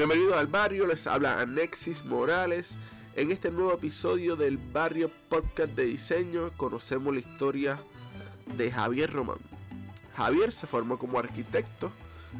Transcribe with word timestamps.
Bienvenidos 0.00 0.38
al 0.38 0.46
barrio, 0.46 0.86
les 0.86 1.06
habla 1.06 1.42
Anexis 1.42 2.06
Morales. 2.06 2.78
En 3.16 3.30
este 3.30 3.50
nuevo 3.50 3.74
episodio 3.74 4.34
del 4.34 4.56
Barrio 4.56 5.10
Podcast 5.28 5.72
de 5.72 5.84
Diseño 5.84 6.52
conocemos 6.56 7.12
la 7.12 7.20
historia 7.20 7.78
de 8.56 8.72
Javier 8.72 9.12
Román. 9.12 9.36
Javier 10.16 10.52
se 10.52 10.66
formó 10.66 10.98
como 10.98 11.18
arquitecto, 11.18 11.92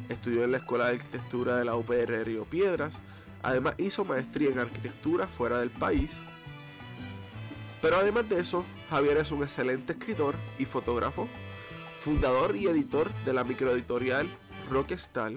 estudió 0.09 0.43
en 0.43 0.53
la 0.53 0.57
Escuela 0.57 0.85
de 0.85 0.93
Arquitectura 0.93 1.57
de 1.57 1.65
la 1.65 1.75
UPR 1.75 2.25
Río 2.25 2.45
Piedras, 2.45 3.03
además 3.43 3.75
hizo 3.77 4.05
maestría 4.05 4.49
en 4.49 4.57
arquitectura 4.57 5.27
fuera 5.27 5.59
del 5.59 5.69
país. 5.69 6.17
Pero 7.79 7.97
además 7.97 8.27
de 8.27 8.39
eso, 8.39 8.65
Javier 8.89 9.17
es 9.17 9.31
un 9.31 9.43
excelente 9.43 9.93
escritor 9.93 10.33
y 10.57 10.65
fotógrafo, 10.65 11.27
fundador 11.99 12.55
y 12.55 12.65
editor 12.65 13.13
de 13.23 13.33
la 13.33 13.43
microeditorial 13.43 14.27
Rockstar 14.71 15.33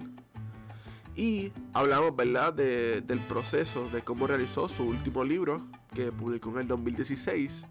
y 1.16 1.52
hablamos, 1.72 2.16
¿verdad?, 2.16 2.52
del 2.52 3.20
proceso, 3.28 3.88
de 3.90 4.02
cómo 4.02 4.26
realizó 4.26 4.68
su 4.68 4.84
último 4.84 5.24
libro, 5.24 5.62
que 5.94 6.10
publicó 6.10 6.50
en 6.50 6.58
el 6.58 6.68
2016, 6.68 7.66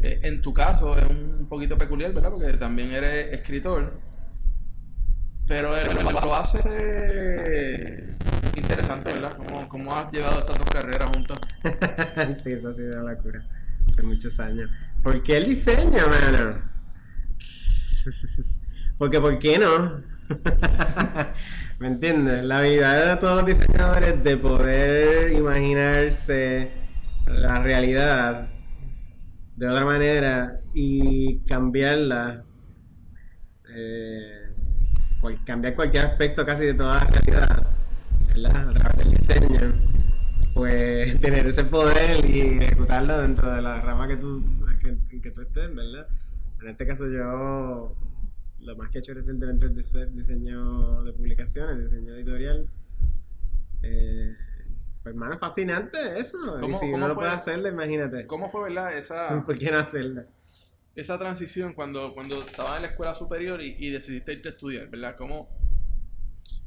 Eh, 0.00 0.20
en 0.24 0.42
tu 0.42 0.52
caso 0.52 0.94
es 0.94 1.08
un 1.08 1.46
poquito 1.48 1.78
peculiar, 1.78 2.12
¿verdad? 2.12 2.30
Porque 2.32 2.52
también 2.58 2.92
eres 2.92 3.32
escritor. 3.32 3.98
Pero 5.46 5.70
lo 5.70 6.36
hace 6.36 6.58
interesante, 8.58 9.10
¿verdad? 9.10 9.38
¿Cómo, 9.38 9.68
¿Cómo, 9.70 9.96
has 9.96 10.12
llevado 10.12 10.40
estas 10.40 10.58
dos 10.58 10.68
carreras 10.68 11.08
juntas? 11.08 11.38
sí, 12.44 12.52
eso 12.52 12.68
ha 12.68 12.72
sido 12.74 13.00
una 13.00 13.14
locura. 13.14 13.46
Hace 13.90 14.02
muchos 14.02 14.38
años. 14.38 14.70
¿Por 15.02 15.22
qué 15.22 15.38
el 15.38 15.46
diseño, 15.46 16.06
mano? 16.08 16.60
Porque, 18.98 19.18
¿por 19.18 19.38
qué 19.38 19.58
no? 19.58 20.02
¿Me 21.78 21.88
entiendes? 21.88 22.44
La 22.44 22.58
habilidad 22.58 23.14
de 23.14 23.20
todos 23.20 23.36
los 23.36 23.46
diseñadores 23.46 24.22
de 24.22 24.36
poder 24.36 25.32
imaginarse 25.32 26.70
la 27.26 27.62
realidad 27.62 28.48
de 29.56 29.68
otra 29.68 29.84
manera 29.84 30.60
y 30.74 31.38
cambiarla, 31.40 32.44
eh, 33.74 34.52
cambiar 35.44 35.74
cualquier 35.74 36.06
aspecto 36.06 36.44
casi 36.44 36.66
de 36.66 36.74
toda 36.74 36.96
la 36.96 37.04
realidad, 37.04 37.66
¿verdad? 38.28 38.68
A 38.68 38.72
través 38.72 38.98
del 38.98 39.10
diseño, 39.12 39.74
pues 40.54 41.18
tener 41.20 41.46
ese 41.46 41.64
poder 41.64 42.24
y 42.28 42.40
ejecutarlo 42.62 43.20
dentro 43.22 43.50
de 43.50 43.62
la 43.62 43.80
rama 43.80 44.06
que 44.08 44.16
tú, 44.16 44.44
que, 44.80 45.20
que 45.20 45.30
tú 45.30 45.40
estés, 45.40 45.74
¿verdad? 45.74 46.06
En 46.60 46.68
este 46.68 46.86
caso 46.86 47.06
yo 47.08 47.94
lo 48.66 48.76
más 48.76 48.90
que 48.90 48.98
he 48.98 49.00
hecho 49.00 49.14
recientemente 49.14 49.66
es 49.66 50.12
diseño 50.12 51.04
de 51.04 51.12
publicaciones, 51.12 51.78
diseño 51.78 52.14
editorial. 52.14 52.68
Eh, 53.82 54.34
pues, 55.02 55.14
hermano, 55.14 55.38
fascinante 55.38 56.18
eso. 56.18 56.58
y 56.68 56.74
si 56.74 56.90
no 56.90 57.06
lo 57.06 57.14
puedes 57.14 57.32
hacerlo, 57.32 57.68
imagínate. 57.68 58.26
¿Cómo 58.26 58.50
fue, 58.50 58.64
verdad, 58.64 58.96
esa... 58.98 59.42
¿Por 59.46 59.56
qué 59.56 59.70
no 59.70 59.78
hacerlo? 59.78 60.24
Esa 60.96 61.16
transición 61.16 61.74
cuando, 61.74 62.12
cuando 62.12 62.40
estabas 62.40 62.76
en 62.76 62.82
la 62.82 62.88
escuela 62.88 63.14
superior 63.14 63.62
y, 63.62 63.90
decidiste 63.90 64.32
irte 64.32 64.48
a 64.48 64.52
estudiar, 64.52 64.88
¿verdad? 64.88 65.14
¿Cómo...? 65.16 65.48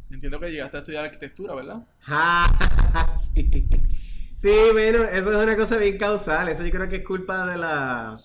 Entiendo 0.10 0.40
que 0.40 0.52
llegaste 0.52 0.78
a 0.78 0.80
estudiar 0.80 1.06
arquitectura, 1.06 1.54
¿verdad? 1.54 1.86
Ah, 2.08 3.12
sí. 3.34 3.68
Sí, 4.36 4.56
bueno, 4.72 5.04
eso 5.04 5.32
es 5.32 5.44
una 5.44 5.56
cosa 5.58 5.78
bien 5.78 5.98
causal. 5.98 6.48
Eso 6.48 6.66
yo 6.66 6.72
creo 6.72 6.88
que 6.88 6.96
es 6.98 7.06
culpa 7.06 7.46
de 7.46 7.58
la... 7.58 8.20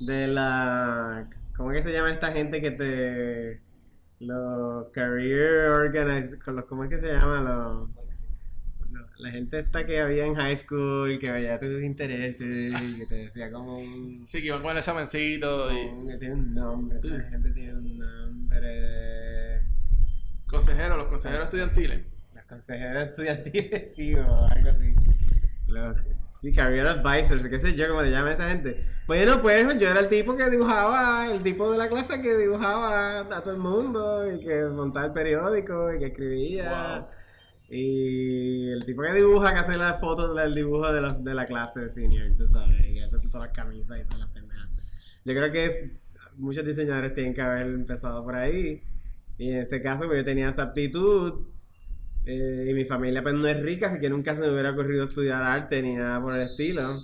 De 0.00 0.26
la 0.26 1.28
¿Cómo 1.60 1.72
es 1.72 1.82
que 1.82 1.88
se 1.88 1.92
llama 1.92 2.10
esta 2.10 2.32
gente 2.32 2.62
que 2.62 2.70
te. 2.70 3.60
Los 4.18 4.88
career 4.92 5.68
organizers. 5.68 6.42
¿Cómo 6.66 6.84
es 6.84 6.88
que 6.88 6.96
se 6.96 7.12
llama? 7.12 7.42
Los, 7.42 7.90
la 9.18 9.30
gente 9.30 9.58
esta 9.58 9.84
que 9.84 10.00
había 10.00 10.24
en 10.24 10.36
high 10.36 10.56
school, 10.56 11.18
que 11.18 11.30
veía 11.30 11.58
tus 11.58 11.82
intereses 11.82 12.80
y 12.80 12.96
que 12.96 13.04
te 13.04 13.14
decía 13.14 13.52
como 13.52 13.76
un. 13.76 14.24
Sí, 14.26 14.40
que 14.40 14.46
iban 14.46 14.62
con 14.62 14.70
el 14.70 14.78
examencito. 14.78 15.70
Y... 15.70 16.06
Que 16.06 16.16
tiene 16.16 16.34
un 16.36 16.54
nombre. 16.54 16.96
Esta 16.96 17.28
gente 17.28 17.50
tiene 17.50 17.74
un 17.74 17.98
nombre. 17.98 19.60
Consejeros, 20.46 20.96
los 20.96 21.08
consejeros 21.08 21.44
estudiantiles. 21.44 22.00
Los 22.36 22.44
consejeros 22.46 23.04
estudiantiles, 23.04 23.94
sí, 23.94 24.14
o 24.14 24.46
algo 24.48 24.70
así. 24.70 24.94
Los, 25.68 25.94
Sí, 26.40 26.54
career 26.54 26.86
advisors, 26.86 27.46
qué 27.46 27.58
sé 27.58 27.74
yo, 27.74 27.86
cómo 27.88 28.00
le 28.00 28.10
llama 28.10 28.30
esa 28.30 28.48
gente. 28.48 28.82
Bueno, 29.06 29.42
pues 29.42 29.78
yo 29.78 29.90
era 29.90 30.00
el 30.00 30.08
tipo 30.08 30.34
que 30.36 30.48
dibujaba, 30.48 31.30
el 31.30 31.42
tipo 31.42 31.70
de 31.70 31.76
la 31.76 31.86
clase 31.90 32.22
que 32.22 32.34
dibujaba 32.34 33.20
a 33.20 33.42
todo 33.42 33.52
el 33.52 33.60
mundo 33.60 34.26
y 34.32 34.40
que 34.40 34.64
montaba 34.64 35.04
el 35.04 35.12
periódico 35.12 35.92
y 35.92 35.98
que 35.98 36.06
escribía. 36.06 37.06
Y 37.68 38.70
el 38.70 38.86
tipo 38.86 39.02
que 39.02 39.12
dibuja, 39.12 39.52
que 39.52 39.60
hace 39.60 39.76
las 39.76 40.00
fotos 40.00 40.34
del 40.34 40.54
dibujo 40.54 40.90
de, 40.90 41.02
los, 41.02 41.22
de 41.22 41.34
la 41.34 41.44
clase 41.44 41.80
de 41.80 41.88
senior, 41.90 42.34
tú 42.34 42.46
sabes, 42.46 42.86
y 42.86 43.00
hace 43.00 43.18
todas 43.28 43.48
las 43.48 43.54
camisas 43.54 43.98
y 44.00 44.04
todas 44.04 44.20
las 44.20 44.30
pendejas. 44.30 45.20
Yo 45.26 45.34
creo 45.34 45.52
que 45.52 46.00
muchos 46.38 46.64
diseñadores 46.64 47.12
tienen 47.12 47.34
que 47.34 47.42
haber 47.42 47.66
empezado 47.66 48.24
por 48.24 48.34
ahí. 48.34 48.82
Y 49.36 49.50
en 49.50 49.58
ese 49.58 49.82
caso, 49.82 50.06
pues 50.06 50.20
yo 50.20 50.24
tenía 50.24 50.48
esa 50.48 50.62
aptitud 50.62 51.48
eh, 52.26 52.66
y 52.68 52.74
mi 52.74 52.84
familia 52.84 53.22
pues 53.22 53.34
no 53.34 53.48
es 53.48 53.60
rica, 53.60 53.88
así 53.88 54.00
que 54.00 54.10
nunca 54.10 54.34
se 54.34 54.42
me 54.42 54.50
hubiera 54.50 54.70
ocurrido 54.72 55.04
estudiar 55.04 55.42
arte 55.42 55.82
ni 55.82 55.94
nada 55.94 56.20
por 56.20 56.34
el 56.34 56.42
estilo. 56.42 57.02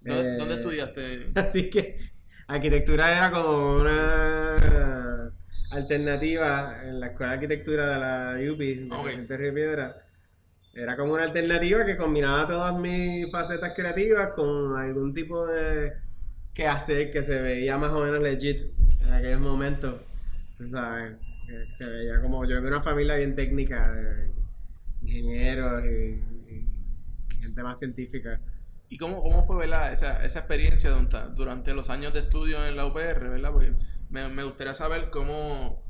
¿Dónde, 0.00 0.54
eh, 0.54 0.56
estudiaste? 0.56 1.32
Así 1.34 1.68
que 1.68 1.98
arquitectura 2.46 3.16
era 3.16 3.30
como 3.32 3.76
una 3.76 5.32
alternativa 5.70 6.80
en 6.84 7.00
la 7.00 7.08
escuela 7.08 7.32
de 7.32 7.34
arquitectura 7.38 7.90
de 7.90 7.98
la 7.98 8.52
UPI, 8.52 8.88
de 9.26 9.36
Río 9.36 9.54
Piedra. 9.54 10.02
Era 10.72 10.96
como 10.96 11.14
una 11.14 11.24
alternativa 11.24 11.84
que 11.84 11.96
combinaba 11.96 12.46
todas 12.46 12.78
mis 12.78 13.30
facetas 13.32 13.72
creativas 13.74 14.28
con 14.34 14.76
algún 14.76 15.12
tipo 15.12 15.46
de 15.46 15.94
que 16.54 16.66
hacer 16.66 17.10
que 17.10 17.24
se 17.24 17.40
veía 17.40 17.76
más 17.76 17.92
o 17.92 18.04
menos 18.04 18.20
legit 18.20 18.62
en 19.02 19.12
aquellos 19.12 19.40
momentos. 19.40 20.02
Tú 20.56 20.68
sabes, 20.68 21.16
se 21.72 21.84
veía 21.84 22.20
como 22.20 22.44
yo 22.44 22.60
de 22.60 22.68
una 22.68 22.80
familia 22.80 23.16
bien 23.16 23.34
técnica. 23.34 23.90
De, 23.90 24.35
ingenieros 25.06 25.84
y, 25.84 26.22
gente 27.40 27.62
más 27.62 27.78
científica. 27.78 28.40
¿Y 28.88 28.98
cómo, 28.98 29.22
cómo 29.22 29.44
fue 29.44 29.56
¿verdad? 29.56 29.92
Esa, 29.92 30.24
esa 30.24 30.40
experiencia 30.40 30.90
durante 31.34 31.74
los 31.74 31.90
años 31.90 32.12
de 32.12 32.20
estudio 32.20 32.64
en 32.66 32.76
la 32.76 32.86
UPR? 32.86 33.28
¿verdad? 33.28 33.52
Porque 33.52 33.72
me, 34.10 34.28
me 34.28 34.42
gustaría 34.44 34.74
saber 34.74 35.10
cómo 35.10 35.82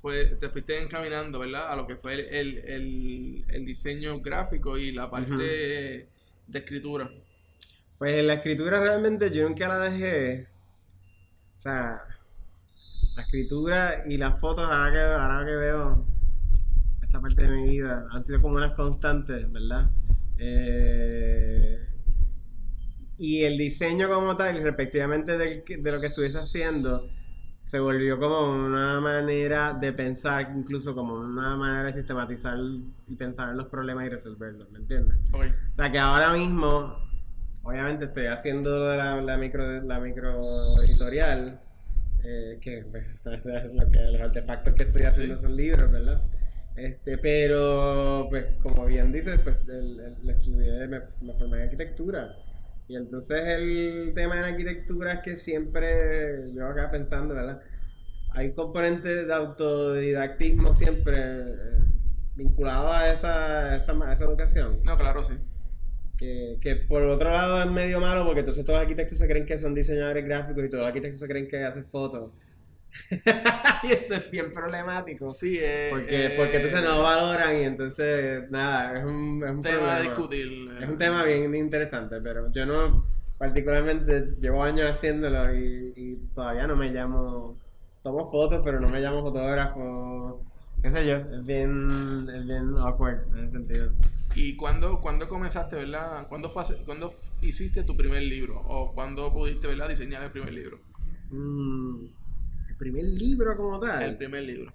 fue, 0.00 0.26
te 0.26 0.48
fuiste 0.50 0.82
encaminando, 0.82 1.38
¿verdad? 1.38 1.72
A 1.72 1.76
lo 1.76 1.86
que 1.86 1.96
fue 1.96 2.14
el, 2.14 2.58
el, 2.58 3.44
el, 3.48 3.64
diseño 3.64 4.20
gráfico 4.20 4.76
y 4.76 4.92
la 4.92 5.10
parte 5.10 6.08
de 6.46 6.58
escritura. 6.58 7.10
Pues 7.98 8.24
la 8.24 8.34
escritura 8.34 8.80
realmente 8.80 9.30
yo 9.30 9.48
nunca 9.48 9.68
la 9.68 9.78
dejé. 9.78 10.48
O 11.56 11.58
sea, 11.58 12.02
la 13.16 13.22
escritura 13.22 14.04
y 14.06 14.18
las 14.18 14.38
fotos 14.40 14.68
ahora 14.68 14.92
que, 14.92 14.98
ahora 14.98 15.46
que 15.46 15.56
veo 15.56 16.06
esta 17.14 17.20
parte 17.20 17.42
de 17.42 17.48
mi 17.48 17.68
vida 17.68 18.08
han 18.10 18.24
sido 18.24 18.42
como 18.42 18.56
unas 18.56 18.72
constantes, 18.72 19.50
¿verdad? 19.52 19.88
Eh, 20.36 21.78
y 23.18 23.44
el 23.44 23.56
diseño 23.56 24.08
como 24.08 24.34
tal, 24.34 24.60
respectivamente 24.60 25.38
de, 25.38 25.64
de 25.78 25.92
lo 25.92 26.00
que 26.00 26.08
estuviese 26.08 26.38
haciendo, 26.38 27.08
se 27.60 27.78
volvió 27.78 28.18
como 28.18 28.50
una 28.50 29.00
manera 29.00 29.74
de 29.74 29.92
pensar, 29.92 30.52
incluso 30.56 30.92
como 30.96 31.14
una 31.14 31.56
manera 31.56 31.84
de 31.84 31.92
sistematizar 31.92 32.58
y 33.06 33.14
pensar 33.14 33.50
en 33.50 33.58
los 33.58 33.68
problemas 33.68 34.06
y 34.06 34.08
resolverlos, 34.08 34.68
¿me 34.72 34.80
entiendes? 34.80 35.16
O 35.32 35.74
sea 35.74 35.92
que 35.92 35.98
ahora 35.98 36.32
mismo, 36.32 36.98
obviamente 37.62 38.06
estoy 38.06 38.26
haciendo 38.26 38.76
lo 38.76 38.86
de 38.86 38.98
la, 38.98 39.22
la 39.22 39.36
micro, 39.36 39.82
la 39.82 40.00
micro 40.00 40.82
editorial, 40.82 41.60
eh, 42.24 42.58
que 42.60 42.84
pues, 42.90 43.06
es 43.46 43.72
lo 43.72 43.86
que, 43.86 44.02
los 44.02 44.20
artefactos 44.20 44.74
que 44.74 44.82
estoy 44.82 45.02
haciendo 45.02 45.36
son 45.36 45.54
libros, 45.54 45.92
¿verdad? 45.92 46.20
Este, 46.76 47.18
pero, 47.18 48.26
pues, 48.30 48.46
como 48.62 48.86
bien 48.86 49.12
dices, 49.12 49.38
pues, 49.44 49.56
el, 49.68 50.00
el, 50.00 50.30
estudié, 50.30 50.88
me, 50.88 51.00
me 51.20 51.32
formé 51.34 51.58
en 51.58 51.62
arquitectura. 51.64 52.36
Y 52.88 52.96
entonces 52.96 53.40
el 53.46 54.12
tema 54.14 54.36
de 54.36 54.40
la 54.42 54.48
arquitectura 54.48 55.14
es 55.14 55.20
que 55.20 55.36
siempre, 55.36 56.52
yo 56.52 56.66
acá 56.66 56.90
pensando, 56.90 57.34
¿verdad? 57.34 57.60
Hay 58.30 58.52
componentes 58.52 59.26
de 59.26 59.32
autodidactismo 59.32 60.72
siempre 60.72 61.16
eh, 61.16 61.78
vinculados 62.34 62.94
a 62.94 63.12
esa, 63.12 63.76
esa, 63.76 64.12
esa 64.12 64.24
educación. 64.24 64.82
No, 64.84 64.96
claro, 64.96 65.24
sí. 65.24 65.34
Que, 66.18 66.58
que, 66.60 66.76
por 66.76 67.02
otro 67.04 67.30
lado 67.30 67.60
es 67.62 67.70
medio 67.70 68.00
malo 68.00 68.24
porque 68.24 68.40
entonces 68.40 68.64
todos 68.64 68.78
los 68.78 68.82
arquitectos 68.82 69.18
se 69.18 69.26
creen 69.28 69.46
que 69.46 69.58
son 69.58 69.74
diseñadores 69.74 70.24
gráficos 70.24 70.64
y 70.64 70.68
todos 70.68 70.82
los 70.82 70.88
arquitectos 70.88 71.20
se 71.20 71.28
creen 71.28 71.48
que 71.48 71.64
hacen 71.64 71.86
fotos. 71.86 72.32
y 73.82 73.92
eso 73.92 74.14
es 74.14 74.30
bien 74.30 74.52
problemático. 74.52 75.30
Sí, 75.30 75.58
eh, 75.60 75.88
porque, 75.90 76.34
porque 76.36 76.56
entonces 76.56 76.82
no 76.82 77.02
valoran 77.02 77.60
y 77.60 77.64
entonces, 77.64 78.50
nada, 78.50 78.98
es 78.98 79.04
un, 79.04 79.42
es 79.44 79.50
un 79.50 79.62
tema 79.62 79.96
a 79.96 80.00
discutir. 80.00 80.70
Es 80.80 80.88
un 80.88 80.98
tema 80.98 81.24
bien 81.24 81.54
interesante, 81.54 82.20
pero 82.20 82.50
yo 82.52 82.66
no, 82.66 83.04
particularmente, 83.36 84.34
llevo 84.40 84.62
años 84.62 84.90
haciéndolo 84.90 85.54
y, 85.54 85.92
y 85.96 86.16
todavía 86.34 86.66
no 86.66 86.76
me 86.76 86.90
llamo, 86.90 87.58
tomo 88.02 88.30
fotos, 88.30 88.60
pero 88.64 88.80
no 88.80 88.88
me 88.88 89.00
llamo 89.00 89.22
fotógrafo, 89.22 90.44
qué 90.82 90.90
sé 90.90 91.06
yo, 91.06 91.16
es 91.16 91.44
bien, 91.44 92.28
es 92.32 92.46
bien 92.46 92.74
awkward 92.78 93.26
en 93.36 93.44
ese 93.44 93.52
sentido. 93.52 93.92
¿Y 94.36 94.56
cuándo, 94.56 95.00
cuándo 95.00 95.28
comenzaste, 95.28 95.76
verdad? 95.76 96.26
¿Cuándo, 96.28 96.50
fue, 96.50 96.64
¿Cuándo 96.84 97.14
hiciste 97.40 97.84
tu 97.84 97.96
primer 97.96 98.22
libro? 98.22 98.62
¿O 98.66 98.92
cuándo 98.92 99.32
pudiste, 99.32 99.68
verdad, 99.68 99.88
diseñar 99.88 100.24
el 100.24 100.30
primer 100.30 100.52
libro? 100.52 100.80
Mm 101.30 102.23
el 102.74 102.78
primer 102.78 103.04
libro 103.04 103.56
como 103.56 103.78
tal. 103.78 104.02
El 104.02 104.16
primer 104.16 104.42
libro. 104.42 104.72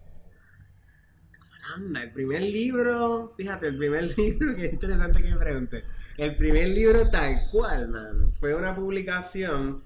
Caramba, 1.62 2.04
el 2.04 2.12
primer 2.12 2.42
libro, 2.42 3.34
fíjate, 3.36 3.68
el 3.68 3.78
primer 3.78 4.04
libro, 4.18 4.56
qué 4.56 4.68
interesante 4.68 5.22
que 5.22 5.30
me 5.30 5.38
pregunte. 5.38 5.84
El 6.18 6.36
primer 6.38 6.70
libro 6.70 7.10
tal 7.10 7.50
cual, 7.52 7.90
man, 7.90 8.32
fue 8.40 8.54
una 8.56 8.74
publicación 8.74 9.84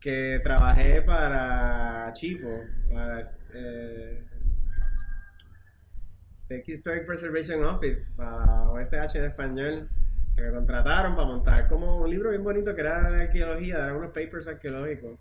que 0.00 0.40
trabajé 0.42 1.02
para 1.02 2.12
Chipo, 2.12 2.64
para 2.92 3.24
eh, 3.54 4.24
State 6.32 6.64
Historic 6.66 7.06
Preservation 7.06 7.64
Office, 7.64 8.12
para 8.16 8.62
OSH 8.70 9.16
en 9.16 9.24
español, 9.24 9.88
que 10.36 10.42
me 10.42 10.50
contrataron 10.52 11.16
para 11.16 11.26
montar 11.26 11.66
como 11.66 11.98
un 11.98 12.10
libro 12.10 12.30
bien 12.30 12.44
bonito 12.44 12.74
que 12.74 12.80
era 12.82 13.10
de 13.10 13.22
arqueología, 13.22 13.76
eran 13.76 13.96
unos 13.96 14.12
papers 14.12 14.46
arqueológicos. 14.46 15.18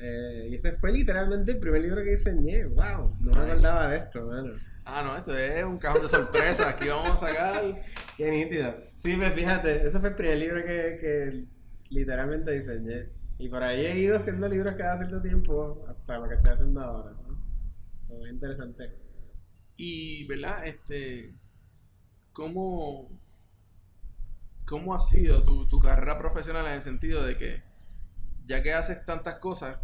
Eh, 0.00 0.48
y 0.50 0.54
ese 0.54 0.72
fue 0.72 0.92
literalmente 0.92 1.52
el 1.52 1.58
primer 1.58 1.82
libro 1.82 2.02
que 2.02 2.10
diseñé. 2.10 2.64
¡Wow! 2.64 3.16
No 3.20 3.32
me 3.32 3.40
acordaba 3.42 3.90
de 3.90 3.96
esto, 3.98 4.26
bueno. 4.26 4.54
Ah, 4.84 5.02
no, 5.04 5.16
esto 5.16 5.36
es 5.36 5.64
un 5.64 5.78
cajón 5.78 6.02
de 6.02 6.08
sorpresa. 6.08 6.70
Aquí 6.70 6.88
vamos 6.88 7.22
a 7.22 7.28
sacar. 7.28 7.82
Qué 8.16 8.30
nítido. 8.30 8.74
Sí, 8.94 9.16
me 9.16 9.30
fíjate, 9.30 9.86
ese 9.86 10.00
fue 10.00 10.08
el 10.10 10.14
primer 10.14 10.38
libro 10.38 10.64
que, 10.64 10.98
que 11.00 11.44
literalmente 11.90 12.50
diseñé. 12.52 13.10
Y 13.38 13.48
por 13.48 13.62
ahí 13.62 13.86
he 13.86 13.98
ido 13.98 14.16
haciendo 14.16 14.48
libros 14.48 14.74
cada 14.76 14.96
cierto 14.96 15.20
tiempo 15.22 15.86
hasta 15.88 16.18
lo 16.18 16.28
que 16.28 16.34
estoy 16.34 16.52
haciendo 16.52 16.80
ahora. 16.80 17.10
¿no? 17.12 18.18
muy 18.18 18.30
interesante. 18.30 18.96
Y, 19.76 20.26
¿verdad? 20.26 20.66
Este. 20.66 21.34
¿Cómo. 22.32 23.08
¿Cómo 24.66 24.94
ha 24.94 25.00
sido 25.00 25.42
tu, 25.42 25.66
tu 25.66 25.78
carrera 25.80 26.18
profesional 26.18 26.66
en 26.66 26.74
el 26.74 26.82
sentido 26.82 27.24
de 27.24 27.36
que 27.36 27.69
ya 28.50 28.64
que 28.64 28.74
haces 28.74 29.04
tantas 29.04 29.36
cosas, 29.36 29.78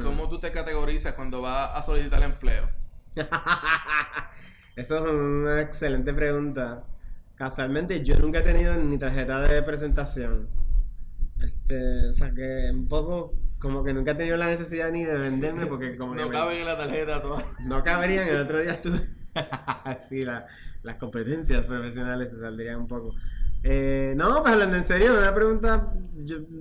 ¿cómo 0.00 0.28
tú 0.28 0.38
te 0.38 0.52
categorizas 0.52 1.14
cuando 1.14 1.42
vas 1.42 1.72
a 1.74 1.82
solicitar 1.82 2.22
empleo? 2.22 2.70
Eso 4.76 5.04
es 5.04 5.10
una 5.10 5.60
excelente 5.60 6.14
pregunta. 6.14 6.84
Casualmente 7.34 8.04
yo 8.04 8.16
nunca 8.20 8.38
he 8.38 8.42
tenido 8.42 8.76
ni 8.76 8.96
tarjeta 8.96 9.40
de 9.40 9.60
presentación. 9.64 10.48
Este, 11.42 12.06
o 12.06 12.12
sea 12.12 12.32
que 12.32 12.70
un 12.72 12.86
poco 12.86 13.34
como 13.58 13.82
que 13.82 13.92
nunca 13.92 14.12
he 14.12 14.14
tenido 14.14 14.36
la 14.36 14.46
necesidad 14.46 14.92
ni 14.92 15.04
de 15.04 15.18
venderme 15.18 15.66
porque 15.66 15.96
como 15.98 16.14
no 16.14 16.30
caben 16.30 16.60
en 16.60 16.66
la 16.66 16.78
tarjeta 16.78 17.20
todas. 17.20 17.44
No 17.66 17.82
caberían, 17.82 18.28
el 18.28 18.36
otro 18.36 18.60
día 18.60 18.74
estuve... 18.74 19.08
sí, 20.08 20.24
las 20.24 20.94
competencias 21.00 21.64
profesionales 21.64 22.30
se 22.30 22.38
saldrían 22.38 22.82
un 22.82 22.86
poco. 22.86 23.16
Eh, 23.64 24.14
no, 24.16 24.42
pues 24.42 24.52
hablando 24.52 24.76
en 24.76 24.84
serio, 24.84 25.16
una 25.18 25.34
pregunta. 25.34 25.92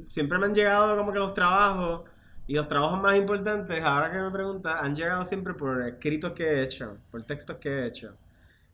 siempre 0.08 0.38
me 0.38 0.46
han 0.46 0.56
llegado 0.56 0.98
como 0.98 1.12
que 1.12 1.20
los 1.20 1.34
trabajos. 1.34 2.04
Y 2.48 2.56
los 2.56 2.68
trabajos 2.68 3.02
más 3.02 3.16
importantes, 3.16 3.82
ahora 3.84 4.12
que 4.12 4.18
me 4.18 4.30
preguntas, 4.32 4.80
han 4.82 4.96
llegado 4.96 5.24
siempre 5.26 5.54
por 5.54 5.82
escritos 5.88 6.34
que 6.34 6.44
he 6.44 6.64
hecho, 6.64 6.98
por 7.10 7.24
textos 7.24 7.58
que 7.58 7.70
he 7.70 7.88
hecho. 7.88 8.16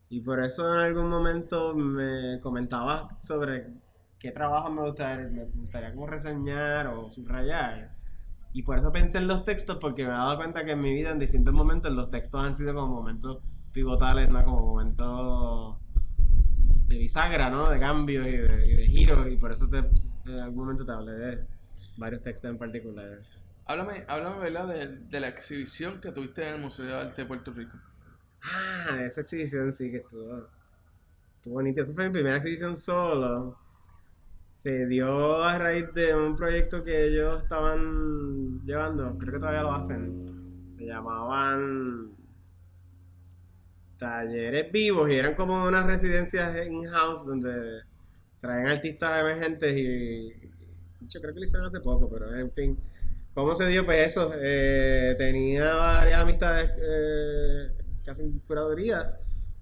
Y 0.10 0.22
por 0.22 0.44
eso 0.44 0.74
en 0.74 0.82
algún 0.82 1.10
momento 1.10 1.76
me 1.76 2.40
comentaba 2.42 3.10
sobre 3.20 3.68
qué 4.20 4.32
trabajos 4.32 4.72
me 4.72 4.82
gustaría, 4.82 5.28
me 5.28 5.46
gustaría 5.46 5.94
como 5.94 6.08
reseñar 6.08 6.88
o 6.88 7.12
subrayar. 7.12 7.92
Y 8.54 8.64
por 8.64 8.80
eso 8.80 8.92
pensé 8.92 9.20
en 9.20 9.28
los 9.28 9.44
textos, 9.44 9.78
porque 9.80 10.04
me 10.04 10.10
he 10.10 10.14
dado 10.14 10.38
cuenta 10.38 10.66
que 10.66 10.72
en 10.72 10.82
mi 10.82 10.94
vida, 10.94 11.12
en 11.12 11.20
distintos 11.20 11.54
momentos, 11.54 11.92
los 11.92 12.10
textos 12.10 12.44
han 12.44 12.56
sido 12.56 12.74
como 12.74 12.88
momentos 12.88 13.40
pivotales, 13.72 14.30
¿no? 14.30 14.44
Como 14.44 14.60
momentos 14.60 15.78
de 16.88 16.98
bisagra, 16.98 17.50
¿no? 17.50 17.70
De 17.70 17.80
cambios 17.80 18.28
y 18.28 18.38
de, 18.38 18.88
giros, 18.88 19.28
y 19.30 19.36
por 19.36 19.52
eso 19.52 19.68
te, 19.68 19.80
en 19.80 20.40
algún 20.40 20.66
momento 20.66 20.86
te 20.86 20.92
hablé 20.92 21.12
de 21.12 21.46
varios 21.98 22.22
textos 22.22 22.50
en 22.50 22.58
particular. 22.58 23.20
Háblame, 23.66 24.06
háblame 24.08 24.40
¿verdad? 24.40 24.68
De, 24.68 24.88
de, 24.88 25.20
la 25.20 25.28
exhibición 25.28 26.00
que 26.00 26.12
tuviste 26.12 26.48
en 26.48 26.56
el 26.56 26.62
Museo 26.62 26.86
de 26.86 26.96
Arte 26.96 27.24
de 27.24 27.28
Puerto 27.28 27.52
Rico. 27.52 27.78
Ah, 28.42 29.04
esa 29.04 29.22
exhibición 29.22 29.74
sí 29.74 29.92
que 29.92 29.98
estuvo, 29.98 30.48
estuvo 31.36 31.54
bonita. 31.56 31.82
Esa 31.82 31.94
fue 31.94 32.06
mi 32.06 32.14
primera 32.14 32.38
exhibición 32.38 32.78
solo. 32.78 33.58
Se 34.52 34.88
dio 34.88 35.44
a 35.44 35.58
raíz 35.58 35.94
de 35.94 36.16
un 36.16 36.36
proyecto 36.36 36.84
que 36.84 37.08
ellos 37.08 37.44
estaban 37.44 38.62
llevando, 38.66 39.16
creo 39.18 39.34
que 39.34 39.40
todavía 39.40 39.62
lo 39.62 39.74
hacen. 39.74 40.66
Se 40.70 40.86
llamaban 40.86 42.12
talleres 43.98 44.72
vivos 44.72 45.10
y 45.10 45.16
eran 45.16 45.36
como 45.36 45.66
unas 45.66 45.86
residencias 45.86 46.68
in-house 46.68 47.26
donde 47.26 47.82
traen 48.40 48.68
artistas 48.68 49.22
emergentes 49.22 49.76
y, 49.76 50.52
yo 51.02 51.22
creo 51.22 51.34
que 51.34 51.40
lo 51.40 51.46
hicieron 51.46 51.68
hace 51.68 51.80
poco, 51.80 52.10
pero 52.10 52.36
en 52.36 52.52
fin. 52.52 52.78
¿Cómo 53.34 53.56
se 53.56 53.68
dio? 53.68 53.86
Pues 53.86 54.08
eso, 54.08 54.34
eh, 54.36 55.16
tenía 55.18 55.76
varias 55.76 56.22
amistades 56.22 56.72
eh, 56.82 57.72
que 58.04 58.12
hacen 58.12 58.40
curaduría 58.40 59.18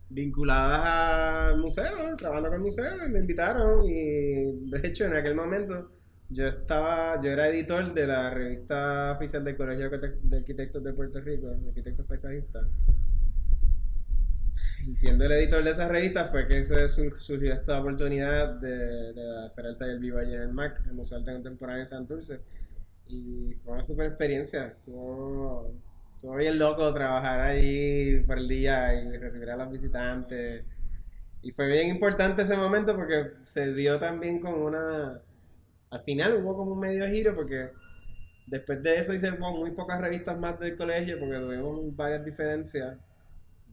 vinculadas 0.10 1.52
al 1.52 1.58
museo, 1.60 2.16
trabajando 2.18 2.50
con 2.50 2.56
el 2.56 2.64
museo, 2.64 3.06
y 3.06 3.10
me 3.12 3.20
invitaron 3.20 3.84
y 3.84 4.70
de 4.70 4.88
hecho 4.88 5.06
en 5.06 5.16
aquel 5.16 5.36
momento 5.36 5.92
yo 6.30 6.48
estaba, 6.48 7.20
yo 7.22 7.32
era 7.32 7.50
editor 7.50 7.94
de 7.94 8.08
la 8.08 8.30
revista 8.30 9.12
oficial 9.12 9.44
del 9.44 9.58
Colegio 9.58 9.90
de 9.90 10.38
Arquitectos 10.38 10.84
de 10.84 10.94
Puerto 10.94 11.20
Rico, 11.22 11.48
Arquitectos 11.68 12.06
Paisajistas 12.06 12.66
y 14.86 14.96
siendo 14.96 15.26
el 15.26 15.32
editor 15.32 15.64
de 15.64 15.72
esa 15.72 15.88
revista 15.88 16.26
fue 16.26 16.48
que 16.48 16.64
se 16.64 16.88
surgió 16.90 17.52
esta 17.52 17.80
oportunidad 17.80 18.50
de, 18.60 19.14
de, 19.14 19.46
hacer 19.46 19.66
el 19.66 19.78
taller 19.78 19.98
vivo 20.00 20.20
allí 20.20 20.36
en 20.36 20.42
el 20.42 20.54
MAC, 20.54 20.86
el 20.86 20.94
Museo 20.94 21.18
de 21.18 21.24
Arte 21.24 21.34
Contemporáneo 21.34 21.82
en 21.82 21.88
Santurce. 21.88 22.40
Y 23.08 23.54
fue 23.64 23.74
una 23.74 23.84
super 23.84 24.06
experiencia. 24.06 24.68
Estuvo, 24.68 25.74
estuvo 26.16 26.36
bien 26.36 26.60
loco 26.60 26.94
trabajar 26.94 27.40
allí 27.40 28.20
por 28.28 28.38
el 28.38 28.48
día 28.48 28.94
y 28.94 29.18
recibir 29.18 29.50
a 29.50 29.58
los 29.58 29.72
visitantes. 29.72 30.64
Y 31.42 31.52
fue 31.52 31.68
bien 31.68 31.88
importante 31.88 32.44
ese 32.44 32.56
momento 32.56 32.96
porque 32.96 33.32
se 33.44 33.74
dio 33.74 33.98
también 34.00 34.40
con 34.40 34.54
una... 34.54 35.20
Al 35.90 36.02
final 36.02 36.44
hubo 36.44 36.58
como 36.58 36.74
un 36.74 36.80
medio 36.80 37.08
giro 37.08 37.36
porque 37.36 37.70
después 38.48 38.84
de 38.84 38.98
eso 38.98 39.14
hice 39.16 39.32
muy 39.32 39.72
pocas 39.72 40.00
revistas 40.00 40.38
más 40.38 40.60
del 40.60 40.78
colegio 40.78 41.20
porque 41.20 41.38
tuvimos 41.38 41.96
varias 41.96 42.24
diferencias 42.24 42.98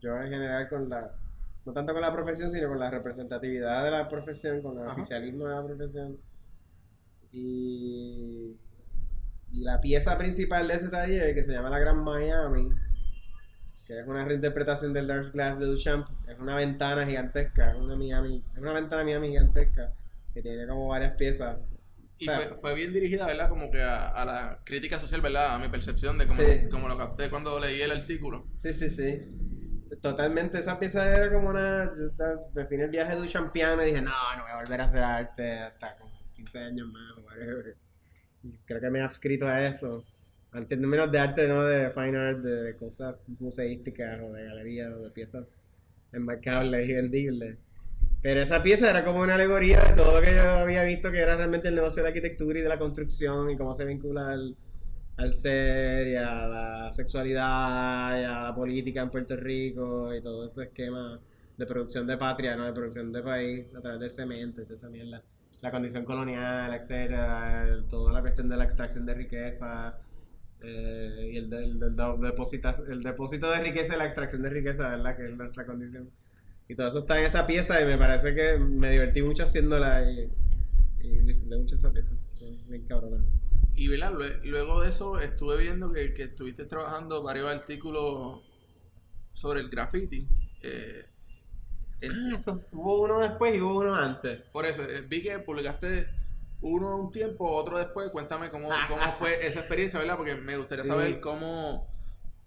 yo 0.03 0.21
en 0.21 0.29
general 0.29 0.67
con 0.69 0.89
la, 0.89 1.11
no 1.65 1.71
tanto 1.73 1.93
con 1.93 2.01
la 2.01 2.11
profesión, 2.11 2.51
sino 2.51 2.67
con 2.67 2.77
la 2.79 2.91
representatividad 2.91 3.83
de 3.85 3.91
la 3.91 4.09
profesión, 4.09 4.61
con 4.61 4.77
el 4.77 4.83
Ajá. 4.85 4.93
oficialismo 4.93 5.47
de 5.47 5.55
la 5.55 5.63
profesión. 5.65 6.17
Y, 7.31 8.55
y 9.51 9.61
la 9.63 9.79
pieza 9.81 10.17
principal 10.17 10.67
de 10.67 10.73
ese 10.75 10.89
taller, 10.89 11.33
que 11.33 11.43
se 11.43 11.53
llama 11.53 11.69
La 11.69 11.79
Gran 11.79 12.03
Miami, 12.03 12.69
que 13.87 13.99
es 13.99 14.07
una 14.07 14.23
reinterpretación 14.25 14.93
del 14.93 15.07
Dark 15.07 15.31
Glass 15.31 15.59
de 15.59 15.65
Duchamp, 15.65 16.07
es 16.27 16.37
una 16.39 16.55
ventana 16.55 17.05
gigantesca, 17.05 17.71
es 17.71 17.77
una 17.77 17.95
Miami, 17.95 18.43
es 18.53 18.59
una 18.59 18.73
ventana 18.73 19.03
Miami 19.03 19.29
gigantesca, 19.29 19.93
que 20.33 20.41
tiene 20.41 20.67
como 20.67 20.87
varias 20.89 21.13
piezas. 21.15 21.57
Y 22.19 22.29
O 22.29 22.31
sea, 22.31 22.47
fue, 22.49 22.57
fue 22.57 22.75
bien 22.75 22.93
dirigida, 22.93 23.25
¿verdad? 23.25 23.49
Como 23.49 23.71
que 23.71 23.81
a, 23.81 24.07
a 24.09 24.25
la 24.25 24.59
crítica 24.63 24.99
social, 24.99 25.21
¿verdad? 25.21 25.55
A 25.55 25.59
mi 25.59 25.67
percepción 25.69 26.17
de 26.17 26.27
cómo, 26.27 26.39
Sí. 26.39 26.69
como 26.69 26.87
lo 26.87 26.97
capté 26.97 27.29
cuando 27.29 27.59
leí 27.59 27.81
el 27.81 27.91
artículo. 27.91 28.45
Sí, 28.53 28.71
sí, 28.73 28.89
sí. 28.89 29.23
Totalmente, 30.01 30.59
esa 30.59 30.79
pieza 30.79 31.07
era 31.07 31.31
como 31.31 31.49
una. 31.49 31.85
Yo 31.93 32.11
me 32.53 32.65
fui 32.65 32.77
en 32.77 32.83
el 32.83 32.89
viaje 32.89 33.15
duchampiano 33.15 33.81
y 33.83 33.87
dije, 33.87 34.01
no, 34.01 34.11
no 34.37 34.43
voy 34.43 34.51
a 34.51 34.57
volver 34.57 34.81
a 34.81 34.83
hacer 34.85 35.03
arte 35.03 35.59
hasta 35.59 35.97
como 35.97 36.11
15 36.35 36.59
años 36.59 36.87
más 36.87 37.17
whatever. 37.23 37.75
Creo 38.65 38.81
que 38.81 38.89
me 38.89 38.99
he 38.99 39.01
adscrito 39.01 39.47
a 39.47 39.61
eso. 39.63 40.03
En 40.53 40.67
términos 40.67 41.11
de 41.11 41.19
arte, 41.19 41.47
no 41.47 41.63
de 41.63 41.89
fine 41.89 42.17
art, 42.17 42.39
de 42.39 42.75
cosas 42.75 43.15
museísticas 43.39 44.19
o 44.21 44.33
de 44.33 44.45
galerías 44.45 44.93
o 44.93 44.99
de 44.99 45.09
piezas 45.09 45.45
enmarcables 46.11 46.87
y 46.87 46.93
vendibles. 46.93 47.57
Pero 48.21 48.41
esa 48.41 48.63
pieza 48.63 48.89
era 48.89 49.03
como 49.03 49.19
una 49.19 49.35
alegoría 49.35 49.81
de 49.81 49.93
todo 49.95 50.17
lo 50.17 50.21
que 50.21 50.33
yo 50.33 50.43
había 50.43 50.83
visto 50.83 51.11
que 51.11 51.19
era 51.19 51.35
realmente 51.35 51.67
el 51.67 51.75
negocio 51.75 52.01
de 52.01 52.03
la 52.03 52.09
arquitectura 52.09 52.59
y 52.59 52.61
de 52.61 52.69
la 52.69 52.79
construcción 52.79 53.49
y 53.49 53.57
cómo 53.57 53.73
se 53.73 53.83
vincula 53.83 54.31
al, 54.31 54.55
al 55.17 55.33
ser 55.33 56.07
y 56.07 56.15
a 56.15 56.47
la 56.47 56.91
sexualidad 56.91 58.19
y 58.21 58.23
a 58.23 58.43
la 58.43 58.55
política 58.55 59.01
en 59.01 59.09
Puerto 59.11 59.35
Rico 59.35 60.13
y 60.13 60.21
todo 60.21 60.45
ese 60.47 60.63
esquema 60.63 61.19
de 61.57 61.65
producción 61.65 62.07
de 62.07 62.17
patria, 62.17 62.55
¿no? 62.55 62.65
De 62.65 62.73
producción 62.73 63.11
de 63.11 63.21
país 63.21 63.65
a 63.75 63.81
través 63.81 63.99
del 63.99 64.09
cemento 64.11 64.61
y 64.61 64.65
toda 64.65 64.75
esa. 64.75 65.23
La 65.61 65.71
condición 65.71 66.03
colonial, 66.03 66.73
etcétera, 66.73 67.83
toda 67.89 68.11
la 68.13 68.21
cuestión 68.21 68.49
de 68.49 68.57
la 68.57 68.65
extracción 68.65 69.05
de 69.05 69.13
riqueza 69.13 69.97
eh, 70.61 71.29
y 71.33 71.37
el, 71.37 71.49
del- 71.49 71.79
del 71.79 71.95
deposita- 71.95 72.83
el 72.89 73.01
depósito 73.03 73.49
de 73.51 73.59
riqueza 73.61 73.95
y 73.95 73.97
la 73.99 74.05
extracción 74.05 74.41
de 74.43 74.49
riqueza, 74.49 74.89
¿verdad? 74.89 75.15
Que 75.15 75.25
es 75.29 75.37
nuestra 75.37 75.65
condición. 75.65 76.09
Y 76.67 76.75
todo 76.75 76.89
eso 76.89 76.99
está 76.99 77.19
en 77.19 77.25
esa 77.25 77.45
pieza 77.47 77.81
y 77.81 77.85
me 77.85 77.97
parece 77.97 78.33
que 78.35 78.57
me 78.57 78.91
divertí 78.91 79.21
mucho 79.21 79.43
haciéndola 79.43 80.09
y, 80.11 80.29
y 81.01 81.09
disfruté 81.21 81.57
mucho 81.57 81.75
esa 81.75 81.91
pieza. 81.91 82.13
Bien 82.69 82.83
cabrona. 82.87 83.23
Y 83.75 83.87
¿verdad? 83.87 84.11
Lue- 84.13 84.39
luego 84.43 84.81
de 84.81 84.89
eso 84.89 85.19
estuve 85.19 85.57
viendo 85.57 85.91
que, 85.91 86.13
que 86.13 86.23
estuviste 86.23 86.65
trabajando 86.65 87.23
varios 87.23 87.49
artículos 87.49 88.41
sobre 89.33 89.61
el 89.61 89.69
graffiti. 89.69 90.27
Eh, 90.61 91.05
Ah, 92.05 92.31
eso 92.35 92.59
hubo 92.73 93.01
uno 93.01 93.19
después 93.19 93.55
y 93.55 93.61
hubo 93.61 93.79
uno 93.79 93.95
antes. 93.95 94.41
por 94.51 94.65
eso, 94.65 94.83
eh, 94.83 95.01
vi 95.07 95.21
que 95.23 95.39
publicaste 95.39 96.07
uno 96.59 96.97
un 96.97 97.11
tiempo, 97.13 97.49
otro 97.49 97.77
después. 97.77 98.09
Cuéntame 98.09 98.49
cómo, 98.49 98.67
cómo 98.89 99.13
fue 99.19 99.47
esa 99.47 99.59
experiencia, 99.61 99.99
¿verdad? 99.99 100.17
Porque 100.17 100.35
me 100.35 100.57
gustaría 100.57 100.83
Sí. 100.83 100.89
saber 100.89 101.21
cómo, 101.21 101.87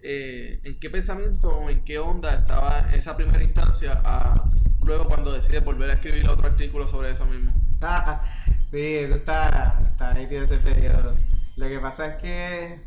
eh, 0.01 0.61
en 0.63 0.79
qué 0.79 0.91
pensamiento 0.91 1.49
o 1.49 1.71
en 1.71 1.83
qué 1.85 1.99
onda 1.99 2.35
estaba 2.35 2.81
esa 2.93 3.17
primera 3.17 3.43
instancia 3.43 3.99
a 4.05 4.45
luego 4.85 5.07
cuando 5.07 5.33
decides 5.33 5.65
volver 5.65 5.89
a 5.91 5.95
escribir 5.95 6.29
otro 6.29 6.47
artículo 6.49 6.87
sobre 6.87 7.11
eso 7.13 7.25
mismo. 7.25 7.53
sí, 8.67 8.79
eso 8.79 9.15
está, 9.15 9.81
está 9.83 10.13
nítido 10.15 10.43
ese 10.43 10.59
periodo. 10.59 11.15
Lo 11.57 11.69
que 11.69 11.79
pasa 11.79 12.15
es 12.15 12.23
que, 12.23 12.81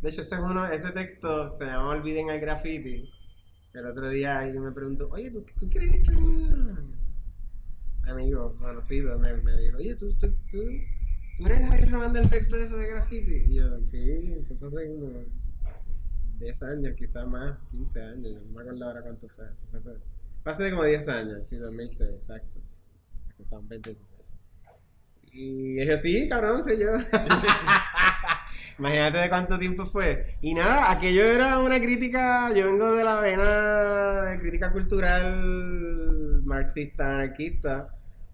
de 0.00 0.08
hecho, 0.08 0.22
ese, 0.22 0.36
es 0.36 0.40
uno, 0.40 0.66
ese 0.66 0.90
texto 0.92 1.52
se 1.52 1.66
llama 1.66 1.90
Olviden 1.90 2.30
al 2.30 2.40
graffiti. 2.40 3.10
El 3.74 3.86
otro 3.86 4.08
día 4.08 4.38
alguien 4.38 4.64
me 4.64 4.72
preguntó, 4.72 5.08
oye, 5.10 5.30
¿tú, 5.30 5.44
tú 5.58 5.68
quieres 5.68 6.08
una-?" 6.08 6.82
Amigo 8.04 8.56
conocido 8.58 9.18
me, 9.18 9.34
me 9.34 9.52
dijo, 9.60 9.78
oye, 9.78 9.96
¿tú, 9.96 10.12
tú, 10.14 10.32
tú, 10.50 10.62
tú 11.36 11.46
eres 11.46 11.68
Javier 11.68 11.90
Román 11.90 12.12
del 12.12 12.30
texto 12.30 12.56
ese 12.56 12.76
de 12.76 12.86
graffiti? 12.88 13.34
Y 13.48 13.54
yo, 13.54 13.84
sí, 13.84 14.34
eso 14.38 14.56
fue 14.70 14.86
como 14.86 15.24
10 16.38 16.62
años, 16.62 16.94
quizás 16.96 17.26
más, 17.26 17.58
15 17.72 18.02
años, 18.02 18.42
no 18.46 18.52
me 18.52 18.60
acuerdo 18.60 18.84
ahora 18.84 19.02
cuánto 19.02 19.28
fue. 19.28 19.46
Hace 20.44 20.70
como 20.70 20.84
10 20.84 21.08
años, 21.08 21.48
sí, 21.48 21.56
2006, 21.56 22.10
exacto. 22.10 22.60
Estaban 23.38 23.66
20 23.68 23.90
16. 23.90 24.15
Y 25.38 25.74
dije, 25.74 25.98
sí, 25.98 26.28
cabrón, 26.30 26.64
soy 26.64 26.78
yo. 26.78 26.86
Imagínate 28.78 29.18
de 29.18 29.28
cuánto 29.28 29.58
tiempo 29.58 29.84
fue. 29.84 30.38
Y 30.40 30.54
nada, 30.54 30.90
aquello 30.90 31.26
era 31.26 31.58
una 31.58 31.78
crítica, 31.78 32.54
yo 32.54 32.64
vengo 32.64 32.94
de 32.94 33.04
la 33.04 33.20
vena 33.20 34.22
de 34.22 34.38
crítica 34.38 34.72
cultural 34.72 36.42
marxista, 36.42 37.12
anarquista, 37.12 37.88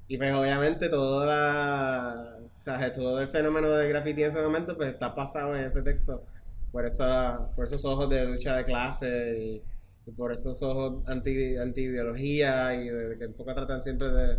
y 0.07 0.17
pues 0.17 0.33
obviamente 0.33 0.89
todo 0.89 1.27
la, 1.27 2.37
o 2.55 2.59
sea, 2.59 2.93
todo 2.93 3.21
el 3.21 3.29
fenómeno 3.29 3.71
de 3.71 3.89
graffiti 3.89 4.23
en 4.23 4.29
ese 4.29 4.43
momento 4.43 4.77
pues 4.77 4.93
está 4.93 5.15
pasado 5.15 5.57
en 5.57 5.65
ese 5.65 5.83
texto 5.83 6.25
por 6.71 6.87
esa, 6.87 7.49
por 7.57 7.67
esos 7.67 7.85
ojos 7.85 8.09
de 8.11 8.25
lucha 8.27 8.57
de 8.57 8.65
clase 8.65 9.39
y, 9.41 9.63
por 10.17 10.33
esos 10.33 10.63
ojos 10.63 11.05
anti, 11.07 11.57
anti 11.57 11.83
ideología 11.83 12.75
y 12.75 12.89
de, 12.89 13.19
que 13.19 13.27
un 13.27 13.35
poco 13.35 13.55
tratan 13.55 13.81
siempre 13.81 14.09
de 14.09 14.39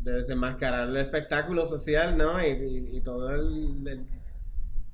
desenmascarar 0.00 0.88
el 0.88 0.96
espectáculo 0.96 1.66
social, 1.66 2.16
¿no? 2.16 2.40
Y, 2.44 2.48
y, 2.48 2.96
y 2.98 3.00
todo 3.02 3.30
el, 3.34 3.86
el- 3.88 4.06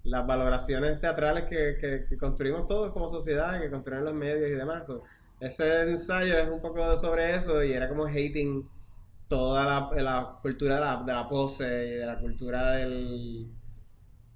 las 0.04 0.26
valoraciones 0.26 1.00
teatrales 1.00 1.44
que, 1.48 1.76
que, 1.80 2.06
que 2.08 2.16
construimos 2.18 2.66
todos 2.66 2.92
como 2.92 3.08
sociedad, 3.08 3.60
que 3.60 3.70
construyen 3.70 4.04
los 4.04 4.14
medios 4.14 4.50
y 4.50 4.54
demás. 4.54 4.86
So, 4.86 5.02
ese 5.40 5.82
ensayo 5.90 6.38
es 6.38 6.48
un 6.48 6.60
poco 6.60 6.96
sobre 6.98 7.34
eso 7.36 7.62
y 7.64 7.72
era 7.72 7.88
como 7.88 8.06
hating 8.06 8.64
toda 9.28 9.64
la, 9.94 10.02
la 10.02 10.38
cultura 10.42 10.76
de 10.76 10.80
la, 10.82 11.02
de 11.04 11.12
la 11.12 11.28
pose 11.28 11.66
y 11.88 11.90
de 11.96 12.06
la 12.06 12.18
cultura 12.18 12.72
del... 12.72 13.48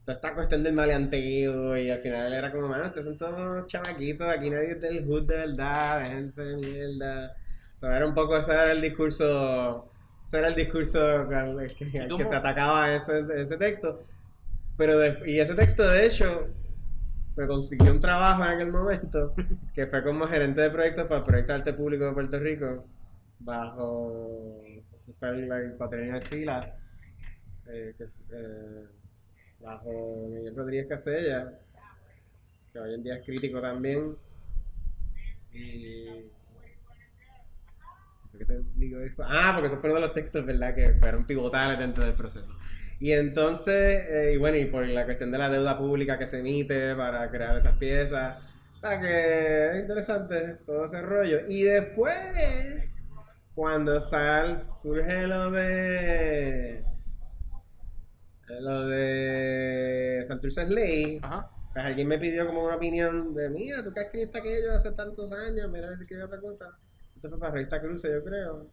Toda 0.04 0.14
esta 0.16 0.34
cuestión 0.34 0.62
del 0.62 0.72
maleanteo 0.74 1.76
y 1.78 1.90
al 1.90 2.00
final 2.00 2.32
era 2.32 2.50
como, 2.52 2.68
mano, 2.68 2.86
ustedes 2.86 3.06
son 3.06 3.16
todos 3.18 3.66
chamaquitos, 3.66 4.28
aquí 4.28 4.50
nadie 4.50 4.72
es 4.72 4.80
del 4.80 5.04
hood 5.06 5.24
de 5.26 5.36
verdad, 5.36 6.00
déjense 6.02 6.42
de 6.42 6.56
mierda. 6.56 7.36
O 7.74 7.78
sea, 7.78 7.96
era 7.96 8.06
un 8.06 8.14
poco, 8.14 8.36
ese 8.36 8.52
era 8.52 8.72
el 8.72 8.80
discurso, 8.80 9.89
ese 10.30 10.38
era 10.38 10.46
el 10.46 10.54
discurso 10.54 11.04
al 11.04 11.28
que, 11.28 11.99
al 11.99 12.06
que 12.06 12.08
cómo? 12.08 12.25
se 12.25 12.37
atacaba 12.37 12.94
ese, 12.94 13.25
ese 13.37 13.56
texto. 13.56 14.04
Pero 14.76 14.96
de- 14.96 15.28
y 15.28 15.40
ese 15.40 15.56
texto, 15.56 15.82
de 15.88 16.06
hecho, 16.06 16.46
me 17.34 17.49
consiguió 17.49 17.90
un 17.90 17.99
trabajo 17.99 18.44
en 18.44 18.50
aquel 18.50 18.70
momento, 18.70 19.34
que 19.75 19.88
fue 19.88 20.04
como 20.04 20.28
gerente 20.28 20.60
de 20.60 20.70
proyectos 20.70 21.06
para 21.08 21.18
el 21.18 21.25
Proyecto 21.25 21.52
de 21.52 21.58
Arte 21.58 21.72
Público 21.72 22.04
de 22.04 22.12
Puerto 22.12 22.38
Rico, 22.38 22.84
bajo, 23.40 24.62
eso 24.96 25.12
fue 25.14 25.30
el, 25.30 25.49
de 25.49 26.20
Sila, 26.20 26.76
eh, 27.66 27.94
que, 27.99 28.04
eh, 28.04 28.87
bajo 29.58 30.28
Miguel 30.28 30.54
Rodríguez 30.54 30.87
Casella, 30.87 31.58
que 32.72 32.78
hoy 32.78 32.94
en 32.94 33.02
día 33.02 33.16
es 33.16 33.25
crítico 33.26 33.60
también. 33.60 34.14
Y... 35.52 36.06
¿Por 38.40 38.47
qué 38.47 38.54
te 38.54 38.62
digo 38.76 39.00
eso? 39.00 39.25
Ah, 39.26 39.52
porque 39.54 39.66
esos 39.66 39.80
fueron 39.80 39.97
de 39.97 40.06
los 40.06 40.14
textos, 40.14 40.47
¿verdad? 40.47 40.75
Que 40.75 40.94
fueron 40.94 41.26
pivotales 41.26 41.78
dentro 41.78 42.04
del 42.04 42.14
proceso. 42.14 42.50
Y 42.99 43.12
entonces, 43.12 44.06
eh, 44.09 44.32
y 44.35 44.38
bueno, 44.38 44.56
y 44.56 44.66
por 44.66 44.87
la 44.87 45.04
cuestión 45.04 45.30
de 45.30 45.38
la 45.38 45.50
deuda 45.50 45.76
pública 45.76 46.18
que 46.18 46.26
se 46.26 46.38
emite 46.38 46.94
para 46.94 47.30
crear 47.30 47.56
esas 47.56 47.76
piezas. 47.76 48.38
Sea 48.80 49.00
que 49.00 49.70
es 49.70 49.80
interesante 49.80 50.59
todo 50.64 50.87
ese 50.87 51.02
rollo. 51.02 51.38
Y 51.49 51.62
después, 51.64 53.06
cuando 53.54 54.00
sal, 54.00 54.59
surge 54.59 55.26
lo 55.26 55.50
de. 55.50 56.85
Lo 58.61 58.87
de 58.87 60.25
Santurce 60.26 60.66
Ley, 60.66 61.20
pues 61.73 61.85
alguien 61.85 62.09
me 62.09 62.18
pidió 62.18 62.47
como 62.47 62.64
una 62.64 62.76
opinión 62.76 63.32
de, 63.32 63.49
mira, 63.49 63.82
tú 63.85 63.92
que 63.92 64.00
escribiste 64.00 64.38
aquello 64.38 64.73
hace 64.73 64.90
tantos 64.92 65.30
años, 65.30 65.70
mira 65.70 65.87
a 65.87 65.90
ver 65.90 65.99
si 65.99 66.04
escribí 66.04 66.23
otra 66.23 66.40
cosa. 66.40 66.76
Esto 67.20 67.28
fue 67.28 67.38
para 67.38 67.52
Revista 67.54 67.80
Cruce, 67.80 68.10
yo 68.10 68.24
creo, 68.24 68.70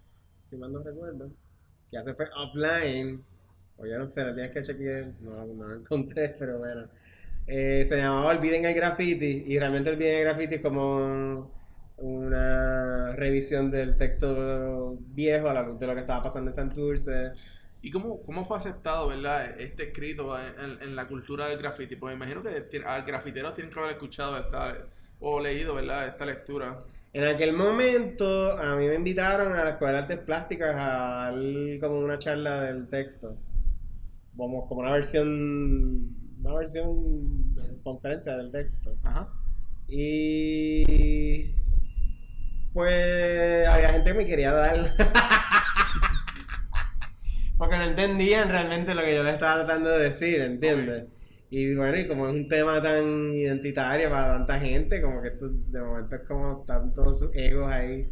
si 0.49 0.55
mal 0.55 0.71
no 0.71 0.81
recuerdo. 0.81 1.31
Que 1.91 1.97
hace 1.97 2.13
fue 2.13 2.27
offline, 2.35 3.23
o 3.77 3.85
ya 3.85 3.97
no 3.97 4.07
sé, 4.07 4.23
lo 4.25 4.33
tienes 4.33 4.51
que 4.53 4.61
chequear, 4.63 5.13
no, 5.21 5.45
no 5.47 5.67
lo 5.67 5.75
encontré, 5.75 6.29
pero 6.39 6.59
bueno. 6.59 6.87
Eh, 7.47 7.85
se 7.85 7.97
llamaba 7.97 8.27
Olviden 8.31 8.65
el 8.65 8.73
Graffiti, 8.73 9.43
y 9.47 9.59
realmente 9.59 9.89
Olviden 9.89 10.17
el 10.17 10.23
Graffiti 10.25 10.55
es 10.55 10.61
como 10.61 11.51
una 11.97 13.13
revisión 13.15 13.71
del 13.71 13.97
texto 13.97 14.97
viejo 14.99 15.49
a 15.49 15.53
la 15.53 15.63
luz 15.63 15.79
de 15.79 15.87
lo 15.87 15.93
que 15.95 16.01
estaba 16.01 16.23
pasando 16.23 16.51
en 16.51 16.55
Santurce. 16.55 17.33
¿Y 17.81 17.91
cómo, 17.91 18.21
cómo 18.23 18.43
fue 18.45 18.57
aceptado, 18.57 19.07
verdad, 19.07 19.59
este 19.59 19.83
escrito 19.89 20.35
en, 20.39 20.81
en- 20.81 20.95
la 20.95 21.07
cultura 21.07 21.47
del 21.47 21.57
graffiti? 21.59 21.95
Pues 21.95 22.17
me 22.17 22.25
imagino 22.25 22.41
que 22.43 22.83
a 22.85 23.01
grafiteros 23.01 23.53
tienen 23.55 23.71
que 23.71 23.79
haber 23.79 23.91
escuchado 23.93 24.37
esta, 24.37 24.87
o 25.19 25.39
leído, 25.39 25.75
¿verdad?, 25.75 26.07
esta 26.07 26.25
lectura. 26.25 26.79
En 27.17 27.24
aquel 27.24 27.53
momento 27.53 28.51
a 28.59 28.75
mí 28.75 28.86
me 28.86 28.93
invitaron 28.93 29.55
a 29.55 29.63
la 29.63 29.71
Escuela 29.71 29.93
de 29.93 30.00
Artes 30.01 30.19
Plásticas 30.19 30.75
a 30.75 31.31
dar 31.31 31.33
como 31.79 31.97
una 31.97 32.19
charla 32.19 32.62
del 32.62 32.88
texto. 32.89 33.36
Como, 34.36 34.67
como 34.67 34.81
una 34.81 34.91
versión, 34.91 36.15
una 36.39 36.53
versión 36.53 37.55
de 37.55 37.81
conferencia 37.81 38.38
del 38.38 38.51
texto. 38.51 38.95
Ajá. 39.01 39.33
Y 39.88 41.55
Pues 42.71 43.67
había 43.67 43.93
gente 43.93 44.12
que 44.12 44.17
me 44.19 44.25
quería 44.27 44.53
dar. 44.53 44.75
Porque 47.57 47.77
no 47.77 47.83
entendían 47.83 48.50
realmente 48.50 48.93
lo 48.93 49.01
que 49.01 49.15
yo 49.15 49.24
les 49.24 49.33
estaba 49.33 49.65
tratando 49.65 49.89
de 49.89 50.03
decir, 50.03 50.39
¿entiendes? 50.39 51.05
Y 51.49 51.75
bueno, 51.75 51.97
y 51.97 52.07
como 52.07 52.27
es 52.27 52.33
un 52.35 52.47
tema 52.47 52.81
tan 52.81 53.33
identitario 53.33 54.09
para 54.09 54.33
tanta 54.33 54.59
gente, 54.59 55.01
como 55.01 55.21
que 55.21 55.29
esto 55.29 55.49
de 55.49 55.81
momento 55.81 56.15
es 56.15 56.21
como 56.23 56.65
sus 57.13 57.29
egos 57.33 57.71
ahí 57.71 58.09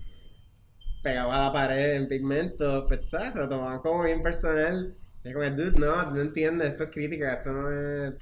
pegados 1.03 1.33
a 1.33 1.45
la 1.45 1.53
pared 1.53 1.95
en 1.95 2.07
pigmento, 2.07 2.85
pues 2.87 3.09
¿sabes? 3.09 3.35
Lo 3.35 3.47
tomaban 3.47 3.79
como 3.79 4.03
bien 4.03 4.21
personal. 4.21 4.95
Y 5.23 5.29
es 5.29 5.33
como, 5.33 5.49
dude, 5.49 5.79
no, 5.79 6.07
tú 6.07 6.15
no 6.15 6.21
entiendes, 6.21 6.69
esto 6.69 6.85
es 6.85 6.89
crítica, 6.91 7.33
esto 7.33 7.51
no 7.51 7.71
es... 7.71 8.13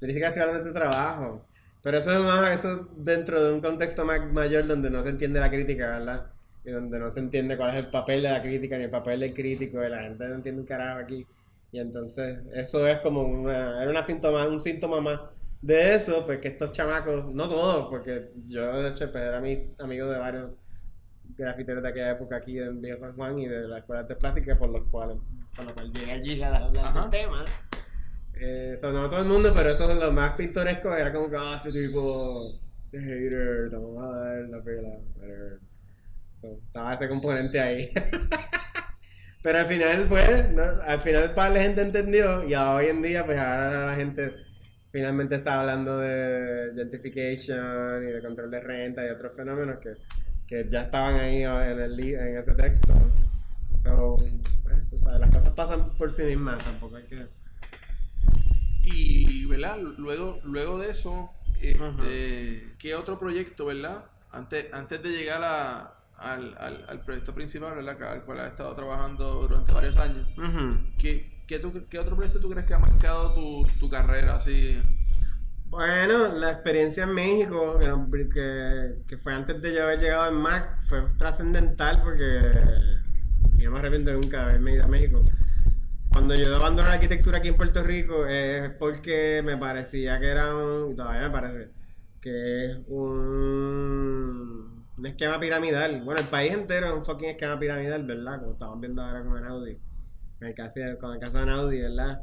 Tú 0.00 0.06
dices 0.06 0.22
que 0.22 0.28
estoy 0.28 0.42
hablando 0.42 0.64
de 0.64 0.70
tu 0.70 0.74
trabajo. 0.74 1.46
Pero 1.82 1.98
eso 1.98 2.12
es 2.12 2.24
más, 2.24 2.58
eso 2.58 2.88
dentro 2.96 3.44
de 3.44 3.54
un 3.54 3.60
contexto 3.60 4.04
más 4.04 4.20
mayor 4.32 4.66
donde 4.66 4.88
no 4.88 5.02
se 5.02 5.10
entiende 5.10 5.40
la 5.40 5.50
crítica, 5.50 5.98
¿verdad? 5.98 6.26
Y 6.64 6.70
donde 6.70 6.98
no 6.98 7.10
se 7.10 7.20
entiende 7.20 7.56
cuál 7.56 7.76
es 7.76 7.84
el 7.84 7.90
papel 7.90 8.22
de 8.22 8.30
la 8.30 8.40
crítica 8.40 8.78
ni 8.78 8.84
el 8.84 8.90
papel 8.90 9.20
del 9.20 9.34
crítico, 9.34 9.84
y 9.84 9.90
la 9.90 10.02
gente 10.02 10.26
no 10.28 10.34
entiende 10.36 10.60
un 10.60 10.66
carajo 10.66 11.00
aquí. 11.00 11.26
Y 11.72 11.80
entonces, 11.80 12.38
eso 12.54 12.86
es 12.86 13.00
como 13.00 13.22
una, 13.22 13.82
era 13.82 13.90
una 13.90 14.02
síntoma, 14.02 14.46
un 14.46 14.60
síntoma 14.60 15.00
más 15.00 15.20
de 15.62 15.94
eso, 15.94 16.26
pues 16.26 16.38
que 16.40 16.48
estos 16.48 16.70
chamacos, 16.72 17.32
no 17.32 17.48
todos, 17.48 17.88
porque 17.88 18.30
yo 18.46 18.82
de 18.82 18.90
hecho 18.90 19.10
pues, 19.10 19.24
era 19.24 19.40
mi 19.40 19.72
amigo 19.78 20.06
de 20.10 20.18
varios 20.18 20.50
grafiteros 21.34 21.82
de 21.82 21.88
aquella 21.88 22.10
época 22.10 22.36
aquí 22.36 22.58
en 22.58 22.82
Viejo 22.82 22.98
San 22.98 23.14
Juan 23.14 23.38
y 23.38 23.46
de 23.46 23.68
la 23.68 23.78
escuela 23.78 24.02
de 24.02 24.14
plástica 24.16 24.58
por 24.58 24.68
los 24.68 24.84
cuales, 24.90 25.16
por 25.56 25.64
lo 25.64 25.72
cual 25.72 25.90
llegué 25.92 26.12
allí 26.12 26.42
a 26.42 26.54
hablar 26.54 26.92
del 26.92 27.10
tema. 27.10 27.44
Eh, 28.34 28.74
so, 28.76 28.92
no 28.92 29.08
todo 29.08 29.20
el 29.20 29.26
mundo, 29.26 29.52
pero 29.54 29.70
eso 29.70 29.90
es 29.90 29.96
lo 29.96 30.12
más 30.12 30.34
pintoresco, 30.34 30.94
era 30.94 31.10
como 31.10 31.30
que, 31.30 31.36
ah, 31.38 31.54
este 31.64 31.72
tipo, 31.72 32.52
este 32.86 33.00
hater, 33.00 33.70
a 33.74 34.18
dar 34.18 34.48
la 34.48 34.62
pela. 34.62 34.98
So, 36.32 36.58
estaba 36.66 36.92
ese 36.94 37.08
componente 37.08 37.58
ahí. 37.58 37.90
pero 39.42 39.58
al 39.58 39.66
final, 39.66 40.06
pues, 40.08 40.50
no, 40.50 40.62
al 40.62 41.00
final 41.00 41.34
para 41.34 41.50
la 41.50 41.62
gente 41.62 41.82
entendió 41.82 42.46
y 42.48 42.54
hoy 42.54 42.86
en 42.86 43.02
día, 43.02 43.24
pues 43.24 43.38
ahora 43.38 43.86
la 43.86 43.94
gente 43.96 44.32
finalmente 44.90 45.36
está 45.36 45.60
hablando 45.60 45.98
de 45.98 46.70
gentrification 46.74 48.02
y 48.08 48.12
de 48.12 48.20
control 48.22 48.50
de 48.50 48.60
renta 48.60 49.04
y 49.04 49.08
otros 49.10 49.34
fenómenos 49.34 49.78
que, 49.78 49.94
que 50.46 50.68
ya 50.68 50.82
estaban 50.82 51.16
ahí 51.18 51.42
en, 51.42 51.80
el, 51.80 52.00
en 52.00 52.36
ese 52.38 52.52
texto. 52.54 52.92
So, 53.82 54.16
pues, 54.62 54.88
tú 54.88 54.96
sabes, 54.98 55.20
las 55.20 55.34
cosas 55.34 55.50
pasan 55.50 55.90
por 55.96 56.10
sí 56.10 56.22
mismas, 56.22 56.62
tampoco 56.62 56.96
hay 56.96 57.04
que... 57.04 57.26
Y, 58.84 59.44
¿verdad? 59.46 59.78
Luego, 59.78 60.40
luego 60.44 60.78
de 60.78 60.90
eso, 60.90 61.30
este. 61.60 62.66
¿qué 62.78 62.94
otro 62.96 63.18
proyecto, 63.18 63.66
verdad? 63.66 64.04
Antes, 64.32 64.66
antes 64.72 65.02
de 65.02 65.10
llegar 65.10 65.40
a- 65.42 65.94
al, 66.22 66.54
al, 66.58 66.84
al 66.88 67.00
proyecto 67.04 67.34
principal, 67.34 67.74
¿verdad? 67.74 68.02
Al 68.12 68.22
cual 68.24 68.40
has 68.40 68.50
estado 68.50 68.74
trabajando 68.74 69.46
durante 69.48 69.72
varios 69.72 69.96
años. 69.96 70.28
Ujú. 70.38 70.78
¿Qué, 70.98 71.42
qué, 71.46 71.58
tú- 71.58 71.86
qué 71.88 71.98
otro 71.98 72.16
proyecto 72.16 72.40
tú 72.40 72.50
crees 72.50 72.66
que 72.66 72.74
ha 72.74 72.78
marcado 72.78 73.34
tu, 73.34 73.66
tu 73.78 73.88
carrera 73.90 74.36
así? 74.36 74.80
Bueno, 75.66 76.28
la 76.34 76.50
experiencia 76.52 77.04
en 77.04 77.14
México, 77.14 77.78
que, 77.78 78.96
que, 79.06 79.16
fue 79.16 79.32
antes 79.34 79.60
de 79.62 79.72
yo 79.74 79.84
haber 79.84 80.00
llegado 80.00 80.28
en 80.28 80.34
Mac, 80.34 80.82
fue 80.86 81.02
trascendental 81.16 82.02
porque 82.02 82.40
yo 83.56 83.70
me 83.70 83.78
arrepiento 83.78 84.12
nunca 84.12 84.38
de 84.38 84.42
haberme 84.50 84.74
ido 84.74 84.84
a 84.84 84.88
México. 84.88 85.22
Cuando 86.10 86.34
yo 86.34 86.54
abandoné 86.54 86.88
la 86.88 86.94
arquitectura 86.96 87.38
aquí 87.38 87.48
en 87.48 87.56
Puerto 87.56 87.82
Rico 87.82 88.26
es 88.26 88.68
porque 88.78 89.40
me 89.42 89.56
parecía 89.56 90.20
que 90.20 90.26
era 90.26 90.54
un, 90.54 90.92
y 90.92 90.94
todavía 90.94 91.22
me 91.22 91.30
parece, 91.30 91.70
que 92.20 92.66
es 92.66 92.78
un, 92.88 94.51
un 94.98 95.06
esquema 95.06 95.40
piramidal. 95.40 96.02
Bueno, 96.02 96.20
el 96.20 96.28
país 96.28 96.52
entero 96.52 96.88
es 96.88 96.94
un 96.94 97.04
fucking 97.04 97.30
esquema 97.30 97.58
piramidal, 97.58 98.04
¿verdad? 98.04 98.40
Como 98.40 98.52
estamos 98.52 98.80
viendo 98.80 99.02
ahora 99.02 99.22
con 99.24 99.44
Audi. 99.46 99.78
En 100.40 100.48
el 100.48 100.54
caso, 100.54 100.80
con 101.00 101.14
el 101.14 101.20
caso 101.20 101.44
de 101.44 101.50
Audi, 101.52 101.80
¿verdad? 101.82 102.22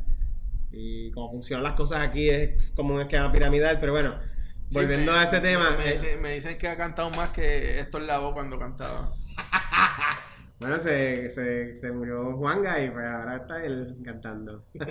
Y 0.72 1.10
cómo 1.12 1.32
funcionan 1.32 1.64
las 1.64 1.74
cosas 1.74 2.02
aquí 2.02 2.30
es 2.30 2.72
como 2.76 2.96
un 2.96 3.02
esquema 3.02 3.32
piramidal, 3.32 3.80
pero 3.80 3.94
bueno, 3.94 4.20
Sí, 4.68 4.76
volviendo 4.78 5.14
me- 5.14 5.20
a 5.20 5.24
ese 5.24 5.40
tema. 5.40 5.72
Me, 5.78 5.90
eh, 5.90 5.94
dicen, 5.94 6.22
me 6.22 6.32
dicen 6.34 6.58
que 6.58 6.68
ha 6.68 6.78
cantado 6.78 7.10
más 7.12 7.30
que 7.32 7.80
Héctor 7.80 8.04
Lavoe 8.04 8.34
cuando 8.34 8.60
cantaba. 8.60 9.12
Bueno, 10.60 10.78
se, 10.78 11.30
se, 11.30 11.74
se 11.78 11.90
murió 11.90 12.36
Juanga 12.36 12.84
y 12.84 12.90
pues 12.92 13.06
ahora 13.08 13.38
está 13.38 13.64
él 13.64 13.96
cantando. 14.04 14.66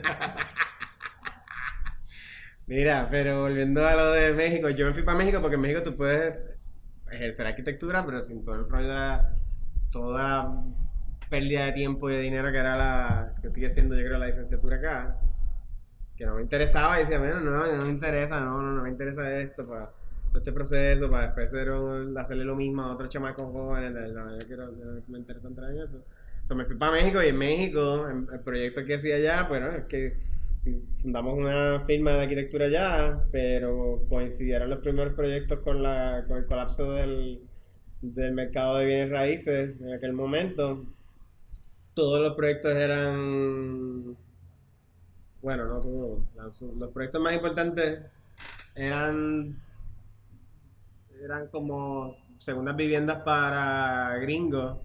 Mira, 2.67 3.09
pero 3.11 3.43
volviendo 3.43 3.87
a 3.87 3.95
lo 3.95 4.13
de 4.13 4.33
México, 4.33 4.69
yo 4.71 4.87
me 4.87 4.93
fui 4.95 5.03
para 5.03 5.19
México 5.19 5.41
porque 5.41 5.55
en 5.57 5.61
México 5.63 5.83
tú 5.83 5.97
puedes 5.97 6.35
ejercer 7.11 7.47
arquitectura, 7.47 8.05
pero 8.07 8.23
sin 8.23 8.45
todo 8.45 8.57
el 8.57 8.69
rollo 8.69 8.89
de 8.89 8.95
la, 8.95 9.33
toda 9.91 10.23
la 10.23 10.63
pérdida 11.31 11.67
de 11.67 11.73
tiempo 11.73 12.11
y 12.11 12.15
de 12.15 12.21
dinero 12.21 12.51
que 12.51 12.59
era 12.59 12.77
la, 12.77 13.35
que 13.43 13.51
sigue 13.51 13.71
siendo 13.71 13.95
yo 13.97 14.05
creo 14.05 14.19
la 14.19 14.27
licenciatura 14.27 14.77
acá, 14.77 15.19
que 16.17 16.27
no 16.27 16.35
me 16.37 16.43
interesaba 16.43 16.99
y 16.99 17.03
decía, 17.05 17.19
bueno, 17.19 17.41
no, 17.41 17.67
no 17.77 17.83
me 17.85 17.91
interesa, 17.91 18.41
no, 18.41 18.61
no, 18.63 18.73
no 18.73 18.83
me 18.83 18.91
interesa 18.91 19.31
esto 19.39 19.67
para 19.67 19.91
este 20.35 20.53
proceso, 20.53 21.11
para 21.11 21.25
después 21.27 21.49
hacer 21.49 21.71
un- 21.71 22.17
hacerle 22.19 22.45
lo 22.45 22.55
mismo 22.57 22.83
a 22.83 22.93
otros 22.93 23.09
chamacos 23.09 23.45
jóvenes, 23.53 24.13
no, 24.13 24.39
yo 24.39 24.47
quiero, 24.47 24.73
me 25.09 25.19
interesa 25.19 25.49
entrar 25.49 25.71
en 25.71 25.81
eso. 25.81 26.03
O 26.45 26.47
sea, 26.47 26.57
me 26.57 26.65
fui 26.65 26.77
para 26.77 26.93
México 26.93 27.23
y 27.23 27.29
en 27.29 27.37
México, 27.37 28.09
en- 28.09 28.29
el 28.33 28.41
proyecto 28.41 28.85
que 28.85 28.95
hacía 28.97 29.17
allá, 29.17 29.45
bueno, 29.45 29.69
es 29.69 29.85
que 29.85 30.19
fundamos 31.03 31.35
una 31.35 31.81
firma 31.87 32.13
de 32.13 32.23
arquitectura 32.23 32.67
allá, 32.67 33.25
pero 33.31 34.05
coincidieron 34.09 34.71
los 34.71 34.81
primeros 34.81 35.15
proyectos 35.15 35.61
con, 35.61 35.83
la, 35.83 36.25
con 36.27 36.39
el 36.39 36.47
colapso 36.47 36.93
del, 36.93 37.41
del 38.01 38.33
mercado 38.33 38.77
de 38.79 38.87
bienes 38.87 39.11
raíces 39.11 39.81
en 39.81 39.93
aquel 39.93 40.13
momento. 40.13 40.85
Todos 41.95 42.21
los 42.21 42.37
proyectos 42.37 42.75
eran, 42.75 44.17
bueno, 45.43 45.67
no 45.67 45.81
todos, 45.81 46.21
los, 46.37 46.63
los 46.63 46.93
proyectos 46.93 47.21
más 47.21 47.35
importantes 47.35 48.01
eran, 48.75 49.61
eran 51.23 51.49
como 51.49 52.15
segundas 52.39 52.77
viviendas 52.77 53.23
para 53.23 54.17
gringos 54.19 54.79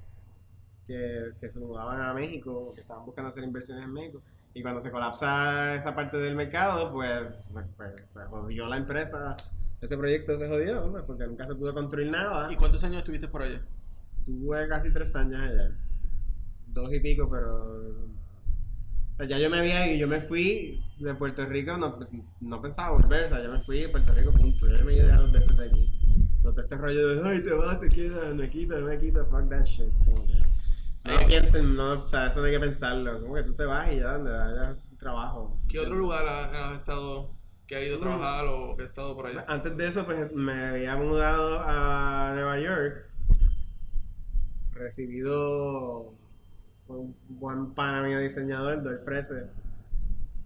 que, 0.87 1.31
que 1.39 1.49
se 1.49 1.59
mudaban 1.59 2.01
a 2.01 2.13
México, 2.13 2.73
que 2.73 2.81
estaban 2.81 3.05
buscando 3.05 3.29
hacer 3.29 3.43
inversiones 3.43 3.85
en 3.85 3.93
México. 3.93 4.21
Y 4.53 4.61
cuando 4.61 4.79
se 4.79 4.91
colapsa 4.91 5.75
esa 5.75 5.95
parte 5.95 6.17
del 6.17 6.35
mercado, 6.35 6.91
pues 6.91 7.23
se, 7.45 7.61
pues, 7.75 7.93
se 8.05 8.23
jodió 8.25 8.67
la 8.67 8.77
empresa. 8.77 9.35
Ese 9.81 9.97
proyecto 9.97 10.37
se 10.37 10.47
jodió, 10.47 10.91
pues, 10.91 11.03
porque 11.05 11.25
nunca 11.25 11.45
se 11.45 11.55
pudo 11.55 11.73
construir 11.73 12.11
nada. 12.11 12.51
¿Y 12.51 12.55
cuántos 12.55 12.83
años 12.83 12.99
estuviste 12.99 13.27
por 13.27 13.41
allá? 13.41 13.61
Tuve 14.25 14.67
casi 14.67 14.93
tres 14.93 15.15
años 15.15 15.41
allá. 15.41 15.71
Dos 16.67 16.93
y 16.93 16.99
pico, 16.99 17.27
pero. 17.29 18.07
pues 19.17 19.27
ya 19.27 19.37
yo 19.39 19.49
me 19.49 19.59
había 19.59 19.87
ido, 19.87 19.97
yo 19.97 20.07
me 20.07 20.21
fui 20.21 20.81
de 20.99 21.13
Puerto 21.15 21.45
Rico, 21.45 21.75
no, 21.77 21.95
pues, 21.95 22.13
no 22.41 22.61
pensaba 22.61 22.91
volver, 22.91 23.25
o 23.25 23.29
sea, 23.29 23.43
yo 23.43 23.51
me 23.51 23.59
fui 23.59 23.81
de 23.81 23.89
Puerto 23.89 24.13
Rico, 24.13 24.31
punto. 24.31 24.67
Yo 24.67 24.85
me 24.85 24.93
ido 24.93 25.07
ya 25.07 25.17
dos 25.17 25.31
veces 25.31 25.57
de 25.57 25.65
aquí. 25.65 25.91
Todo 26.41 26.59
este 26.61 26.77
rollo 26.77 27.07
de, 27.15 27.29
ay, 27.29 27.41
te 27.41 27.53
vas, 27.53 27.79
te 27.79 27.89
quedas, 27.89 28.35
me 28.35 28.49
quito, 28.49 28.75
me 28.81 28.97
quito, 28.97 29.25
fuck 29.25 29.49
that 29.49 29.63
shit. 29.63 29.89
Como 30.05 30.25
que, 30.27 30.33
no 31.05 31.11
Eh. 31.19 31.25
piensen, 31.27 31.75
no, 31.75 32.03
o 32.03 32.07
sea, 32.07 32.27
eso 32.27 32.39
no 32.39 32.45
hay 32.47 32.53
que 32.53 32.59
pensarlo. 32.59 33.21
Como 33.21 33.35
que 33.35 33.43
tú 33.43 33.53
te 33.53 33.65
vas 33.65 33.91
y 33.91 33.97
ya, 33.97 34.13
donde 34.17 34.31
haya 34.35 34.75
trabajo. 34.97 35.59
¿Qué 35.67 35.79
otro 35.79 35.95
lugar 35.95 36.25
has, 36.27 36.53
has 36.53 36.79
estado, 36.79 37.29
que 37.67 37.75
ha 37.75 37.81
ido 37.85 37.95
a 37.95 37.99
Mm. 37.99 38.01
trabajar 38.01 38.45
o 38.47 38.75
que 38.77 38.83
ha 38.83 38.85
estado 38.87 39.15
por 39.15 39.27
allá? 39.27 39.45
Antes 39.47 39.75
de 39.77 39.87
eso, 39.87 40.05
pues 40.05 40.31
me 40.33 40.53
había 40.67 40.95
mudado 40.95 41.59
a 41.65 42.31
Nueva 42.33 42.59
York. 42.59 43.09
Recibido 44.73 46.13
por 46.87 46.97
un 46.97 47.15
buen 47.29 47.73
pana 47.73 48.01
mío 48.01 48.19
diseñador, 48.19 48.81
Doy 48.83 48.97
Frese. 49.03 49.47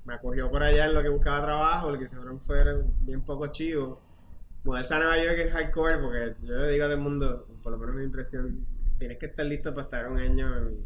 Me 0.06 0.14
acogió 0.16 0.50
por 0.50 0.64
allá 0.64 0.86
en 0.86 0.94
lo 0.94 1.02
que 1.02 1.10
buscaba 1.10 1.42
trabajo, 1.44 1.92
lo 1.92 1.98
que 1.98 2.04
hicieron 2.06 2.40
fue 2.40 2.64
bien 3.02 3.22
poco 3.24 3.48
chivo. 3.48 4.02
Mudarse 4.64 4.96
a 4.96 5.00
Nueva 5.00 5.18
York 5.24 5.38
es 5.40 5.54
hardcore 5.54 5.98
porque 6.00 6.36
yo 6.44 6.54
le 6.56 6.72
digo 6.72 6.86
a 6.86 6.88
todo 6.88 6.96
el 6.98 7.02
mundo, 7.02 7.46
por 7.64 7.72
lo 7.72 7.78
menos 7.78 7.96
mi 7.96 8.04
impresión, 8.04 8.66
tienes 8.98 9.18
que 9.18 9.28
estar 9.28 9.46
listo 9.46 9.74
para 9.74 9.84
estar 9.86 10.10
un 10.12 10.18
año 10.20 10.58
en, 10.58 10.86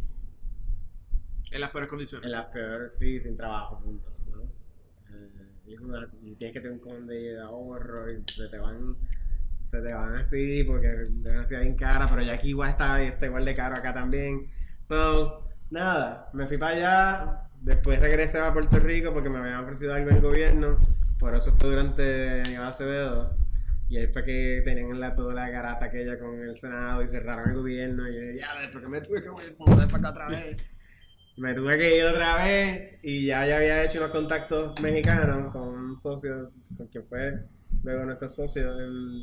En 1.51 1.61
las 1.61 1.69
peores 1.71 1.89
condiciones. 1.89 2.25
en 2.25 2.31
las 2.31 2.45
peores, 2.47 2.97
sí, 2.97 3.19
sin 3.19 3.35
trabajo, 3.35 3.79
punto. 3.79 4.11
¿no? 4.31 4.43
Eh, 5.15 5.29
y, 5.67 5.73
es 5.73 5.79
una- 5.81 6.07
y 6.21 6.35
tienes 6.35 6.53
que 6.53 6.61
tener 6.61 6.71
un 6.73 6.79
cojón 6.79 7.07
de 7.07 7.39
ahorro 7.39 8.11
y 8.11 8.21
se 8.23 8.47
te 8.49 8.57
van 8.57 8.95
se 9.63 9.81
te 9.81 9.93
van 9.93 10.15
así 10.15 10.63
porque 10.65 10.87
deben 11.09 11.39
así 11.39 11.55
bien 11.55 11.75
cara, 11.77 12.05
pero 12.09 12.21
ya 12.21 12.33
aquí 12.33 12.49
igual 12.49 12.71
está, 12.71 13.01
está 13.01 13.25
igual 13.27 13.45
de 13.45 13.55
caro 13.55 13.75
acá 13.75 13.93
también. 13.93 14.47
So, 14.81 15.47
nada, 15.69 16.29
me 16.33 16.45
fui 16.47 16.57
para 16.57 16.75
allá, 16.75 17.49
después 17.61 17.99
regresé 18.01 18.39
a 18.39 18.51
Puerto 18.51 18.79
Rico 18.79 19.13
porque 19.13 19.29
me 19.29 19.37
habían 19.37 19.63
ofrecido 19.63 19.93
algo 19.93 20.09
en 20.09 20.15
el 20.17 20.21
gobierno, 20.21 20.77
por 21.19 21.33
eso 21.35 21.53
fue 21.53 21.69
durante 21.69 22.41
Aníbal 22.41 22.67
Acevedo. 22.67 23.33
Y 23.91 23.97
ahí 23.97 24.07
fue 24.07 24.23
que 24.23 24.61
tenían 24.63 25.01
la, 25.01 25.13
toda 25.13 25.33
la 25.33 25.49
garata 25.49 25.87
aquella 25.87 26.17
con 26.17 26.39
el 26.39 26.55
Senado 26.55 27.03
y 27.03 27.09
cerraron 27.09 27.49
el 27.49 27.55
gobierno. 27.57 28.07
Y 28.07 28.15
yo 28.15 28.21
dije, 28.21 28.37
ya, 28.37 28.71
¿por 28.71 28.81
qué 28.81 28.87
me 28.87 29.01
tuve 29.01 29.21
que 29.21 29.29
mudar 29.29 29.89
para 29.89 29.97
acá 29.97 30.09
otra 30.11 30.29
vez? 30.29 30.55
Me 31.37 31.53
tuve 31.53 31.77
que 31.77 31.97
ir 31.97 32.03
otra 32.03 32.43
vez 32.43 32.99
y 33.01 33.25
ya, 33.25 33.45
ya 33.47 33.55
había 33.55 33.83
hecho 33.83 33.99
unos 33.99 34.11
contactos 34.11 34.79
mexicanos 34.81 35.51
con 35.51 35.69
un 35.69 35.99
socio, 35.99 36.51
con 36.77 36.87
quien 36.87 37.05
fue 37.05 37.39
luego 37.83 38.05
nuestro 38.05 38.29
socio 38.29 38.79
en, 38.79 39.21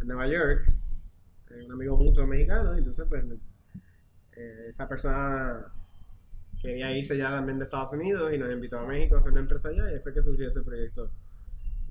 en 0.00 0.06
Nueva 0.06 0.28
York. 0.28 0.72
un 1.64 1.72
amigo 1.72 1.96
mutuo 1.96 2.26
mexicano, 2.26 2.76
entonces 2.76 3.06
pues 3.08 3.24
eh, 4.36 4.66
esa 4.68 4.86
persona 4.86 5.72
quería 6.60 6.96
irse 6.96 7.16
ya 7.16 7.30
también 7.30 7.58
de 7.58 7.64
Estados 7.64 7.94
Unidos 7.94 8.32
y 8.32 8.38
nos 8.38 8.52
invitó 8.52 8.78
a 8.78 8.86
México 8.86 9.16
a 9.16 9.18
hacer 9.18 9.32
la 9.32 9.40
empresa 9.40 9.70
allá 9.70 9.90
y 9.90 9.94
ahí 9.94 10.00
fue 10.00 10.12
que 10.12 10.22
surgió 10.22 10.48
ese 10.48 10.62
proyecto 10.62 11.10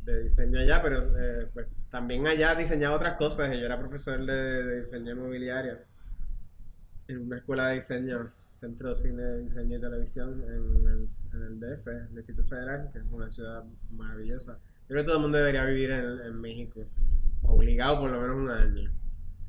de 0.06 0.24
diseño 0.24 0.60
allá, 0.60 0.82
pero 0.82 0.98
eh, 1.18 1.48
pues 1.54 1.68
también 1.90 2.28
allá 2.28 2.56
diseñaba 2.56 2.96
otras 2.96 3.18
cosas. 3.18 3.50
Yo 3.52 3.66
era 3.66 3.80
profesor 3.80 4.26
de, 4.26 4.34
de 4.64 4.78
diseño 4.78 5.12
inmobiliario 5.14 5.78
en 7.08 7.18
una 7.26 7.38
escuela 7.38 7.68
de 7.70 7.76
diseño, 7.76 8.32
Centro 8.52 8.90
de 8.90 8.96
Cine, 8.96 9.38
Diseño 9.40 9.78
y 9.78 9.82
Televisión 9.82 10.42
en 10.44 10.88
el, 10.88 11.08
en 11.34 11.42
el 11.44 11.60
DF, 11.60 11.88
el 11.88 12.18
Instituto 12.18 12.48
Federal, 12.48 12.90
que 12.92 13.00
es 13.00 13.06
una 13.12 13.30
ciudad 13.30 13.64
maravillosa. 13.92 14.58
Creo 14.88 15.02
que 15.02 15.06
todo 15.06 15.16
el 15.18 15.22
mundo 15.24 15.38
debería 15.38 15.66
vivir 15.66 15.92
en, 15.92 16.20
en 16.22 16.40
México, 16.40 16.82
obligado 17.44 18.00
por 18.00 18.12
lo 18.12 18.22
menos 18.22 18.38
un 18.38 18.50
año. 18.52 18.92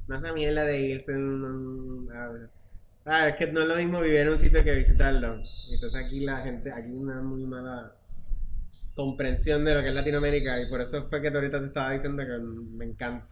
No 0.09 0.17
esa 0.17 0.33
mierda 0.33 0.65
de 0.65 0.81
irse 0.81 1.13
en 1.13 2.09
a- 2.13 2.51
Ah, 3.07 3.29
es 3.29 3.37
que 3.37 3.53
no 3.53 3.61
es 3.61 3.69
lo 3.69 3.77
mismo 3.77 4.01
vivir 4.01 4.21
en 4.21 4.31
un 4.31 4.39
sitio 4.39 4.65
que 4.65 4.75
visitarlo. 4.75 5.39
Entonces 5.71 6.03
aquí 6.03 6.21
la 6.21 6.39
gente, 6.39 6.73
aquí 6.73 6.91
una 6.91 7.21
muy 7.21 7.45
mala 7.45 7.95
comprensión 8.95 9.65
de 9.65 9.75
lo 9.75 9.83
que 9.83 9.89
es 9.89 9.95
Latinoamérica 9.95 10.61
y 10.61 10.69
por 10.69 10.81
eso 10.81 11.03
fue 11.09 11.21
que 11.21 11.29
ahorita 11.29 11.61
te 11.61 11.67
estaba 11.67 11.91
diciendo 11.91 12.23
que 12.25 12.39
me 12.39 12.85
encanta. 12.85 13.27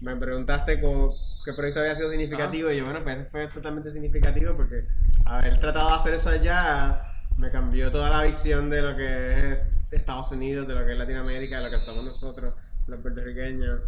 Me 0.00 0.14
preguntaste 0.16 0.80
co- 0.80 1.14
qué 1.44 1.52
proyecto 1.54 1.80
había 1.80 1.94
sido 1.96 2.10
significativo 2.10 2.70
y 2.70 2.76
yo, 2.78 2.84
bueno, 2.84 3.02
pues 3.02 3.28
fue 3.30 3.48
totalmente 3.48 3.90
significativo 3.90 4.54
porque 4.56 4.84
haber 5.24 5.58
tratado 5.58 5.88
de 5.88 5.94
hacer 5.96 6.14
eso 6.14 6.28
allá 6.28 7.02
me 7.38 7.50
cambió 7.50 7.90
toda 7.90 8.10
la 8.10 8.22
visión 8.22 8.68
de 8.70 8.82
lo 8.82 8.96
que 8.96 9.32
es 9.52 9.58
Estados 9.92 10.30
Unidos, 10.32 10.66
de 10.68 10.74
lo 10.74 10.84
que 10.84 10.92
es 10.92 10.98
Latinoamérica, 10.98 11.58
de 11.58 11.64
lo 11.64 11.70
que 11.70 11.78
somos 11.78 12.04
nosotros, 12.04 12.54
los 12.86 13.00
puertorriqueños. 13.00 13.80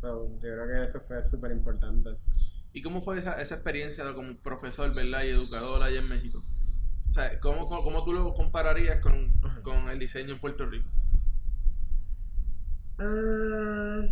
So, 0.00 0.30
yo 0.34 0.40
creo 0.40 0.66
que 0.66 0.82
eso 0.84 1.00
fue 1.00 1.22
súper 1.22 1.50
importante. 1.52 2.10
¿Y 2.72 2.82
cómo 2.82 3.02
fue 3.02 3.18
esa, 3.18 3.40
esa 3.40 3.56
experiencia 3.56 4.04
como 4.14 4.36
profesor, 4.38 4.94
¿verdad? 4.94 5.24
Y 5.24 5.28
educador 5.28 5.82
allá 5.82 5.98
en 5.98 6.08
México? 6.08 6.42
O 7.10 7.12
sea, 7.12 7.40
¿cómo, 7.40 7.66
cómo, 7.66 7.82
cómo 7.82 8.04
tú 8.04 8.12
lo 8.12 8.32
compararías 8.34 9.00
con, 9.00 9.32
con 9.64 9.90
el 9.90 9.98
diseño 9.98 10.34
en 10.34 10.38
Puerto 10.38 10.64
Rico? 10.64 10.88
Ah, 13.00 14.02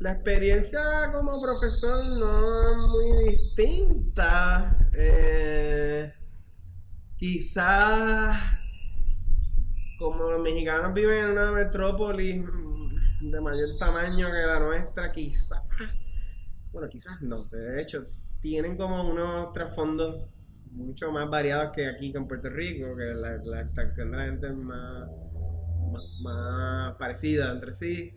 la 0.00 0.12
experiencia 0.12 1.12
como 1.12 1.40
profesor 1.40 2.04
no 2.04 2.68
es 2.68 2.76
muy 2.78 3.28
distinta. 3.28 4.76
Eh, 4.92 6.12
quizás 7.16 8.58
como 9.96 10.28
los 10.32 10.42
mexicanos 10.42 10.94
viven 10.94 11.26
en 11.26 11.30
una 11.30 11.52
metrópolis 11.52 12.44
de 13.20 13.40
mayor 13.40 13.78
tamaño 13.78 14.26
que 14.32 14.46
la 14.46 14.58
nuestra, 14.58 15.12
quizás, 15.12 15.62
bueno, 16.72 16.88
quizás 16.88 17.22
no, 17.22 17.44
de 17.44 17.80
hecho, 17.80 18.02
tienen 18.40 18.76
como 18.76 19.08
unos 19.08 19.52
trasfondos 19.52 20.26
mucho 20.76 21.10
más 21.10 21.28
variados 21.28 21.72
que 21.74 21.86
aquí 21.86 22.12
con 22.12 22.28
Puerto 22.28 22.50
Rico, 22.50 22.94
que 22.96 23.14
la, 23.14 23.60
extracción 23.60 24.10
de 24.10 24.16
la 24.18 24.24
gente 24.26 24.46
es 24.46 24.54
más, 24.54 25.08
más, 25.90 26.02
más 26.22 26.96
parecida 26.96 27.50
entre 27.50 27.72
sí. 27.72 28.14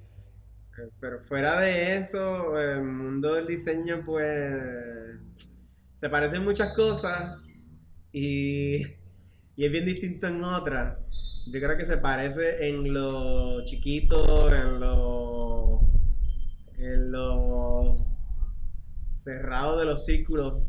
Eh, 0.78 0.90
Pero 1.00 1.20
fuera 1.20 1.60
de 1.62 1.98
eso, 1.98 2.60
el 2.60 2.84
mundo 2.84 3.34
del 3.36 3.48
diseño, 3.48 4.04
pues, 4.06 5.20
se 5.96 6.10
parecen 6.10 6.44
muchas 6.44 6.74
cosas 6.74 7.38
y, 8.12 8.82
y 9.56 9.66
es 9.66 9.72
bien 9.72 9.86
distinto 9.86 10.28
en 10.28 10.44
otras. 10.44 10.98
Yo 11.48 11.60
creo 11.60 11.78
que 11.78 11.86
se 11.86 11.98
parece 11.98 12.70
en 12.70 12.94
lo 12.94 13.64
chiquito, 13.66 14.54
en 14.54 14.80
lo, 14.80 15.82
en 16.78 17.12
lo 17.12 18.06
cerrado 19.06 19.80
de 19.80 19.86
los 19.86 20.06
círculos 20.06 20.62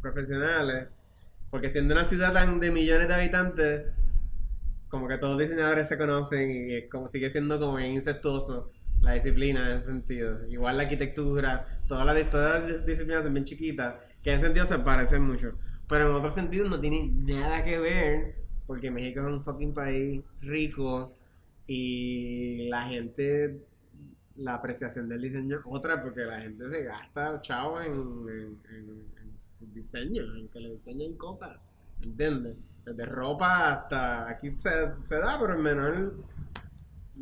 profesionales. 0.00 0.88
Porque 1.54 1.68
siendo 1.70 1.94
una 1.94 2.02
ciudad 2.02 2.32
tan 2.32 2.58
de 2.58 2.72
millones 2.72 3.06
de 3.06 3.14
habitantes, 3.14 3.82
como 4.88 5.06
que 5.06 5.18
todos 5.18 5.34
los 5.38 5.48
diseñadores 5.48 5.86
se 5.86 5.96
conocen 5.96 6.50
y 6.68 6.88
como 6.88 7.06
sigue 7.06 7.30
siendo 7.30 7.60
como 7.60 7.76
bien 7.76 7.92
incestuoso 7.92 8.72
la 9.00 9.12
disciplina 9.12 9.64
en 9.70 9.76
ese 9.76 9.86
sentido. 9.86 10.48
Igual 10.48 10.78
la 10.78 10.82
arquitectura, 10.82 11.78
todas 11.86 12.06
las, 12.06 12.28
todas 12.28 12.68
las 12.68 12.84
disciplinas 12.84 13.22
son 13.22 13.34
bien 13.34 13.44
chiquitas, 13.44 13.94
que 14.20 14.30
en 14.30 14.36
ese 14.36 14.46
sentido 14.46 14.66
se 14.66 14.80
parecen 14.80 15.22
mucho. 15.22 15.56
Pero 15.88 16.08
en 16.10 16.16
otro 16.16 16.32
sentido 16.32 16.68
no 16.68 16.80
tienen 16.80 17.24
nada 17.24 17.62
que 17.62 17.78
ver, 17.78 18.34
porque 18.66 18.90
México 18.90 19.20
es 19.20 19.26
un 19.26 19.44
fucking 19.44 19.74
país 19.74 20.22
rico 20.40 21.14
y 21.68 22.66
la 22.68 22.88
gente, 22.88 23.60
la 24.34 24.54
apreciación 24.54 25.08
del 25.08 25.22
diseño 25.22 25.60
otra, 25.66 26.02
porque 26.02 26.22
la 26.22 26.40
gente 26.40 26.68
se 26.68 26.82
gasta 26.82 27.40
chavo 27.42 27.80
en, 27.80 27.92
en, 27.92 28.58
en- 28.76 29.23
en 29.34 29.40
su 29.40 29.66
diseño, 29.72 30.22
en 30.36 30.48
que 30.48 30.60
le 30.60 30.70
enseñen 30.70 31.16
cosas, 31.16 31.58
¿entiendes? 32.02 32.56
Desde 32.84 33.04
ropa 33.06 33.72
hasta 33.72 34.28
aquí 34.28 34.56
se, 34.56 34.70
se 35.00 35.18
da, 35.18 35.38
pero 35.40 35.54
en 35.54 35.62
menor, 35.62 36.14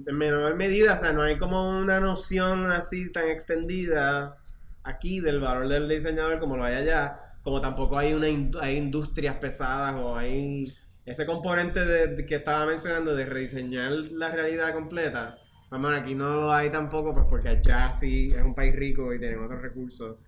en 0.07 0.17
menor 0.17 0.55
medida, 0.57 0.95
o 0.95 0.97
sea, 0.97 1.13
no 1.13 1.23
hay 1.23 1.39
como 1.39 1.79
una 1.79 2.01
noción 2.01 2.71
así 2.71 3.11
tan 3.13 3.29
extendida 3.29 4.37
aquí 4.83 5.21
del 5.21 5.41
valor 5.41 5.69
del 5.69 5.89
diseñador 5.89 6.41
como 6.41 6.57
lo 6.57 6.65
hay 6.65 6.75
allá, 6.75 7.37
como 7.43 7.61
tampoco 7.61 7.99
hay 7.99 8.15
una 8.15 8.27
hay 8.61 8.77
industrias 8.77 9.37
pesadas 9.37 9.95
o 9.95 10.17
hay 10.17 10.73
ese 11.05 11.27
componente 11.27 11.85
de 11.85 12.25
que 12.27 12.37
estaba 12.37 12.67
mencionando 12.67 13.15
de 13.15 13.27
rediseñar 13.27 13.93
la 14.13 14.31
realidad 14.31 14.73
completa. 14.73 15.37
Vamos, 15.71 15.93
aquí 15.95 16.15
no 16.15 16.37
lo 16.37 16.53
hay 16.53 16.71
tampoco, 16.71 17.15
pues 17.15 17.27
porque 17.31 17.49
allá 17.49 17.91
sí 17.93 18.29
es 18.29 18.43
un 18.43 18.55
país 18.55 18.77
rico 18.77 19.13
y 19.15 19.19
tenemos 19.19 19.47
otros 19.47 19.63
recursos, 19.63 20.19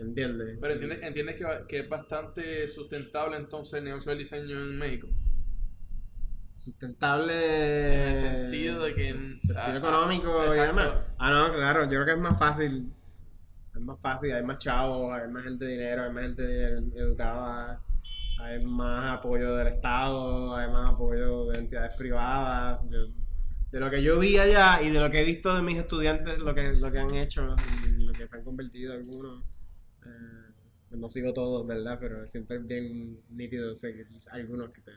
¿entiendes? 0.00 0.58
Pero 0.60 0.72
entiendes, 0.74 1.02
entiendes 1.02 1.36
que, 1.36 1.44
va- 1.44 1.66
que 1.66 1.78
es 1.80 1.88
bastante 1.88 2.66
sustentable 2.68 3.36
entonces 3.36 3.74
el 3.78 3.84
negocio 3.84 4.10
del 4.10 4.18
diseño 4.20 4.60
en 4.62 4.78
México. 4.78 5.08
Sustentable. 6.56 8.02
En 8.02 8.08
el 8.10 8.16
sentido 8.16 8.82
de 8.84 8.94
que 8.94 9.04
Sentido 9.12 9.54
ah, 9.58 9.76
económico 9.76 10.40
ah, 10.40 10.44
y 10.44 10.46
exacto. 10.48 10.76
demás. 10.76 10.94
Ah, 11.18 11.30
no, 11.30 11.54
claro, 11.54 11.82
yo 11.84 11.88
creo 11.90 12.04
que 12.04 12.12
es 12.12 12.18
más 12.18 12.38
fácil. 12.38 12.92
Es 13.74 13.80
más 13.80 13.98
fácil, 14.00 14.32
hay 14.34 14.42
más 14.42 14.58
chavos, 14.58 15.12
hay 15.14 15.28
más 15.30 15.44
gente 15.44 15.64
de 15.64 15.70
dinero, 15.72 16.02
hay 16.04 16.10
más 16.12 16.22
gente 16.24 16.42
educada, 16.98 17.80
hay 18.40 18.62
más 18.64 19.18
apoyo 19.18 19.54
del 19.54 19.68
Estado, 19.68 20.54
hay 20.54 20.70
más 20.70 20.92
apoyo 20.92 21.46
de 21.46 21.58
entidades 21.60 21.94
privadas. 21.94 22.80
Yo- 22.90 23.06
de 23.70 23.78
lo 23.78 23.88
que 23.88 24.02
yo 24.02 24.18
vi 24.18 24.36
allá 24.36 24.82
y 24.82 24.90
de 24.90 24.98
lo 24.98 25.08
que 25.12 25.20
he 25.20 25.24
visto 25.24 25.54
de 25.54 25.62
mis 25.62 25.78
estudiantes, 25.78 26.38
lo 26.40 26.52
que, 26.52 26.72
lo 26.72 26.90
que 26.90 26.98
han 26.98 27.14
hecho 27.14 27.54
y 27.86 28.02
lo 28.02 28.12
que 28.12 28.26
se 28.26 28.36
han 28.36 28.42
convertido 28.42 28.92
algunos. 28.92 29.44
Eh, 30.06 30.96
no 30.96 31.08
sigo 31.10 31.32
todos, 31.32 31.66
¿verdad? 31.66 31.98
Pero 32.00 32.26
siempre 32.26 32.56
es 32.56 32.66
bien 32.66 33.20
nítido 33.30 33.72
hay 34.32 34.40
algunos 34.40 34.70
que 34.70 34.80
te, 34.80 34.92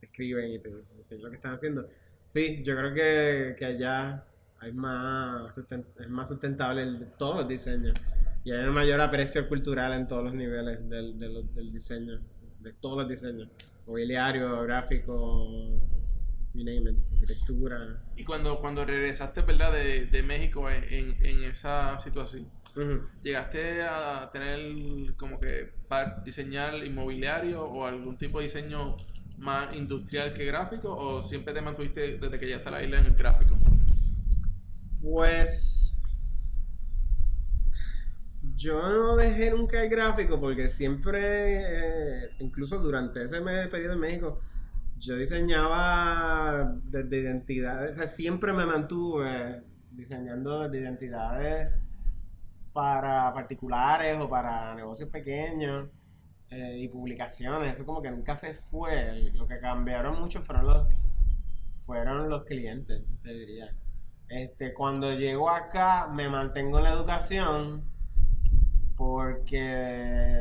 te 0.00 0.06
escriben 0.06 0.52
y 0.52 0.58
te 0.58 0.70
dicen 0.96 1.22
lo 1.22 1.30
que 1.30 1.36
están 1.36 1.54
haciendo. 1.54 1.88
Sí, 2.26 2.62
yo 2.62 2.76
creo 2.76 2.92
que, 2.94 3.56
que 3.58 3.64
allá 3.64 4.24
hay 4.60 4.72
más 4.72 5.56
es 5.56 6.08
más 6.10 6.28
sustentable 6.28 6.82
el, 6.82 7.06
todos 7.16 7.36
los 7.36 7.48
diseños 7.48 7.94
y 8.44 8.50
hay 8.52 8.66
un 8.66 8.74
mayor 8.74 9.00
aprecio 9.00 9.48
cultural 9.48 9.92
en 9.92 10.06
todos 10.08 10.24
los 10.24 10.34
niveles 10.34 10.88
del, 10.88 11.18
de 11.18 11.28
los- 11.28 11.54
del 11.54 11.72
diseño, 11.72 12.20
de 12.60 12.72
todos 12.74 12.98
los 12.98 13.08
diseños, 13.08 13.48
mobiliario, 13.86 14.62
gráfico, 14.62 15.46
you 16.54 16.64
name 16.64 16.90
it, 16.90 16.98
arquitectura. 17.12 18.02
Y 18.16 18.24
cuando, 18.24 18.58
cuando 18.60 18.84
regresaste, 18.84 19.42
¿verdad? 19.42 19.72
De, 19.72 20.06
de 20.06 20.22
México 20.22 20.68
en- 20.70 21.16
en 21.24 21.44
esa 21.44 21.98
situación, 21.98 22.46
¿llegaste 23.22 23.82
a 23.82 24.30
tener 24.32 25.14
como 25.16 25.38
que 25.40 25.72
para 25.88 26.20
diseñar 26.24 26.74
inmobiliario 26.84 27.64
o 27.64 27.86
algún 27.86 28.16
tipo 28.16 28.38
de 28.38 28.44
diseño 28.44 28.96
más 29.38 29.74
industrial 29.74 30.32
que 30.32 30.44
gráfico? 30.44 30.94
¿O 30.94 31.22
siempre 31.22 31.54
te 31.54 31.60
mantuviste 31.60 32.18
desde 32.18 32.38
que 32.38 32.46
llegaste 32.46 32.68
a 32.68 32.72
la 32.72 32.82
isla 32.82 32.98
en 32.98 33.06
el 33.06 33.14
gráfico? 33.14 33.56
Pues 35.00 35.98
yo 38.56 38.82
no 38.82 39.16
dejé 39.16 39.50
nunca 39.50 39.82
el 39.82 39.88
gráfico 39.88 40.40
porque 40.40 40.68
siempre, 40.68 41.60
eh, 42.24 42.30
incluso 42.40 42.78
durante 42.78 43.22
ese 43.22 43.40
periodo 43.40 43.94
en 43.94 44.00
México, 44.00 44.40
yo 44.98 45.16
diseñaba 45.16 46.74
desde 46.84 47.18
identidades, 47.18 47.92
o 47.92 47.94
sea, 47.94 48.06
siempre 48.08 48.52
me 48.52 48.66
mantuve 48.66 49.62
diseñando 49.92 50.62
desde 50.62 50.80
identidades 50.80 51.70
para 52.78 53.32
particulares 53.34 54.16
o 54.20 54.28
para 54.28 54.72
negocios 54.76 55.08
pequeños 55.10 55.88
eh, 56.48 56.78
y 56.78 56.86
publicaciones, 56.86 57.72
eso 57.72 57.84
como 57.84 58.00
que 58.00 58.08
nunca 58.08 58.36
se 58.36 58.54
fue, 58.54 59.32
lo 59.34 59.48
que 59.48 59.58
cambiaron 59.58 60.20
mucho 60.20 60.42
fueron 60.42 60.68
los, 60.68 61.08
fueron 61.84 62.28
los 62.28 62.44
clientes, 62.44 63.02
te 63.20 63.34
diría. 63.34 63.74
Este, 64.28 64.72
cuando 64.74 65.12
llego 65.12 65.50
acá 65.50 66.06
me 66.06 66.28
mantengo 66.28 66.78
en 66.78 66.84
la 66.84 66.92
educación 66.92 67.82
porque 68.96 70.36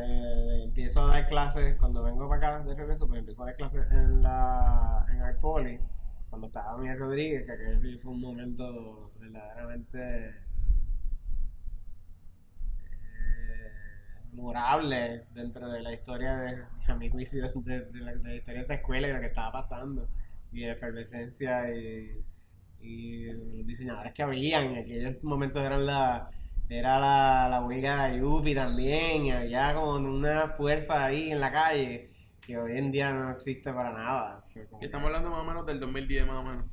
empiezo 0.65 1.08
a 1.08 1.13
dar 1.13 1.26
clases, 1.26 1.76
cuando 1.78 2.04
vengo 2.04 2.30
para 2.30 2.50
acá 2.60 2.63
de 2.65 2.76
regreso, 2.76 3.08
pues 3.08 3.21
empiezo 3.21 3.41
a 3.41 3.45
dar 3.47 3.56
clases 3.56 3.84
en 3.89 4.21
la 4.21 5.08
en 5.10 5.21
Art 5.23 5.41
Poly, 5.41 5.80
cuando 6.30 6.45
estaba 6.45 6.78
Miguel 6.78 7.00
Rodríguez, 7.00 7.47
que 7.47 7.52
aquel 7.52 8.00
fue 8.00 8.12
un 8.12 8.21
momento 8.21 9.12
verdaderamente 9.19 10.47
memorable 14.34 15.26
dentro 15.34 15.70
de 15.70 15.82
la 15.82 15.94
historia 15.94 16.36
de, 16.38 16.63
a 16.88 16.96
mi 16.96 17.10
de, 17.10 17.90
la, 17.94 18.36
historia 18.36 18.60
de 18.60 18.62
esa 18.62 18.76
escuela 18.76 19.08
y 19.08 19.13
lo 19.13 19.20
que 19.20 19.28
estaba 19.28 19.52
pasando. 19.52 20.08
Y 20.52 20.62
de 20.62 20.72
efervescencia 20.72 21.74
y, 21.76 22.24
y 22.80 23.26
los 23.26 23.68
diseñadores 23.68 24.13
que 24.13 24.24
habían. 24.24 24.66
En 24.66 24.78
aquellos 24.78 25.24
momentos 25.24 25.66
eran 25.66 25.86
la, 25.86 26.30
era 26.70 27.00
la, 27.00 27.50
la 27.50 27.66
huelga 27.66 27.92
de 27.92 27.98
la 27.98 28.18
Yupi 28.18 28.56
también. 28.56 29.26
Y 29.26 29.32
había 29.32 29.74
como 29.74 29.96
una 29.96 30.50
fuerza 30.50 31.06
ahí 31.06 31.32
en 31.32 31.40
la 31.40 31.52
calle 31.52 32.12
que 32.42 32.58
hoy 32.58 32.78
en 32.78 32.92
día 32.92 33.12
no 33.12 33.32
existe 33.32 33.74
para 33.74 33.92
nada. 33.92 34.44
Estamos 34.80 35.08
hablando 35.08 35.30
más 35.30 35.42
o 35.42 35.44
menos 35.44 35.66
del 35.66 35.82
2010, 35.82 36.28
más 36.28 36.36
o 36.38 36.44
menos. 36.44 36.66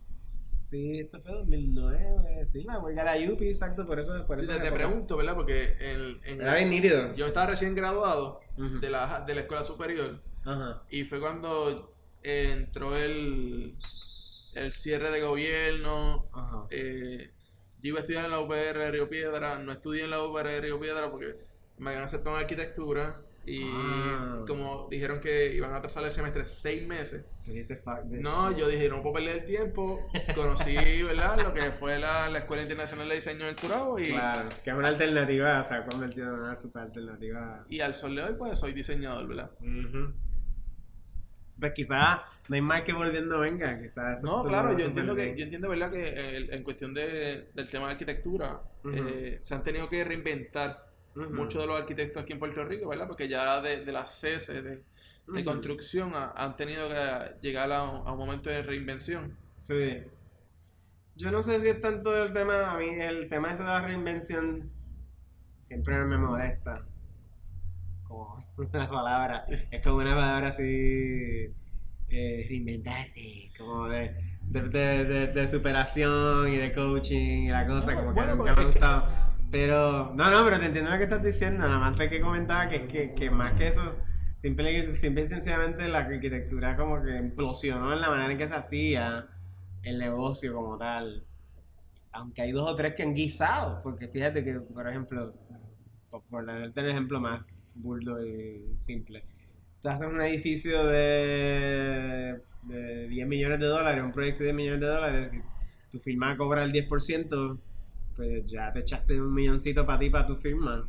Sí, 0.75 0.99
esto 0.99 1.21
fue 1.21 1.31
2009, 1.33 2.45
sí, 2.47 2.65
la 2.65 2.81
huelga 2.81 3.05
de 3.05 3.11
la 3.21 3.25
Yupi, 3.27 3.49
exacto, 3.49 3.87
por 3.87 4.01
eso... 4.01 4.27
Por 4.27 4.39
Sí, 4.41 4.45
eso 4.45 4.55
te, 4.55 4.59
te 4.61 4.73
pregunto, 4.73 5.17
¿verdad? 5.17 5.37
Porque 5.37 5.77
en, 5.79 6.19
en- 6.25 6.41
Era 6.41 6.57
bien 6.57 6.71
nítido. 6.71 7.15
yo 7.15 7.27
estaba 7.27 7.47
recién 7.47 7.77
graduado 7.77 8.41
de 8.57 8.91
la, 8.91 9.21
de 9.25 9.35
la 9.37 9.41
escuela 9.43 9.63
superior 9.65 10.21
Ajá. 10.45 10.83
y 10.91 11.05
fue 11.05 11.21
cuando 11.21 11.95
entró 12.25 12.97
el, 12.97 13.77
el 14.55 14.73
cierre 14.73 15.13
de 15.13 15.23
gobierno. 15.23 16.27
Eh, 16.71 17.31
yo 17.81 17.89
iba 17.91 17.99
a 17.99 18.01
estudiar 18.01 18.25
en 18.25 18.33
la 18.33 18.41
UPR 18.41 18.79
de 18.79 18.91
Río 18.91 19.09
Piedra, 19.09 19.59
no 19.59 19.71
estudié 19.71 20.05
en 20.05 20.11
la 20.11 20.23
UPR 20.25 20.49
de 20.49 20.61
Río 20.61 20.81
Piedra 20.81 21.09
porque 21.11 21.37
me 21.79 21.91
habían 21.91 22.05
aceptado 22.05 22.37
en 22.37 22.43
arquitectura 22.43 23.21
y 23.47 23.63
Ah. 23.65 24.43
como 24.47 24.89
dijeron 24.91 25.21
que 25.21 25.55
iban 25.55 25.73
a 25.73 25.77
atrasar 25.77 26.05
el 26.05 26.13
semestre 26.13 26.47
seis 26.47 26.87
meses. 26.87 27.25
No, 28.23 28.57
yo 28.57 28.69
dije, 28.69 28.89
no 28.89 29.03
puedo 29.03 29.15
perder 29.17 29.39
el 29.39 29.45
tiempo. 29.45 30.01
Conocí, 30.35 30.75
¿verdad? 31.03 31.39
Lo 31.43 31.53
que 31.53 31.71
fue 31.73 31.99
la, 31.99 32.31
la 32.31 32.39
Escuela 32.39 32.63
Internacional 32.63 33.09
de 33.09 33.17
Diseño 33.17 33.47
del 33.47 33.55
Turabo 33.57 33.99
y, 33.99 34.05
Claro, 34.05 34.49
que 34.63 34.71
es 34.71 34.77
una 34.77 34.89
alternativa, 34.89 35.63
se 35.65 35.75
ha 35.75 35.85
convertido 35.87 36.33
en 36.35 36.41
una 36.41 36.55
super 36.57 36.83
alternativa. 36.83 37.65
y 37.69 37.81
al 37.81 37.95
sol 37.95 38.17
de 38.17 38.23
hoy, 38.23 38.35
pues 38.39 38.59
soy 38.59 38.73
diseñador, 38.73 39.27
¿verdad? 39.29 39.51
Pues 41.59 41.73
quizás 41.73 42.21
no 42.49 42.57
hay 42.57 42.61
más 42.63 42.83
que 42.83 42.93
volviendo 42.93 43.39
venga, 43.39 43.81
quizás. 43.81 44.23
No, 44.25 44.43
claro, 44.45 44.77
yo 44.77 44.87
entiendo 44.87 45.15
que, 45.15 45.37
yo 45.37 45.45
entiendo, 45.45 45.69
¿verdad? 45.69 45.91
Que 45.91 46.37
el- 46.37 46.53
en 46.53 46.63
cuestión 46.63 46.93
de, 46.93 47.49
del 47.55 47.69
tema 47.69 47.87
de 47.87 47.93
arquitectura, 47.93 48.61
eh, 48.93 49.39
se 49.41 49.55
han 49.55 49.63
tenido 49.63 49.89
que 49.89 50.03
reinventar 50.05 50.84
Muchos 51.14 51.61
de 51.62 51.66
los 51.68 51.81
arquitectos 51.81 52.22
aquí 52.22 52.33
en 52.33 52.38
Puerto 52.40 52.64
Rico, 52.64 52.88
¿verdad? 52.88 53.07
Porque 53.07 53.29
ya 53.29 53.61
de, 53.61 53.85
de 53.85 53.92
las 53.92 54.11
CES, 54.20 54.48
de, 54.48 55.44
construcción, 55.44 56.12
ha- 56.14 56.33
han 56.37 56.57
tenido 56.57 56.88
que 56.88 57.37
llegar 57.40 57.70
a 57.72 57.85
un, 57.85 58.07
a 58.07 58.12
un 58.12 58.18
momento 58.18 58.50
de 58.50 58.62
reinvención. 58.62 59.37
Sí. 59.61 60.03
Yo 61.16 61.31
no 61.31 61.42
sé 61.42 61.61
si 61.61 61.68
es 61.68 61.81
tanto 61.81 62.24
el 62.24 62.33
tema, 62.33 62.72
a 62.72 62.79
mí 62.79 62.88
el 63.00 63.29
tema 63.29 63.53
ese 63.53 63.62
de 63.62 63.68
la 63.68 63.81
reinvención 63.87 64.70
siempre 65.61 65.96
me 66.05 66.18
molesta. 66.18 66.79
Como 68.03 68.37
una 68.57 68.88
palabra, 68.90 69.44
es 69.70 69.83
como 69.83 69.96
una 69.98 70.14
palabra 70.14 70.48
así, 70.48 71.55
eh, 72.09 72.46
reinventarse, 72.48 73.50
como 73.59 73.88
de, 73.88 74.14
de, 74.42 74.62
de, 74.68 75.05
de- 75.05 75.27
de 75.29 75.48
superación 75.48 76.48
y 76.53 76.57
de 76.59 76.72
coaching 76.72 77.44
y 77.44 77.48
la 77.48 77.66
cosa, 77.66 77.92
No, 77.92 77.96
como 77.96 78.12
bueno, 78.14 78.33
que 78.33 78.37
nunca 78.38 78.55
me 78.55 78.62
ha 78.62 78.64
gustado. 78.66 79.09
Pero, 79.55 80.12
no, 80.17 80.31
no, 80.33 80.45
pero 80.45 80.59
te 80.59 80.67
entiendo 80.67 80.90
lo 80.90 80.99
que 80.99 81.05
estás 81.05 81.23
diciendo, 81.23 81.61
nada 81.61 81.79
más 81.79 81.97
te 81.97 82.11
que 82.11 82.21
comentaba 82.21 82.69
que, 82.69 82.88
que, 82.88 83.14
que 83.14 83.31
más 83.31 83.53
que 83.53 83.69
eso, 83.69 83.95
simple, 84.35 84.93
simple 84.93 85.23
y 85.23 85.27
sencillamente 85.29 85.87
la 85.87 86.01
arquitectura 86.01 86.77
como 86.77 87.01
que 87.01 87.17
implosionó 87.17 87.93
en 87.93 88.01
la 88.01 88.11
manera 88.11 88.33
en 88.33 88.37
que 88.37 88.49
se 88.49 88.55
hacía 88.57 89.29
el 89.85 90.01
negocio 90.01 90.55
como 90.55 90.77
tal. 90.77 91.25
Aunque 92.11 92.43
hay 92.43 92.51
dos 92.51 92.69
o 92.69 92.75
tres 92.75 92.97
que 92.97 93.05
han 93.05 93.14
guisado, 93.14 93.81
porque 93.85 94.09
fíjate 94.09 94.43
que, 94.43 94.55
por 94.55 94.88
ejemplo, 94.88 95.33
por 96.11 96.25
ponerte 96.25 96.81
el 96.81 96.90
ejemplo 96.90 97.21
más 97.21 97.75
burdo 97.77 98.27
y 98.27 98.75
simple, 98.79 99.23
tú 99.81 99.88
haces 99.88 100.09
un 100.09 100.21
edificio 100.21 100.85
de, 100.85 102.40
de 102.64 103.07
10 103.07 103.29
millones 103.29 103.61
de 103.61 103.67
dólares, 103.67 104.03
un 104.03 104.11
proyecto 104.11 104.40
de 104.40 104.47
10 104.47 104.57
millones 104.57 104.81
de 104.81 104.87
dólares, 104.88 105.33
tu 105.93 106.01
firma 106.01 106.37
cobra 106.37 106.64
el 106.64 106.73
10%, 106.73 107.61
pues 108.16 108.46
ya 108.46 108.72
te 108.72 108.81
echaste 108.81 109.20
un 109.20 109.33
milloncito 109.35 109.85
para 109.87 109.98
ti, 109.98 110.11
para 110.11 110.27
tu 110.27 110.37
firma. 110.37 110.88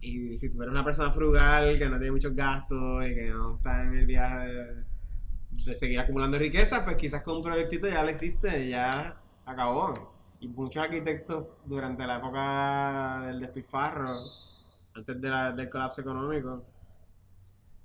Y 0.00 0.36
si 0.36 0.50
tú 0.50 0.62
eres 0.62 0.72
una 0.72 0.84
persona 0.84 1.10
frugal, 1.12 1.78
que 1.78 1.88
no 1.88 1.98
tiene 1.98 2.12
muchos 2.12 2.34
gastos 2.34 3.06
y 3.06 3.14
que 3.14 3.30
no 3.30 3.56
está 3.56 3.84
en 3.84 3.94
el 3.94 4.06
viaje 4.06 4.48
de, 5.64 5.74
seguir 5.76 5.98
acumulando 6.00 6.38
riqueza, 6.38 6.84
pues 6.84 6.96
quizás 6.96 7.22
con 7.22 7.36
un 7.36 7.42
proyectito 7.42 7.88
ya 7.88 8.02
lo 8.02 8.10
hiciste, 8.10 8.68
ya 8.68 9.16
acabó. 9.44 10.14
Y 10.40 10.48
muchos 10.48 10.82
arquitectos 10.82 11.46
durante 11.66 12.06
la 12.06 12.18
época 12.18 13.22
del 13.26 13.40
despilfarro, 13.40 14.20
antes 14.94 15.20
de 15.20 15.28
la- 15.28 15.52
del 15.52 15.68
colapso 15.70 16.00
económico, 16.00 16.64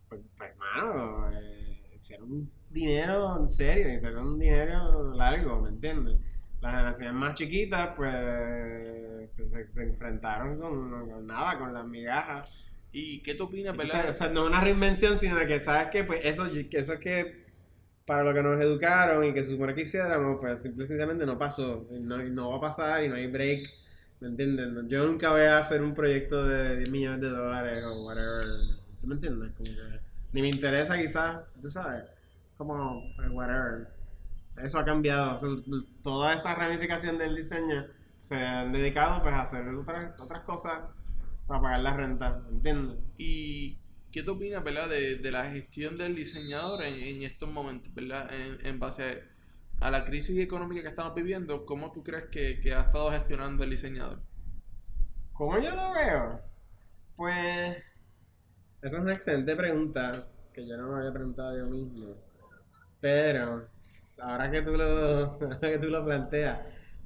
pues, 0.09 0.21
pues 0.37 0.51
hermano, 0.51 1.31
eh, 1.31 1.95
hicieron 1.97 2.31
un 2.31 2.51
dinero 2.69 3.37
en 3.39 3.47
serio, 3.49 3.93
hicieron 3.93 4.27
un 4.27 4.39
dinero 4.39 5.13
largo, 5.13 5.61
¿me 5.61 5.69
entiendes? 5.69 6.17
Las 6.65 6.73
generaciones 6.73 7.13
más 7.13 7.33
chiquitas, 7.35 7.89
pues, 7.95 9.29
pues, 9.35 9.51
se, 9.51 9.69
se 9.71 9.83
enfrentaron 9.83 10.59
con, 10.59 11.09
con 11.09 11.27
nada, 11.27 11.59
con 11.59 11.71
las 11.73 11.85
migajas. 11.85 12.65
¿Y 12.91 13.21
qué 13.21 13.35
tú 13.35 13.43
opinas, 13.43 13.75
O 13.75 13.77
verdad? 13.77 14.01
sea, 14.01 14.09
o 14.09 14.13
sea, 14.13 14.29
no 14.29 14.41
es 14.43 14.47
una 14.47 14.61
reinvención, 14.61 15.19
sino 15.19 15.37
que, 15.45 15.59
¿sabes 15.59 15.89
qué? 15.91 16.03
Pues 16.03 16.21
eso, 16.23 16.49
que 16.51 16.77
eso 16.77 16.93
es 16.93 16.99
que 16.99 17.45
para 18.05 18.23
lo 18.23 18.33
que 18.33 18.41
nos 18.41 18.59
educaron 18.59 19.25
y 19.25 19.33
que 19.33 19.43
se 19.43 19.51
supone 19.51 19.75
que 19.75 19.81
hiciéramos, 19.81 20.39
pues 20.39 20.63
simple 20.63 20.87
sencillamente 20.87 21.25
no 21.25 21.37
pasó. 21.37 21.87
Y 21.91 21.99
no, 21.99 22.23
y 22.25 22.31
no 22.31 22.49
va 22.49 22.57
a 22.57 22.61
pasar 22.61 23.03
y 23.03 23.09
no 23.09 23.15
hay 23.15 23.27
break. 23.27 23.69
¿Me 24.21 24.29
entiendes? 24.29 24.67
Yo 24.87 25.05
nunca 25.05 25.29
voy 25.31 25.41
a 25.41 25.59
hacer 25.59 25.83
un 25.83 25.93
proyecto 25.93 26.43
de 26.47 26.77
10 26.77 26.89
millones 26.89 27.21
de 27.21 27.29
dólares 27.29 27.83
o 27.85 28.05
whatever. 28.05 28.43
¿Tú 29.01 29.07
me 29.07 29.15
entiendes? 29.15 29.51
Como 29.55 29.69
que 29.69 29.99
ni 30.33 30.41
me 30.41 30.47
interesa 30.47 30.97
quizás, 30.97 31.41
tú 31.61 31.69
sabes. 31.69 32.05
Como, 32.57 33.03
pues, 33.17 33.29
whatever. 33.29 33.87
Eso 34.57 34.79
ha 34.79 34.85
cambiado. 34.85 35.31
O 35.35 35.39
sea, 35.39 35.49
toda 36.01 36.33
esa 36.33 36.55
ramificación 36.55 37.17
del 37.17 37.35
diseño 37.35 37.85
se 38.21 38.35
han 38.37 38.71
dedicado 38.71 39.21
pues 39.21 39.33
a 39.33 39.41
hacer 39.41 39.67
otras, 39.69 40.19
otras 40.19 40.43
cosas 40.43 40.79
para 41.47 41.61
pagar 41.61 41.79
la 41.81 41.93
renta. 41.93 42.39
¿Me 42.49 42.57
entiendes? 42.57 42.99
¿Y 43.17 43.79
qué 44.11 44.23
tú 44.23 44.33
opinas, 44.33 44.63
verdad, 44.63 44.89
de, 44.89 45.17
de 45.17 45.31
la 45.31 45.51
gestión 45.51 45.95
del 45.95 46.15
diseñador 46.15 46.83
en, 46.83 46.95
en 46.95 47.23
estos 47.23 47.49
momentos, 47.51 47.93
verdad? 47.93 48.33
En, 48.33 48.65
en 48.65 48.79
base 48.79 49.27
a, 49.81 49.87
a 49.87 49.91
la 49.91 50.05
crisis 50.05 50.37
económica 50.39 50.81
que 50.81 50.89
estamos 50.89 51.13
viviendo, 51.15 51.65
¿cómo 51.65 51.91
tú 51.91 52.03
crees 52.03 52.25
que, 52.31 52.59
que 52.59 52.73
ha 52.73 52.81
estado 52.81 53.11
gestionando 53.11 53.63
el 53.63 53.69
diseñador? 53.71 54.21
¿Cómo 55.33 55.59
yo 55.59 55.69
lo 55.75 55.93
veo? 55.93 56.41
Pues. 57.15 57.77
Esa 58.81 58.95
es 58.97 59.03
una 59.03 59.11
excelente 59.11 59.53
pregunta 59.53 60.29
que 60.53 60.65
yo 60.65 60.77
no 60.77 60.87
me 60.93 60.99
había 60.99 61.11
preguntado 61.11 61.57
yo 61.57 61.65
mismo. 61.67 62.15
Pero, 63.05 63.69
ahora 64.19 64.49
que 64.49 64.63
tú 64.63 64.75
lo, 64.75 65.37
que 65.61 65.77
tú 65.77 65.91
lo 65.91 66.03
planteas, 66.03 66.61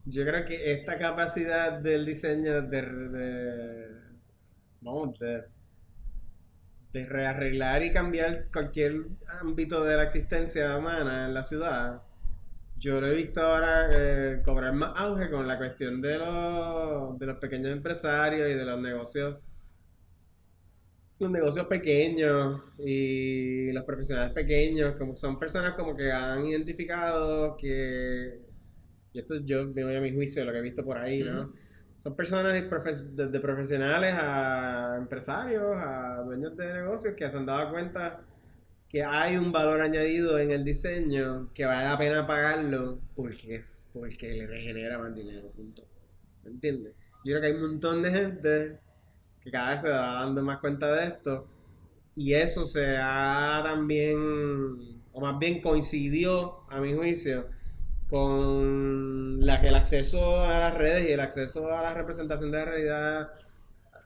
yo 0.05 0.23
creo 0.23 0.45
que 0.45 0.71
esta 0.71 0.97
capacidad 0.97 1.73
del 1.73 2.05
diseño 2.05 2.61
de. 2.61 2.81
de 2.81 3.87
vamos, 4.79 5.19
de, 5.19 5.43
de 6.93 7.05
rearreglar 7.05 7.83
y 7.83 7.91
cambiar 7.91 8.45
cualquier 8.49 9.07
ámbito 9.41 9.83
de 9.83 9.97
la 9.97 10.03
existencia 10.03 10.77
humana 10.77 11.25
en 11.25 11.33
la 11.33 11.43
ciudad, 11.43 12.01
yo 12.77 13.01
lo 13.01 13.07
he 13.07 13.15
visto 13.15 13.41
ahora 13.41 13.89
eh, 13.91 14.41
cobrar 14.45 14.71
más 14.71 14.93
auge 14.95 15.29
con 15.29 15.49
la 15.49 15.57
cuestión 15.57 15.99
de 15.99 16.17
los, 16.17 17.19
de 17.19 17.25
los 17.25 17.37
pequeños 17.39 17.73
empresarios 17.73 18.49
y 18.49 18.53
de 18.53 18.63
los 18.63 18.79
negocios 18.79 19.35
los 21.19 21.29
negocios 21.29 21.67
pequeños 21.67 22.61
y 22.79 23.71
los 23.73 23.83
profesionales 23.83 24.31
pequeños, 24.33 24.95
como 24.95 25.15
son 25.15 25.37
personas 25.37 25.73
como 25.73 25.95
que 25.95 26.11
han 26.11 26.45
identificado 26.45 27.57
que, 27.57 28.39
y 29.11 29.19
esto 29.19 29.35
yo 29.43 29.67
me 29.67 29.83
voy 29.83 29.95
a 29.95 30.01
mi 30.01 30.13
juicio 30.13 30.41
de 30.41 30.45
lo 30.45 30.53
que 30.53 30.59
he 30.59 30.61
visto 30.61 30.83
por 30.83 30.97
ahí, 30.97 31.21
¿no? 31.21 31.53
Son 31.97 32.15
personas 32.15 32.53
desde 32.53 33.39
profesionales 33.41 34.15
a 34.17 34.95
empresarios, 34.97 35.75
a 35.77 36.23
dueños 36.25 36.55
de 36.55 36.73
negocios 36.73 37.13
que 37.15 37.29
se 37.29 37.35
han 37.35 37.45
dado 37.45 37.71
cuenta 37.71 38.21
que 38.87 39.03
hay 39.03 39.35
un 39.35 39.51
valor 39.51 39.81
añadido 39.81 40.39
en 40.39 40.51
el 40.51 40.63
diseño 40.63 41.51
que 41.53 41.65
vale 41.65 41.89
la 41.89 41.97
pena 41.97 42.25
pagarlo 42.25 43.01
porque 43.15 43.55
es 43.55 43.91
porque 43.93 44.31
le 44.31 44.47
regenera 44.47 44.97
más 44.97 45.13
dinero, 45.13 45.51
punto. 45.51 45.83
¿Me 46.43 46.51
entiendes? 46.51 46.93
Yo 47.25 47.33
creo 47.33 47.41
que 47.41 47.47
hay 47.47 47.53
un 47.53 47.61
montón 47.61 48.01
de 48.01 48.11
gente 48.11 48.79
que 49.49 49.51
cada 49.51 49.71
vez 49.71 49.81
se 49.81 49.89
va 49.89 50.23
dando 50.23 50.41
más 50.43 50.59
cuenta 50.59 50.91
de 50.93 51.07
esto. 51.07 51.47
Y 52.15 52.33
eso 52.33 52.67
se 52.67 52.97
ha 52.97 53.61
también, 53.63 55.01
o 55.13 55.21
más 55.21 55.39
bien 55.39 55.61
coincidió 55.61 56.61
a 56.69 56.79
mi 56.79 56.93
juicio, 56.93 57.47
con 58.09 59.39
la, 59.45 59.55
el 59.57 59.75
acceso 59.75 60.41
a 60.41 60.59
las 60.59 60.73
redes 60.75 61.09
y 61.09 61.13
el 61.13 61.19
acceso 61.19 61.71
a 61.73 61.81
la 61.81 61.93
representación 61.93 62.51
de 62.51 62.57
la 62.57 62.65
realidad 62.65 63.29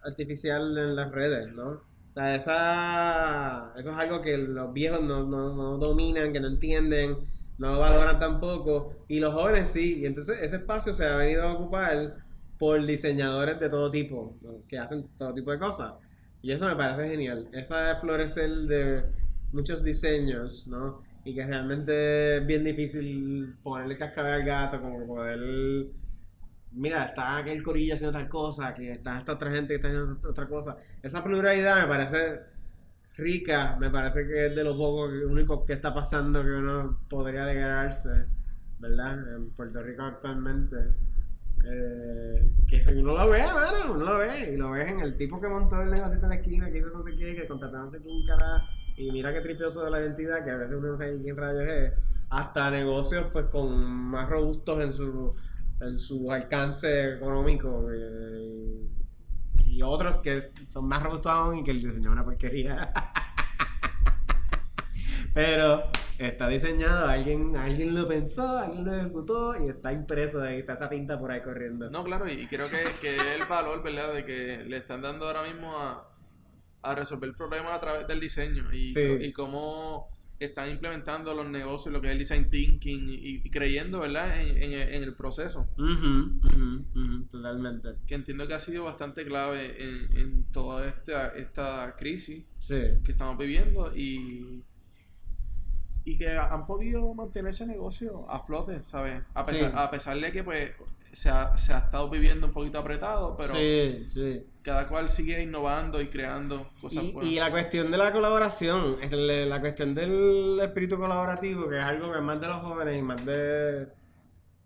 artificial 0.03 0.77
en 0.77 0.95
las 0.95 1.11
redes, 1.11 1.53
¿no? 1.53 1.69
O 2.09 2.13
sea, 2.13 2.35
esa, 2.35 3.73
eso 3.77 3.91
es 3.91 3.97
algo 3.97 4.21
que 4.21 4.37
los 4.37 4.71
viejos 4.73 5.01
no, 5.01 5.23
no, 5.23 5.55
no 5.55 5.77
dominan, 5.77 6.31
que 6.31 6.39
no 6.39 6.47
entienden, 6.47 7.17
no 7.57 7.73
lo 7.73 7.79
valoran 7.79 8.19
tampoco, 8.19 8.93
y 9.07 9.19
los 9.19 9.33
jóvenes 9.33 9.69
sí, 9.69 10.01
y 10.01 10.05
entonces 10.05 10.39
ese 10.41 10.57
espacio 10.57 10.93
se 10.93 11.05
ha 11.05 11.15
venido 11.15 11.43
a 11.43 11.53
ocupar 11.53 12.17
por 12.63 12.85
diseñadores 12.85 13.59
de 13.59 13.67
todo 13.67 13.91
tipo, 13.91 14.37
que 14.69 14.79
hacen 14.79 15.05
todo 15.17 15.33
tipo 15.33 15.51
de 15.51 15.59
cosas. 15.59 15.95
Y 16.41 16.53
eso 16.53 16.65
me 16.65 16.77
parece 16.77 17.09
genial. 17.09 17.49
Esa 17.51 17.97
florecer 17.97 18.49
de 18.49 19.03
muchos 19.51 19.83
diseños, 19.83 20.69
¿no? 20.69 21.03
Y 21.25 21.35
que 21.35 21.45
realmente 21.45 22.37
es 22.37 22.47
bien 22.47 22.63
difícil 22.63 23.57
ponerle 23.61 23.97
cascabel 23.97 24.35
al 24.35 24.45
gato, 24.45 24.79
como 24.79 24.97
que 24.97 25.05
poder. 25.05 25.87
Mira, 26.71 27.03
está 27.07 27.35
aquel 27.35 27.61
corillo 27.61 27.95
haciendo 27.95 28.17
tal 28.17 28.29
cosa, 28.29 28.73
que 28.73 28.93
está 28.93 29.17
esta 29.17 29.33
otra 29.33 29.51
gente 29.51 29.67
que 29.67 29.75
está 29.75 29.89
haciendo 29.89 30.29
otra 30.29 30.47
cosa. 30.47 30.77
Esa 31.01 31.21
pluralidad 31.21 31.81
me 31.81 31.87
parece 31.89 32.43
rica, 33.17 33.75
me 33.77 33.89
parece 33.89 34.25
que 34.25 34.45
es 34.45 34.55
de 34.55 34.63
lo 34.63 34.77
poco, 34.77 35.09
único 35.29 35.65
que 35.65 35.73
está 35.73 35.93
pasando 35.93 36.41
que 36.41 36.51
uno 36.51 36.97
podría 37.09 37.43
alegrarse, 37.43 38.25
¿verdad? 38.79 39.35
En 39.35 39.49
Puerto 39.49 39.83
Rico 39.83 40.03
actualmente. 40.03 40.77
Eh, 41.65 42.41
que 42.67 42.83
uno 42.93 43.13
lo 43.13 43.29
ve, 43.29 43.43
mano, 43.43 43.93
uno 43.93 44.05
lo 44.05 44.19
ve, 44.19 44.51
y 44.53 44.57
lo 44.57 44.71
ves 44.71 44.91
en 44.91 44.99
el 44.99 45.15
tipo 45.15 45.39
que 45.39 45.47
montó 45.47 45.81
el 45.81 45.91
negocio 45.91 46.19
en 46.21 46.29
la 46.29 46.35
esquina, 46.35 46.71
que 46.71 46.79
hizo 46.79 46.89
no 46.89 47.03
sé 47.03 47.15
qué, 47.15 47.35
que 47.35 47.47
contrató 47.47 47.77
no 47.77 47.89
sé 47.89 48.01
quién 48.01 48.25
cara, 48.25 48.67
y 48.97 49.11
mira 49.11 49.33
qué 49.33 49.41
tripioso 49.41 49.85
de 49.85 49.91
la 49.91 50.01
identidad, 50.01 50.43
que 50.43 50.51
a 50.51 50.57
veces 50.57 50.75
uno 50.75 50.89
no 50.89 50.97
sabe 50.97 51.21
quién 51.21 51.37
rayos 51.37 51.67
es, 51.67 51.93
hasta 52.29 52.71
negocios 52.71 53.27
pues 53.31 53.45
con 53.45 53.81
más 53.81 54.29
robustos 54.29 54.83
en 54.83 54.93
su, 54.93 55.35
en 55.79 55.99
su 55.99 56.31
alcance 56.31 57.13
económico, 57.15 57.87
eh, 57.93 58.87
y 59.65 59.81
otros 59.81 60.17
que 60.21 60.51
son 60.67 60.87
más 60.87 61.01
robustos 61.01 61.31
aún 61.31 61.59
y 61.59 61.63
que 61.63 61.71
el 61.71 61.81
diseño 61.81 62.09
es 62.09 62.13
una 62.13 62.25
porquería. 62.25 62.91
Pero 65.33 65.83
está 66.19 66.47
diseñado, 66.47 67.07
alguien, 67.07 67.55
alguien 67.55 67.95
lo 67.95 68.07
pensó, 68.07 68.57
alguien 68.59 68.85
lo 68.85 68.93
ejecutó 68.95 69.55
y 69.65 69.69
está 69.69 69.91
impreso 69.91 70.41
ahí, 70.43 70.59
está 70.59 70.73
esa 70.73 70.89
tinta 70.89 71.19
por 71.19 71.31
ahí 71.31 71.41
corriendo. 71.41 71.89
No, 71.89 72.03
claro, 72.03 72.31
y 72.31 72.45
creo 72.47 72.69
que, 72.69 72.83
que 73.01 73.15
el 73.35 73.45
valor, 73.49 73.81
¿verdad? 73.83 74.13
De 74.13 74.25
que 74.25 74.63
le 74.67 74.77
están 74.77 75.01
dando 75.01 75.25
ahora 75.25 75.43
mismo 75.43 75.75
a, 75.75 76.07
a 76.83 76.95
resolver 76.95 77.33
problemas 77.33 77.71
a 77.71 77.81
través 77.81 78.07
del 78.07 78.19
diseño 78.19 78.71
y, 78.71 78.91
Sí. 78.91 79.01
y 79.21 79.31
cómo 79.31 80.07
están 80.39 80.69
implementando 80.69 81.33
los 81.33 81.47
negocios, 81.47 81.93
lo 81.93 82.01
que 82.01 82.07
es 82.07 82.13
el 82.13 82.19
design 82.19 82.49
thinking 82.49 83.07
y, 83.09 83.41
y 83.43 83.49
creyendo, 83.49 84.01
¿verdad? 84.01 84.41
En, 84.41 84.57
en 84.61 84.73
el- 84.73 84.93
en 84.93 85.03
el 85.03 85.15
proceso. 85.15 85.67
Ujú, 85.77 86.39
ujú, 86.93 87.23
totalmente. 87.31 87.89
Que 88.05 88.15
entiendo 88.15 88.45
que 88.47 88.53
ha 88.53 88.59
sido 88.59 88.83
bastante 88.83 89.25
clave 89.25 89.75
en, 89.81 90.17
en 90.17 90.43
toda 90.51 90.85
esta, 90.85 91.29
esta 91.29 91.95
crisis 91.97 92.43
Sí. 92.59 92.75
que 93.05 93.11
estamos 93.13 93.37
viviendo 93.37 93.95
y, 93.95 94.63
y 96.05 96.17
que 96.17 96.29
han 96.37 96.65
podido 96.65 97.13
mantener 97.13 97.51
ese 97.51 97.65
negocio 97.65 98.29
a 98.29 98.39
flote, 98.39 98.83
¿sabes? 98.83 99.21
A 99.33 99.43
pesar, 99.43 99.71
Sí. 99.71 99.77
a 99.77 99.89
pesar 99.91 100.17
de 100.19 100.31
que 100.31 100.43
pues 100.43 100.71
se 101.13 101.29
ha, 101.29 101.57
se 101.57 101.73
ha 101.73 101.77
estado 101.79 102.09
viviendo 102.09 102.47
un 102.47 102.53
poquito 102.53 102.79
apretado, 102.79 103.37
pero 103.37 103.53
sí, 103.53 104.03
sí. 104.07 104.45
cada 104.63 104.87
cual 104.87 105.09
sigue 105.11 105.41
innovando 105.41 106.01
y 106.01 106.07
creando 106.07 106.69
cosas 106.81 107.03
Y, 107.03 107.11
buenas. 107.13 107.31
y 107.31 107.35
la 107.39 107.51
cuestión 107.51 107.91
de 107.91 107.97
la 107.97 108.11
colaboración, 108.11 108.97
la 109.11 109.45
la 109.45 109.61
cuestión 109.61 109.93
del 109.93 110.59
espíritu 110.61 110.97
colaborativo, 110.97 111.69
que 111.69 111.77
es 111.77 111.83
algo 111.83 112.11
que 112.11 112.17
es 112.17 112.23
más 112.23 112.41
de 112.41 112.47
los 112.47 112.57
jóvenes 112.57 112.99
y 112.99 113.01
más 113.03 113.25
de 113.25 113.87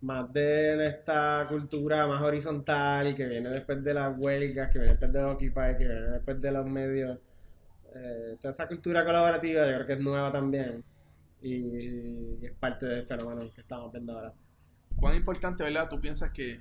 más 0.00 0.32
de 0.32 0.86
esta 0.86 1.46
cultura 1.48 2.06
más 2.06 2.22
horizontal, 2.22 3.14
que 3.16 3.26
viene 3.26 3.48
después 3.50 3.82
de 3.82 3.94
las 3.94 4.16
huelgas, 4.16 4.70
que 4.70 4.78
viene 4.78 4.92
después 4.94 5.12
de 5.12 5.24
Occupy, 5.24 5.76
que 5.76 5.84
viene 5.84 6.00
después 6.12 6.40
de 6.40 6.52
los 6.52 6.66
medios. 6.66 7.18
eh, 7.94 8.36
toda 8.40 8.50
esa 8.52 8.68
cultura 8.68 9.04
colaborativa 9.04 9.62
yo 9.66 9.74
creo 9.74 9.86
que 9.86 9.92
es 9.94 10.00
nueva 10.00 10.30
también. 10.32 10.84
Y, 11.40 11.54
y 11.54 12.38
es 12.42 12.52
parte 12.54 12.86
del 12.86 13.04
fenómeno 13.04 13.50
que 13.54 13.60
estamos 13.60 13.92
viendo 13.92 14.12
ahora. 14.12 14.34
¿Cuán 14.96 15.14
importante, 15.14 15.62
verdad, 15.62 15.88
tú 15.88 16.00
piensas 16.00 16.30
que, 16.30 16.60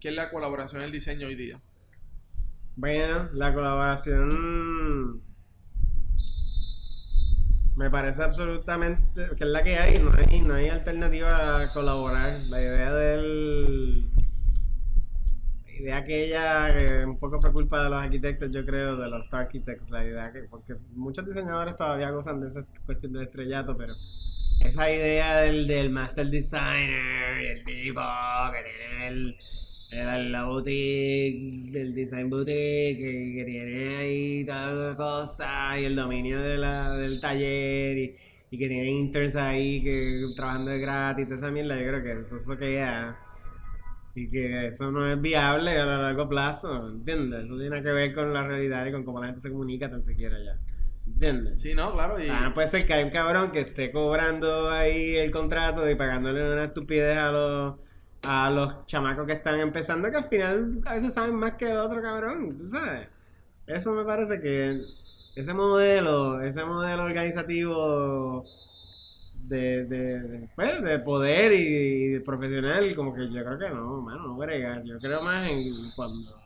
que 0.00 0.08
es 0.08 0.14
la 0.14 0.30
colaboración 0.30 0.80
en 0.80 0.86
el 0.86 0.92
diseño 0.92 1.28
hoy 1.28 1.36
día? 1.36 1.60
Bueno, 2.74 3.28
la 3.32 3.54
colaboración 3.54 5.22
me 7.76 7.90
parece 7.90 8.22
absolutamente 8.22 9.28
que 9.36 9.44
es 9.44 9.50
la 9.50 9.62
que 9.62 9.76
hay, 9.76 9.98
no 9.98 10.10
hay, 10.12 10.40
no 10.42 10.54
hay 10.54 10.68
alternativa 10.68 11.62
a 11.62 11.72
colaborar. 11.72 12.40
La 12.42 12.60
idea 12.60 12.92
del 12.92 14.10
idea 15.82 15.96
aquella 15.98 16.72
que 16.74 17.04
un 17.04 17.18
poco 17.18 17.40
fue 17.40 17.52
culpa 17.52 17.84
de 17.84 17.90
los 17.90 18.02
arquitectos, 18.02 18.50
yo 18.50 18.64
creo, 18.64 18.96
de 18.96 19.08
los 19.08 19.32
architects, 19.32 19.90
la 19.90 20.04
idea 20.04 20.32
que 20.32 20.44
porque 20.44 20.74
muchos 20.94 21.26
diseñadores 21.26 21.76
todavía 21.76 22.10
gozan 22.10 22.40
de 22.40 22.48
esa 22.48 22.66
cuestión 22.86 23.12
del 23.12 23.22
estrellato, 23.22 23.76
pero 23.76 23.94
esa 24.60 24.90
idea 24.90 25.36
del, 25.38 25.66
del 25.66 25.90
master 25.90 26.28
designer 26.28 27.42
y 27.42 27.46
el 27.46 27.64
tipo 27.64 28.00
que 28.52 28.62
tiene 28.62 29.08
el, 29.08 30.32
la 30.32 30.44
boutique, 30.44 31.70
el 31.74 31.94
design 31.94 32.30
boutique, 32.30 32.96
que, 32.98 33.34
que 33.36 33.44
tiene 33.44 33.96
ahí 33.96 34.44
toda 34.46 34.90
la 34.90 34.96
cosa 34.96 35.78
y 35.80 35.84
el 35.84 35.96
dominio 35.96 36.40
de 36.40 36.58
la, 36.58 36.96
del 36.96 37.20
taller 37.20 37.98
y, 37.98 38.16
y 38.50 38.58
que 38.58 38.68
tiene 38.68 38.90
interns 38.90 39.36
ahí 39.36 39.82
que 39.82 40.26
trabajando 40.36 40.72
gratis, 40.78 41.24
toda 41.26 41.36
esa 41.38 41.50
mierda, 41.50 41.76
yo 41.78 41.86
creo 41.88 42.02
que 42.02 42.22
eso, 42.22 42.36
eso 42.36 42.56
que 42.56 42.74
ya. 42.74 43.16
Y 44.14 44.30
que 44.30 44.66
eso 44.66 44.90
no 44.90 45.06
es 45.06 45.20
viable 45.20 45.78
a 45.78 45.86
largo 45.86 46.28
plazo, 46.28 46.88
¿entiendes? 46.90 47.44
Eso 47.46 47.58
tiene 47.58 47.80
que 47.82 47.92
ver 47.92 48.14
con 48.14 48.32
la 48.32 48.46
realidad 48.46 48.84
y 48.86 48.92
con 48.92 49.04
cómo 49.04 49.20
la 49.20 49.26
gente 49.26 49.40
se 49.40 49.50
comunica 49.50 49.88
tan 49.88 50.02
siquiera 50.02 50.36
ya. 50.38 50.58
¿Entiendes? 51.06 51.60
Sí, 51.60 51.74
no, 51.74 51.92
claro. 51.92 52.22
Y, 52.22 52.28
Ah, 52.28 52.52
puede 52.54 52.68
ser 52.68 52.86
que 52.86 52.92
hay 52.92 53.04
un 53.04 53.10
cabrón 53.10 53.50
que 53.50 53.60
esté 53.60 53.90
cobrando 53.90 54.70
ahí 54.70 55.16
el 55.16 55.30
contrato 55.30 55.88
y 55.88 55.94
pagándole 55.94 56.52
una 56.52 56.64
estupidez 56.64 57.16
a 57.16 57.32
los, 57.32 57.74
a 58.22 58.50
los 58.50 58.86
chamacos 58.86 59.26
que 59.26 59.32
están 59.32 59.58
empezando, 59.60 60.10
que 60.10 60.18
al 60.18 60.24
final 60.24 60.80
a 60.84 60.94
veces 60.94 61.14
saben 61.14 61.34
más 61.34 61.54
que 61.54 61.70
el 61.70 61.78
otro 61.78 62.02
cabrón, 62.02 62.58
tú 62.58 62.66
sabes. 62.66 63.08
Eso 63.66 63.94
me 63.94 64.04
parece 64.04 64.40
que 64.40 64.82
ese 65.34 65.54
modelo, 65.54 66.40
ese 66.42 66.64
modelo 66.64 67.04
organizativo 67.04 68.44
de, 69.48 69.84
de, 69.84 70.48
pues, 70.54 70.82
de 70.82 70.98
poder 71.00 71.52
y, 71.52 72.08
de 72.08 72.20
profesional, 72.20 72.94
como 72.94 73.14
que 73.14 73.28
yo 73.30 73.44
creo 73.44 73.58
que 73.58 73.68
no, 73.70 74.00
mano, 74.02 74.28
no 74.28 74.36
brega. 74.36 74.82
Yo 74.84 74.98
creo 74.98 75.22
más 75.22 75.48
en 75.50 75.90
cuando, 75.96 76.40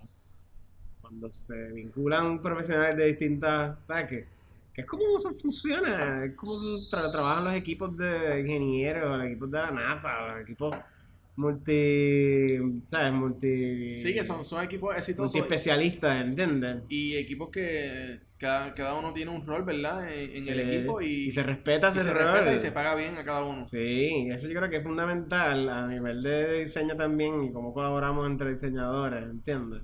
cuando 1.00 1.30
se 1.30 1.72
vinculan 1.72 2.40
profesionales 2.42 2.96
de 2.96 3.06
distintas, 3.06 3.78
¿sabes 3.84 4.06
qué? 4.06 4.26
Que 4.74 4.82
es 4.82 4.86
como 4.86 5.16
eso 5.16 5.32
funciona, 5.34 6.24
es 6.24 6.34
como 6.34 6.54
tra- 6.90 7.10
trabajan 7.10 7.44
los 7.44 7.54
equipos 7.54 7.96
de 7.96 8.40
ingenieros, 8.40 9.16
los 9.18 9.26
equipos 9.26 9.50
de 9.50 9.58
la 9.58 9.70
NASA, 9.70 10.28
los 10.28 10.42
equipos 10.42 10.76
multi, 11.36 12.58
¿sabes? 12.84 13.12
Multi... 13.12 13.88
sí, 13.88 14.14
que 14.14 14.24
son, 14.24 14.44
son 14.44 14.64
equipos 14.64 14.96
exitosos 14.96 15.32
multiespecialistas, 15.34 16.24
¿entiendes? 16.24 16.82
y 16.88 17.14
equipos 17.16 17.48
que 17.50 18.20
cada, 18.38 18.74
cada 18.74 18.94
uno 18.94 19.12
tiene 19.12 19.30
un 19.30 19.44
rol, 19.44 19.64
¿verdad? 19.64 20.10
En, 20.12 20.36
en 20.36 20.48
Sí, 20.48 20.52
el 20.52 20.60
equipo 20.60 21.00
y, 21.02 21.26
y 21.26 21.30
se 21.30 21.42
respeta 21.42 21.92
y 21.94 22.00
se 22.00 22.12
rol. 22.14 22.14
respeta 22.14 22.54
y 22.54 22.58
se 22.58 22.72
paga 22.72 22.94
bien 22.94 23.16
a 23.16 23.24
cada 23.24 23.44
uno. 23.44 23.64
Sí, 23.64 24.28
eso 24.30 24.48
yo 24.48 24.54
creo 24.58 24.70
que 24.70 24.76
es 24.76 24.82
fundamental 24.84 25.68
a 25.68 25.86
nivel 25.88 26.22
de 26.22 26.60
diseño 26.60 26.94
también 26.94 27.42
y 27.44 27.52
cómo 27.52 27.72
colaboramos 27.74 28.26
entre 28.30 28.50
diseñadores, 28.50 29.24
¿entiendes? 29.24 29.82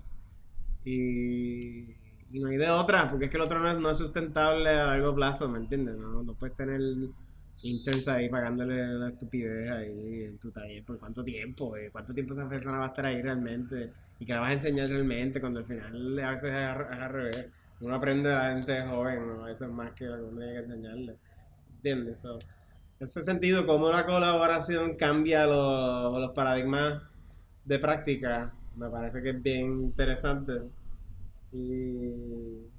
Y, 0.84 1.92
y 2.30 2.40
no 2.40 2.48
hay 2.48 2.56
de 2.58 2.70
otra, 2.70 3.10
porque 3.10 3.26
es 3.26 3.30
que 3.30 3.36
el 3.38 3.42
otro 3.44 3.60
no 3.60 3.70
es, 3.70 3.78
no 3.80 3.90
es 3.90 3.98
sustentable 3.98 4.70
a 4.70 4.86
largo 4.88 5.14
plazo, 5.14 5.48
¿me 5.48 5.58
entiendes? 5.58 5.96
No, 5.96 6.22
no 6.22 6.34
puedes 6.34 6.56
tener 6.56 6.80
interns 7.62 8.08
ahí 8.08 8.28
pagándole 8.28 8.86
la 8.86 9.08
estupidez 9.10 9.70
ahí 9.70 10.24
en 10.24 10.38
tu 10.38 10.50
taller 10.52 10.84
por 10.84 10.98
cuánto 10.98 11.22
tiempo, 11.24 11.76
eh? 11.76 11.90
cuánto 11.92 12.12
tiempo 12.14 12.34
esa 12.34 12.48
persona 12.48 12.78
va 12.78 12.86
a 12.86 12.88
estar 12.88 13.06
ahí 13.06 13.22
realmente 13.22 13.92
y 14.18 14.26
que 14.26 14.32
la 14.34 14.40
vas 14.40 14.50
a 14.50 14.52
enseñar 14.54 14.88
realmente 14.90 15.40
cuando 15.40 15.60
al 15.60 15.66
final 15.66 16.18
a 16.20 16.30
veces 16.32 16.50
es 16.50 16.54
al 16.54 17.10
revés. 17.12 17.46
Uno 17.82 17.96
aprende 17.96 18.28
de 18.28 18.36
la 18.36 18.52
gente 18.52 18.80
joven, 18.82 19.26
¿no? 19.26 19.48
Eso 19.48 19.64
es 19.64 19.70
más 19.72 19.92
que 19.94 20.04
lo 20.04 20.16
que 20.16 20.22
uno 20.22 20.38
tiene 20.38 20.52
que 20.52 20.58
enseñarle. 20.60 21.16
¿Entiendes? 21.74 22.24
En 22.24 22.38
ese 23.00 23.22
sentido, 23.22 23.66
cómo 23.66 23.90
la 23.90 24.06
colaboración 24.06 24.94
cambia 24.94 25.46
los, 25.46 26.30
paradigmas 26.30 27.02
de 27.64 27.80
práctica, 27.80 28.54
me 28.76 28.88
parece 28.88 29.20
que 29.20 29.30
es 29.30 29.42
bien 29.42 29.82
interesante. 29.82 30.62
Y, 31.52 32.70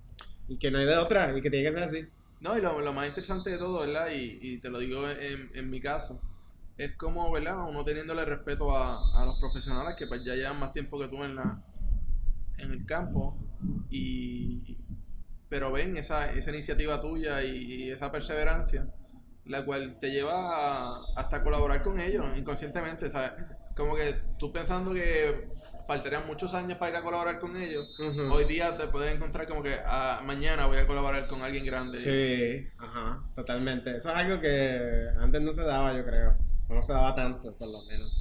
que 0.58 0.72
no 0.72 0.78
hay 0.78 0.86
de 0.86 0.97
otra, 0.97 1.38
y 1.38 1.41
que 1.41 1.49
tiene 1.49 1.70
que 1.70 1.74
ser 1.74 1.84
así. 1.84 2.08
No, 2.39 2.58
y 2.58 2.62
lo, 2.62 2.93
más 2.93 3.08
interesante 3.08 3.49
de 3.49 3.58
todo, 3.58 3.82
¿verdad? 3.82 4.08
Y, 4.10 4.39
y 4.41 4.58
te 4.60 4.70
lo 4.70 4.80
digo 4.80 5.04
en, 5.10 5.70
mi 5.70 5.82
caso, 5.82 6.22
es 6.78 6.95
como, 6.95 7.30
¿verdad? 7.30 7.68
Uno 7.68 7.84
teniéndole 7.84 8.24
respeto 8.24 8.74
a, 8.78 9.22
a 9.22 9.26
los 9.26 9.38
profesionales 9.38 9.95
que 9.97 10.08
pues 10.08 10.24
ya 10.24 10.34
llevan 10.34 10.60
más 10.60 10.72
tiempo 10.72 10.97
que 10.97 11.10
tú 11.10 11.22
en 11.26 11.36
la 11.36 11.62
en 12.58 12.72
el 12.72 12.86
campo 12.86 13.38
y 13.89 14.78
pero 15.49 15.72
ven 15.72 15.97
esa, 15.97 16.32
esa 16.32 16.49
iniciativa 16.49 16.99
tuya 16.99 17.43
y, 17.43 17.91
esa 17.91 18.12
perseverancia 18.12 18.88
la 19.45 19.64
cual 19.66 19.99
te 19.99 20.10
lleva 20.10 20.34
a- 20.34 21.01
hasta 21.16 21.43
colaborar 21.43 21.82
con 21.82 21.99
ellos 21.99 22.26
inconscientemente, 22.38 23.10
¿sabes? 23.10 23.32
Como 23.76 23.95
que 23.95 24.16
tú 24.39 24.51
pensando 24.51 24.93
que 24.93 25.49
faltarían 25.86 26.26
muchos 26.28 26.54
años 26.54 26.78
para 26.78 26.91
ir 26.91 26.97
a 26.97 27.01
colaborar 27.04 27.39
con 27.39 27.58
ellos, 27.58 27.86
hoy 28.32 28.45
día 28.45 28.78
te 28.78 28.88
puedes 28.88 29.14
encontrar 29.14 29.47
como 29.47 29.62
que 29.62 29.76
ah, 29.86 30.22
mañana 30.26 30.66
voy 30.66 30.78
a 30.78 30.88
colaborar 30.88 31.28
con 31.28 31.41
alguien 31.41 31.66
grande. 31.66 31.99
Sí, 31.99 32.68
ajá, 32.78 33.22
totalmente. 33.36 33.97
Eso 33.97 34.12
es 34.12 34.16
algo 34.16 34.39
que 34.39 35.10
antes 35.20 35.41
no 35.41 35.51
se 35.51 35.64
daba, 35.64 35.95
yo 35.95 36.06
creo. 36.06 36.36
O 36.70 36.74
no 36.74 36.82
se 36.82 36.93
daba 36.93 37.14
tanto, 37.14 37.54
por 37.58 37.68
lo 37.68 37.84
menos. 37.84 38.12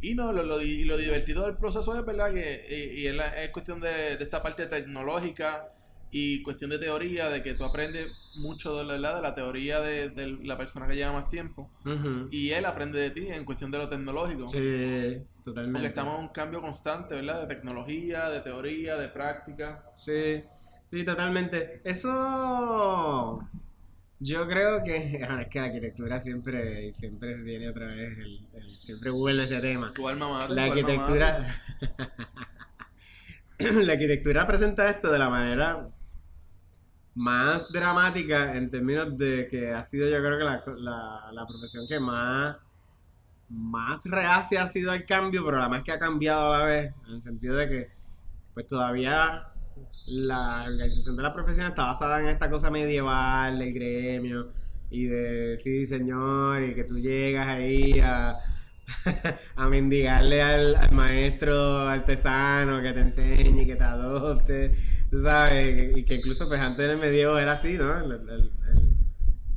Y 0.00 0.14
no, 0.14 0.32
lo, 0.32 0.42
lo, 0.42 0.60
y 0.60 0.84
lo 0.84 0.96
divertido 0.96 1.44
del 1.46 1.56
proceso 1.56 1.98
es 1.98 2.04
verdad 2.04 2.32
que, 2.32 2.66
y, 2.94 3.00
y 3.02 3.06
es, 3.08 3.14
la- 3.16 3.42
es 3.42 3.50
cuestión 3.50 3.80
de, 3.80 4.16
de 4.16 4.24
esta 4.24 4.42
parte 4.42 4.66
tecnológica 4.66 5.68
y 6.10 6.42
cuestión 6.42 6.70
de 6.70 6.78
teoría, 6.78 7.28
de 7.30 7.42
que 7.42 7.54
tú 7.54 7.64
aprendes 7.64 8.08
mucho 8.36 8.76
de 8.84 8.98
la, 8.98 9.16
de 9.16 9.22
la 9.22 9.34
teoría 9.34 9.80
de, 9.80 10.10
de 10.10 10.26
la 10.44 10.56
persona 10.56 10.86
que 10.86 10.94
lleva 10.94 11.12
más 11.12 11.28
tiempo 11.28 11.70
y 12.30 12.50
él 12.50 12.64
aprende 12.66 12.98
de 13.00 13.10
ti 13.10 13.26
en 13.28 13.44
cuestión 13.44 13.70
de 13.70 13.78
lo 13.78 13.88
tecnológico. 13.88 14.50
Sí, 14.50 15.18
totalmente. 15.42 15.72
Porque 15.72 15.88
estamos 15.88 16.18
en 16.18 16.24
un 16.26 16.28
cambio 16.28 16.60
constante, 16.60 17.14
¿verdad? 17.14 17.46
De 17.46 17.54
tecnología, 17.54 18.28
de 18.28 18.40
teoría, 18.40 18.96
de 18.96 19.08
práctica. 19.08 19.84
Sí, 19.96 20.42
sí, 20.84 21.04
totalmente. 21.04 21.80
Eso 21.84 23.40
yo 24.18 24.46
creo 24.48 24.82
que 24.84 25.22
ah, 25.28 25.42
es 25.42 25.48
que 25.48 25.60
la 25.60 25.66
arquitectura 25.66 26.20
siempre 26.20 26.92
siempre 26.92 27.34
viene 27.34 27.68
otra 27.68 27.86
vez 27.86 28.18
el, 28.18 28.46
el- 28.54 28.80
siempre 28.80 29.10
vuelve 29.10 29.44
ese 29.44 29.60
tema. 29.60 29.92
Tu 29.94 30.08
alma 30.08 30.26
La 30.40 30.46
tu 30.46 30.52
alma 30.52 30.66
arquitectura 30.66 31.46
la 33.58 33.92
arquitectura 33.92 34.46
presenta 34.46 34.88
esto 34.88 35.10
de 35.10 35.18
la 35.18 35.28
manera 35.30 35.88
más 37.14 37.72
dramática 37.72 38.56
en 38.56 38.68
términos 38.68 39.16
de 39.16 39.48
que 39.48 39.72
ha 39.72 39.82
sido 39.84 40.08
yo 40.08 40.18
creo 40.18 40.38
que 40.38 40.44
la, 40.44 40.62
la, 40.76 41.32
la 41.32 41.46
profesión 41.46 41.86
que 41.88 41.98
más 41.98 42.56
más 43.48 44.04
reacia 44.06 44.62
ha 44.62 44.66
sido 44.66 44.90
al 44.92 45.04
cambio, 45.06 45.44
pero 45.44 45.58
la 45.58 45.68
más 45.68 45.82
que 45.84 45.92
ha 45.92 45.98
cambiado 45.98 46.52
a 46.52 46.58
la 46.58 46.64
vez, 46.66 46.94
en 47.06 47.14
el 47.14 47.22
sentido 47.22 47.56
de 47.56 47.68
que 47.68 47.90
pues 48.54 48.66
todavía 48.66 49.48
la 50.06 50.64
organización 50.66 51.16
de 51.16 51.22
la 51.22 51.32
profesión 51.32 51.66
está 51.66 51.86
basada 51.86 52.20
en 52.20 52.28
esta 52.28 52.50
cosa 52.50 52.70
medieval 52.70 53.58
del 53.58 53.72
gremio 53.74 54.52
y 54.90 55.06
de 55.06 55.56
sí 55.58 55.86
señor 55.86 56.62
y 56.62 56.74
que 56.74 56.84
tú 56.84 56.98
llegas 56.98 57.46
ahí 57.48 57.98
a, 58.00 58.36
a 59.56 59.68
mendigarle 59.68 60.42
al, 60.42 60.76
maestro 60.92 61.88
artesano 61.88 62.80
que 62.82 62.92
te 62.92 63.00
enseñe 63.00 63.62
y 63.62 63.66
que 63.66 63.76
te 63.76 63.84
adopte, 63.84 64.74
tú 65.10 65.18
sabes, 65.20 65.96
y 65.96 66.04
que 66.04 66.14
incluso 66.16 66.48
pues 66.48 66.60
antes 66.60 66.84
en 66.86 66.92
el 66.92 66.98
medievo 66.98 67.38
era 67.38 67.52
así, 67.52 67.74
¿no? 67.74 67.94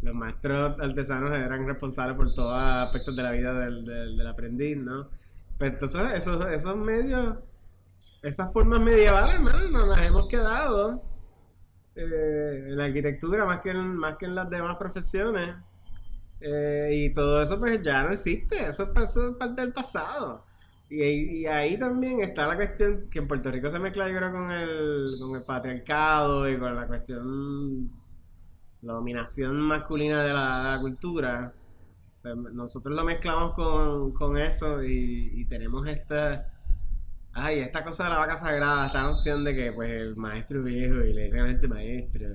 Los 0.01 0.15
maestros 0.15 0.79
artesanos 0.79 1.31
eran 1.31 1.67
responsables 1.67 2.15
por 2.15 2.33
todos 2.33 2.57
aspectos 2.61 3.15
de 3.15 3.23
la 3.23 3.31
vida 3.31 3.53
del, 3.59 3.85
del- 3.85 4.17
del 4.17 4.27
aprendiz, 4.27 4.77
¿no? 4.77 5.09
Pues 5.57 5.73
entonces 5.73 6.01
esos, 6.15 6.45
esos 6.47 6.77
medios, 6.77 7.37
esas 8.21 8.51
formas 8.51 8.81
medievales, 8.81 9.35
hermano, 9.35 9.69
nos 9.69 9.87
las 9.87 10.05
hemos 10.05 10.27
quedado 10.27 11.01
eh, 11.95 12.67
en 12.69 12.77
la 12.77 12.85
arquitectura 12.85 13.45
más 13.45 13.61
que 13.61 13.71
en, 13.71 13.95
más 13.95 14.17
que 14.17 14.25
en 14.25 14.35
las 14.35 14.49
demás 14.49 14.77
profesiones. 14.77 15.55
Eh, 16.41 16.91
y 16.93 17.13
todo 17.13 17.43
eso 17.43 17.59
pues 17.59 17.81
ya 17.81 18.03
no 18.03 18.11
existe, 18.11 18.67
eso, 18.67 18.93
eso 18.95 19.31
es 19.31 19.35
parte 19.35 19.61
del 19.61 19.73
pasado. 19.73 20.45
Y, 20.89 21.45
ahí 21.45 21.77
también 21.77 22.21
está 22.21 22.47
la 22.47 22.55
cuestión 22.55 23.09
que 23.11 23.19
en 23.19 23.27
Puerto 23.27 23.51
Rico 23.51 23.69
se 23.69 23.77
mezcla 23.79 24.09
yo 24.09 24.17
creo 24.17 24.31
con 24.31 24.51
el, 24.51 25.17
con 25.19 25.35
el 25.35 25.43
patriarcado 25.43 26.49
y 26.49 26.57
con 26.57 26.75
la 26.75 26.87
cuestión, 26.87 27.91
la 28.81 28.93
dominación 28.93 29.55
masculina 29.61 30.23
de 30.23 30.33
la, 30.33 30.77
cultura. 30.81 31.53
Nosotros 32.53 32.95
lo 32.95 33.03
mezclamos 33.05 33.53
con, 33.53 34.13
con 34.13 34.37
eso 34.37 34.83
y 34.83 35.45
tenemos 35.45 35.87
esta... 35.87 36.58
Ay, 37.33 37.59
esta 37.59 37.83
cosa 37.83 38.05
de 38.05 38.09
la 38.09 38.19
vaca 38.19 38.37
sagrada, 38.37 38.87
esta 38.87 39.03
noción 39.03 39.43
de 39.43 39.55
que 39.55 39.71
pues 39.71 39.89
el 39.91 40.15
maestro 40.15 40.59
es 40.59 40.65
viejo 40.65 40.95
y 41.03 41.13
le 41.13 41.23
dicen 41.25 41.39
a 41.39 41.43
la 41.43 41.49
gente 41.49 41.67
maestro. 41.67 42.25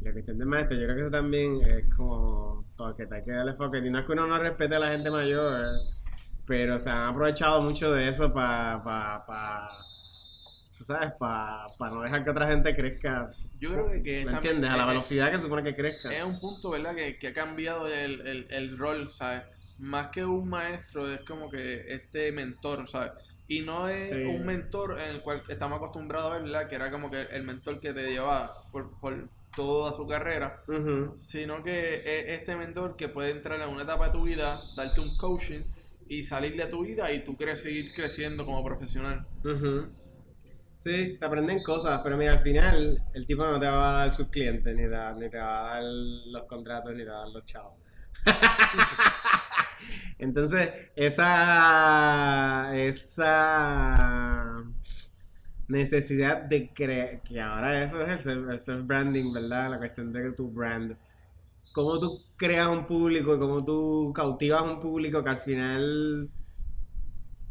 Y 0.00 0.04
la 0.04 0.12
cuestión 0.12 0.38
del 0.38 0.46
maestro, 0.48 0.78
yo 0.78 0.84
creo 0.84 0.96
que 0.96 1.02
eso 1.02 1.10
también 1.10 1.60
es 1.66 1.94
como, 1.94 2.64
como 2.76 2.94
que 2.96 3.06
hay 3.10 3.22
que 3.24 3.32
darle 3.32 3.54
foco. 3.54 3.76
Y 3.76 3.90
no 3.90 3.98
es 3.98 4.06
que 4.06 4.12
uno 4.12 4.26
no 4.26 4.38
respete 4.38 4.74
a 4.76 4.78
la 4.78 4.92
gente 4.92 5.10
mayor, 5.10 5.66
pero 6.46 6.78
se 6.78 6.88
han 6.88 7.08
aprovechado 7.08 7.60
mucho 7.60 7.92
de 7.92 8.08
eso 8.08 8.32
para, 8.32 8.82
pa, 8.82 9.24
pa, 9.26 9.68
tú 10.76 10.84
sabes, 10.84 11.12
para 11.18 11.66
no 11.90 12.00
dejar 12.02 12.24
que 12.24 12.30
otra 12.30 12.46
gente 12.46 12.74
crezca. 12.74 13.28
Yo 13.58 13.72
creo 13.72 13.90
que, 13.90 14.02
que 14.02 14.24
¿Me 14.24 14.32
también- 14.32 14.36
entiendes? 14.36 14.70
A 14.70 14.76
la 14.78 14.86
velocidad 14.86 15.30
que 15.32 15.38
supone 15.38 15.62
que 15.64 15.74
crezca. 15.76 16.08
Es 16.10 16.24
un 16.24 16.40
punto, 16.40 16.70
¿verdad? 16.70 16.94
Que, 16.94 17.18
que 17.18 17.28
ha 17.28 17.34
cambiado 17.34 17.86
el, 17.86 18.20
el, 18.26 18.46
el 18.48 18.78
rol, 18.78 19.10
¿sabes? 19.12 19.42
Más 19.78 20.08
que 20.08 20.24
un 20.24 20.48
maestro, 20.48 21.12
es 21.12 21.20
como 21.22 21.50
que 21.50 21.92
este 21.92 22.32
mentor, 22.32 22.88
¿sabes? 22.88 23.12
Y 23.50 23.62
no 23.62 23.88
es 23.88 24.10
Sí. 24.10 24.22
un 24.24 24.46
mentor 24.46 25.00
en 25.00 25.10
el 25.10 25.20
cual 25.22 25.42
estamos 25.48 25.78
acostumbrados 25.78 26.30
a 26.30 26.34
ver, 26.34 26.42
¿verdad? 26.44 26.68
Que 26.68 26.76
era 26.76 26.88
como 26.90 27.10
que 27.10 27.22
el 27.22 27.42
mentor 27.42 27.80
que 27.80 27.92
te 27.92 28.08
llevaba 28.12 28.52
por, 28.70 28.98
por 29.00 29.28
toda 29.56 29.92
su 29.92 30.06
carrera, 30.06 30.62
sino 31.16 31.62
que 31.64 31.94
es 31.96 32.38
este 32.40 32.54
mentor 32.54 32.94
que 32.94 33.08
puede 33.08 33.30
entrar 33.32 33.60
en 33.60 33.68
una 33.68 33.82
etapa 33.82 34.06
de 34.06 34.12
tu 34.12 34.22
vida, 34.22 34.62
darte 34.76 35.00
un 35.00 35.16
coaching 35.16 35.62
y 36.08 36.22
salir 36.22 36.56
de 36.56 36.66
tu 36.66 36.84
vida 36.84 37.10
y 37.12 37.24
tú 37.24 37.36
quieres 37.36 37.60
seguir 37.60 37.92
creciendo 37.92 38.46
como 38.46 38.62
profesional. 38.64 39.26
Sí, 40.78 41.16
se 41.18 41.24
aprenden 41.24 41.60
cosas, 41.64 42.00
pero 42.04 42.16
mira, 42.16 42.32
al 42.34 42.38
final 42.38 42.98
el 43.14 43.26
tipo 43.26 43.44
no 43.44 43.58
te 43.58 43.66
va 43.66 43.90
a 43.90 43.98
dar 44.04 44.12
sus 44.12 44.28
clientes, 44.28 44.74
ni, 44.76 44.84
te- 44.88 45.14
ni 45.16 45.28
te 45.28 45.38
va 45.38 45.72
a 45.72 45.74
dar 45.74 45.82
los 45.82 46.44
contratos, 46.44 46.94
ni 46.94 47.02
te 47.02 47.10
va 47.10 47.16
a 47.16 47.20
dar 47.22 47.30
los 47.30 47.44
chavos. 47.46 47.74
Entonces, 50.18 50.70
esa, 50.96 52.70
esa 52.76 54.64
necesidad 55.68 56.42
de 56.42 56.72
crear, 56.72 57.22
que 57.22 57.40
ahora 57.40 57.84
eso 57.84 58.02
es 58.02 58.26
el 58.26 58.50
el 58.50 58.58
self-branding, 58.58 59.32
¿verdad? 59.32 59.70
La 59.70 59.78
cuestión 59.78 60.12
de 60.12 60.32
tu 60.32 60.50
brand. 60.50 60.96
Cómo 61.72 62.00
tú 62.00 62.20
creas 62.36 62.68
un 62.68 62.86
público 62.86 63.36
y 63.36 63.38
cómo 63.38 63.64
tú 63.64 64.12
cautivas 64.14 64.62
un 64.64 64.80
público 64.80 65.24
que 65.24 65.30
al 65.30 65.40
final 65.40 66.30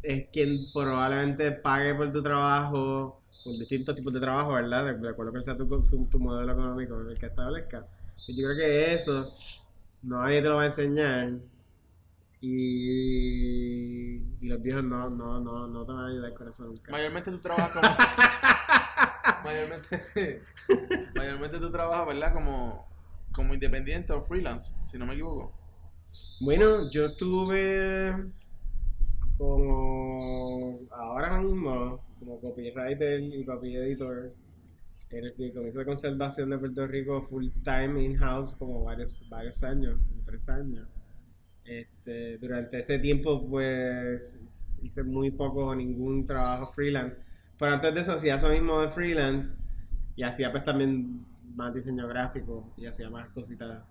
es 0.02 0.28
quien 0.32 0.66
probablemente 0.74 1.52
pague 1.52 1.94
por 1.96 2.12
tu 2.12 2.22
trabajo, 2.24 3.22
por 3.44 3.58
distintos 3.58 3.96
tipos 3.96 4.14
de 4.14 4.20
trabajo, 4.20 4.54
¿verdad? 4.54 4.86
De, 4.86 4.94
de 4.98 5.10
acuerdo 5.10 5.34
que 5.34 5.42
sea 5.42 5.58
tu, 5.58 5.68
tu 6.10 6.20
modelo 6.20 6.52
económico 6.54 7.00
el 7.02 7.18
que 7.20 7.28
establezca. 7.28 7.86
Y 8.28 8.36
yo 8.36 8.48
creo 8.48 8.58
que 8.58 8.94
eso 8.94 9.34
nadie 10.04 10.42
te 10.42 10.50
lo 10.50 10.58
va 10.58 10.64
a 10.64 10.66
enseñar. 10.68 11.34
Y, 12.42 14.16
y 14.40 14.48
los 14.48 14.62
viejos 14.62 14.84
no, 14.84 15.10
no, 15.10 15.40
no, 15.40 15.68
no 15.68 15.86
te 15.86 15.92
van 15.92 16.06
a 16.06 16.08
ayudar 16.08 16.34
con 16.34 16.48
eso 16.48 16.66
nunca. 16.66 16.92
Mayormente 16.92 17.32
tú 17.32 17.40
trabajas 17.40 17.72
como... 17.74 17.88
mayormente, 19.44 20.42
mayormente 21.16 21.60
tú 21.60 21.72
trabajas, 21.72 22.08
¿verdad? 22.08 22.34
Como, 22.34 22.88
como 23.34 23.54
independiente 23.54 24.14
o 24.14 24.22
freelance, 24.22 24.74
si 24.84 24.98
no 24.98 25.06
me 25.06 25.14
equivoco. 25.14 25.54
Bueno, 26.40 26.90
yo 26.90 27.08
estuve 27.08 28.16
como 29.38 30.80
ahora 30.92 31.40
mismo 31.40 32.04
como 32.20 32.40
copywriter 32.42 33.22
y 33.22 33.46
copy 33.46 33.76
editor 33.76 34.34
en 35.12 35.26
el 35.26 35.34
Fideicomiso 35.34 35.80
de 35.80 35.86
Conservación 35.86 36.50
de 36.50 36.58
Puerto 36.58 36.86
Rico 36.88 37.22
full 37.22 37.48
time 37.64 38.04
in-house 38.04 38.56
como 38.56 38.84
varios, 38.84 39.28
varios 39.30 39.64
años, 39.64 40.00
como 40.08 40.24
tres 40.24 40.48
años. 40.50 40.88
Este, 41.70 42.40
durante 42.40 42.80
ese 42.80 42.98
tiempo 42.98 43.48
pues 43.48 44.80
hice 44.82 45.04
muy 45.04 45.30
poco 45.30 45.68
o 45.68 45.76
ningún 45.76 46.26
trabajo 46.26 46.72
freelance. 46.74 47.22
Pero 47.60 47.74
antes 47.74 47.94
de 47.94 48.02
eso 48.02 48.14
hacía 48.14 48.36
eso 48.36 48.50
mismo 48.50 48.82
de 48.82 48.90
freelance 48.90 49.56
y 50.16 50.24
hacía 50.24 50.52
pues 50.52 50.64
también 50.64 51.24
más 51.56 51.72
diseño 51.72 52.08
gráfico 52.08 52.74
y 52.76 52.88
hacía 52.88 53.12
más 53.12 53.30
cositas 53.30 53.84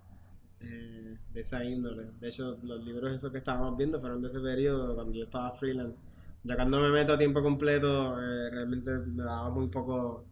eh, 0.59 1.17
de 1.31 1.39
esa 1.39 1.63
índole. 1.63 2.07
De 2.19 2.27
hecho, 2.27 2.57
los 2.63 2.83
libros 2.83 3.15
esos 3.15 3.31
que 3.31 3.37
estábamos 3.37 3.77
viendo 3.77 4.01
fueron 4.01 4.21
de 4.21 4.27
ese 4.27 4.41
periodo 4.41 4.95
cuando 4.95 5.13
yo 5.13 5.23
estaba 5.23 5.51
freelance. 5.53 6.03
Ya 6.43 6.55
cuando 6.55 6.81
me 6.81 6.89
meto 6.89 7.13
a 7.13 7.17
tiempo 7.17 7.41
completo, 7.41 8.21
eh, 8.21 8.49
realmente 8.49 8.91
me 8.91 9.23
daba 9.23 9.49
muy 9.51 9.67
poco. 9.69 10.25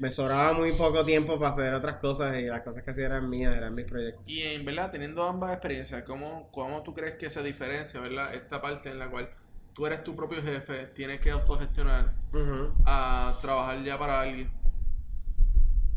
Me 0.00 0.10
sobraba 0.10 0.52
muy 0.52 0.72
poco 0.72 1.04
tiempo 1.04 1.38
para 1.38 1.50
hacer 1.50 1.74
otras 1.74 1.96
cosas 1.96 2.38
y 2.38 2.46
las 2.46 2.62
cosas 2.62 2.82
que 2.82 2.90
hacía 2.90 3.06
eran 3.06 3.28
mías, 3.30 3.56
eran 3.56 3.74
mis 3.74 3.86
proyectos. 3.86 4.22
Y 4.26 4.42
en 4.42 4.64
verdad, 4.64 4.90
teniendo 4.90 5.22
ambas 5.22 5.52
experiencias, 5.52 6.02
¿cómo, 6.04 6.50
¿cómo 6.50 6.82
tú 6.82 6.94
crees 6.94 7.14
que 7.14 7.30
se 7.30 7.42
diferencia, 7.42 8.00
verdad? 8.00 8.34
Esta 8.34 8.60
parte 8.60 8.90
en 8.90 8.98
la 8.98 9.08
cual 9.08 9.30
tú 9.74 9.86
eres 9.86 10.02
tu 10.04 10.16
propio 10.16 10.42
jefe, 10.42 10.86
tienes 10.94 11.20
que 11.20 11.30
autogestionar 11.30 12.12
a 12.84 13.38
trabajar 13.40 13.82
ya 13.84 13.98
para 13.98 14.20
alguien. 14.20 14.50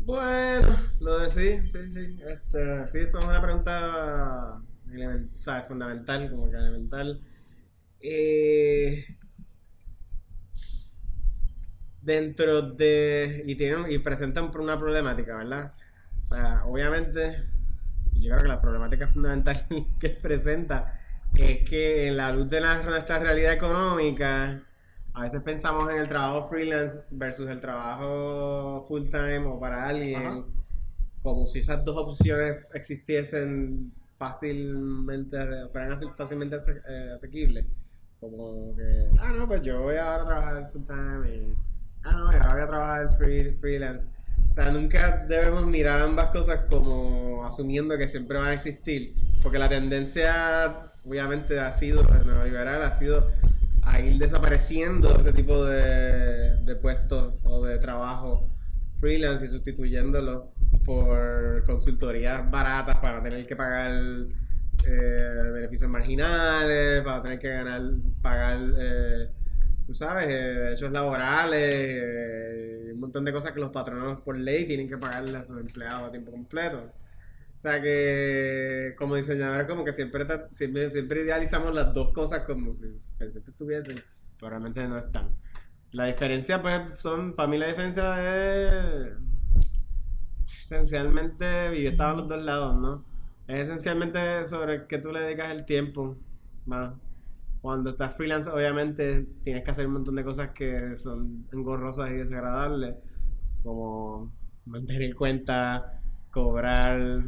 Bueno, 0.00 0.76
lo 1.00 1.18
de 1.18 1.30
sí, 1.30 1.68
sí, 1.70 1.78
sí. 1.92 2.18
Este, 2.26 2.88
sí, 2.88 2.98
eso 2.98 3.18
es 3.18 3.24
una 3.24 3.40
pregunta 3.40 4.60
¿sabes? 5.32 5.68
fundamental, 5.68 6.30
como 6.30 6.50
que 6.50 6.56
elemental. 6.56 7.20
Eh, 8.00 9.04
dentro 12.02 12.62
de. 12.62 13.42
Y, 13.46 13.54
tienen, 13.56 13.90
y 13.90 13.98
presentan 13.98 14.50
una 14.56 14.78
problemática, 14.78 15.36
¿verdad? 15.36 15.72
O 16.22 16.34
sea, 16.34 16.64
obviamente, 16.66 17.44
yo 18.14 18.30
creo 18.30 18.42
que 18.42 18.48
la 18.48 18.60
problemática 18.60 19.08
fundamental 19.08 19.66
que 20.00 20.10
presenta 20.10 21.00
es 21.34 21.68
que 21.68 22.08
en 22.08 22.16
la 22.16 22.32
luz 22.32 22.48
de 22.48 22.60
la- 22.60 22.82
nuestra 22.82 23.18
realidad 23.18 23.52
económica, 23.52 24.62
a 25.12 25.22
veces 25.22 25.42
pensamos 25.42 25.90
en 25.90 25.98
el 26.00 26.08
trabajo 26.08 26.48
freelance 26.48 27.02
versus 27.10 27.48
el 27.48 27.60
trabajo 27.60 28.84
full 28.86 29.04
time 29.08 29.38
o 29.46 29.58
para 29.58 29.88
alguien, 29.88 30.16
Ajá. 30.26 30.44
como 31.22 31.46
si 31.46 31.60
esas 31.60 31.84
dos 31.84 31.96
opciones 31.96 32.66
existiesen 32.74 33.92
fácilmente, 34.18 35.36
fueran 35.72 35.96
fácilmente 36.16 36.56
eh, 36.88 37.10
asequibles. 37.14 37.64
Como 38.20 38.76
que, 38.76 39.08
ah, 39.18 39.32
no, 39.34 39.48
pues 39.48 39.62
yo 39.62 39.82
voy 39.82 39.96
ahora 39.96 40.22
a 40.22 40.26
trabajar 40.26 40.70
full 40.72 40.82
time 40.84 41.30
y, 41.34 41.56
ah, 42.04 42.12
no, 42.12 42.32
y 42.32 42.36
ahora 42.36 42.52
voy 42.52 42.62
a 42.62 42.66
trabajar 42.66 43.16
free, 43.16 43.52
freelance. 43.52 44.08
O 44.48 44.52
sea, 44.52 44.70
nunca 44.70 45.24
debemos 45.28 45.66
mirar 45.66 46.00
ambas 46.00 46.30
cosas 46.30 46.64
como 46.68 47.44
asumiendo 47.44 47.96
que 47.96 48.08
siempre 48.08 48.38
van 48.38 48.48
a 48.48 48.54
existir. 48.54 49.14
Porque 49.42 49.58
la 49.58 49.68
tendencia, 49.68 50.92
obviamente, 51.04 51.58
ha 51.60 51.72
sido, 51.72 52.02
el 52.02 52.26
neoliberal 52.26 52.82
ha 52.82 52.92
sido 52.92 53.30
a 53.82 54.00
ir 54.00 54.18
desapareciendo 54.18 55.16
este 55.16 55.32
tipo 55.32 55.64
de, 55.64 56.56
de 56.64 56.76
puestos 56.76 57.34
o 57.44 57.64
de 57.64 57.78
trabajo 57.78 58.50
freelance 58.98 59.46
y 59.46 59.48
sustituyéndolo 59.48 60.52
por 60.84 61.64
consultorías 61.64 62.48
baratas 62.50 62.98
para 62.98 63.22
tener 63.22 63.46
que 63.46 63.56
pagar 63.56 63.92
eh, 64.86 65.50
beneficios 65.52 65.90
marginales, 65.90 67.02
para 67.02 67.22
tener 67.22 67.38
que 67.38 67.48
ganar, 67.48 67.82
pagar, 68.22 68.58
eh, 68.78 69.28
tú 69.90 69.94
sabes, 69.94 70.26
eh, 70.26 70.30
derechos 70.30 70.92
laborales, 70.92 71.74
eh, 71.74 72.90
un 72.94 73.00
montón 73.00 73.24
de 73.24 73.32
cosas 73.32 73.50
que 73.50 73.58
los 73.58 73.70
patronos 73.70 74.20
por 74.20 74.38
ley 74.38 74.64
tienen 74.64 74.88
que 74.88 74.96
pagarle 74.96 75.36
a 75.36 75.42
sus 75.42 75.58
empleados 75.58 76.08
a 76.08 76.12
tiempo 76.12 76.30
completo. 76.30 76.78
O 76.78 77.60
sea 77.60 77.82
que 77.82 78.94
como 78.96 79.16
diseñadores 79.16 79.66
como 79.66 79.84
que 79.84 79.92
siempre, 79.92 80.24
siempre, 80.52 81.22
idealizamos 81.22 81.74
las 81.74 81.92
dos 81.92 82.12
cosas 82.12 82.44
como 82.44 82.72
si 82.72 82.96
siempre 83.00 83.40
estuviesen, 83.48 84.00
pero 84.38 84.50
realmente 84.50 84.86
no 84.86 84.96
están. 84.96 85.36
La 85.90 86.04
diferencia 86.04 86.62
pues 86.62 86.96
son, 87.00 87.34
para 87.34 87.48
mí 87.48 87.58
la 87.58 87.66
diferencia 87.66 88.14
es 88.22 89.12
esencialmente, 90.62 91.76
y 91.76 91.82
yo 91.82 91.90
estaba 91.90 92.12
en 92.12 92.18
los 92.18 92.28
dos 92.28 92.42
lados, 92.44 92.76
¿no? 92.76 93.04
Es 93.48 93.62
esencialmente 93.62 94.44
sobre 94.44 94.86
que 94.86 94.98
tú 94.98 95.10
le 95.10 95.20
dedicas 95.22 95.50
el 95.50 95.64
tiempo 95.64 96.16
más. 96.64 96.92
Cuando 97.60 97.90
estás 97.90 98.14
freelance, 98.14 98.48
obviamente 98.50 99.26
tienes 99.42 99.62
que 99.62 99.70
hacer 99.70 99.86
un 99.86 99.94
montón 99.94 100.16
de 100.16 100.24
cosas 100.24 100.50
que 100.50 100.96
son 100.96 101.46
engorrosas 101.52 102.10
y 102.10 102.14
desagradables, 102.14 102.96
como 103.62 104.32
mantener 104.66 105.14
cuenta, 105.14 106.00
cobrar, 106.30 107.22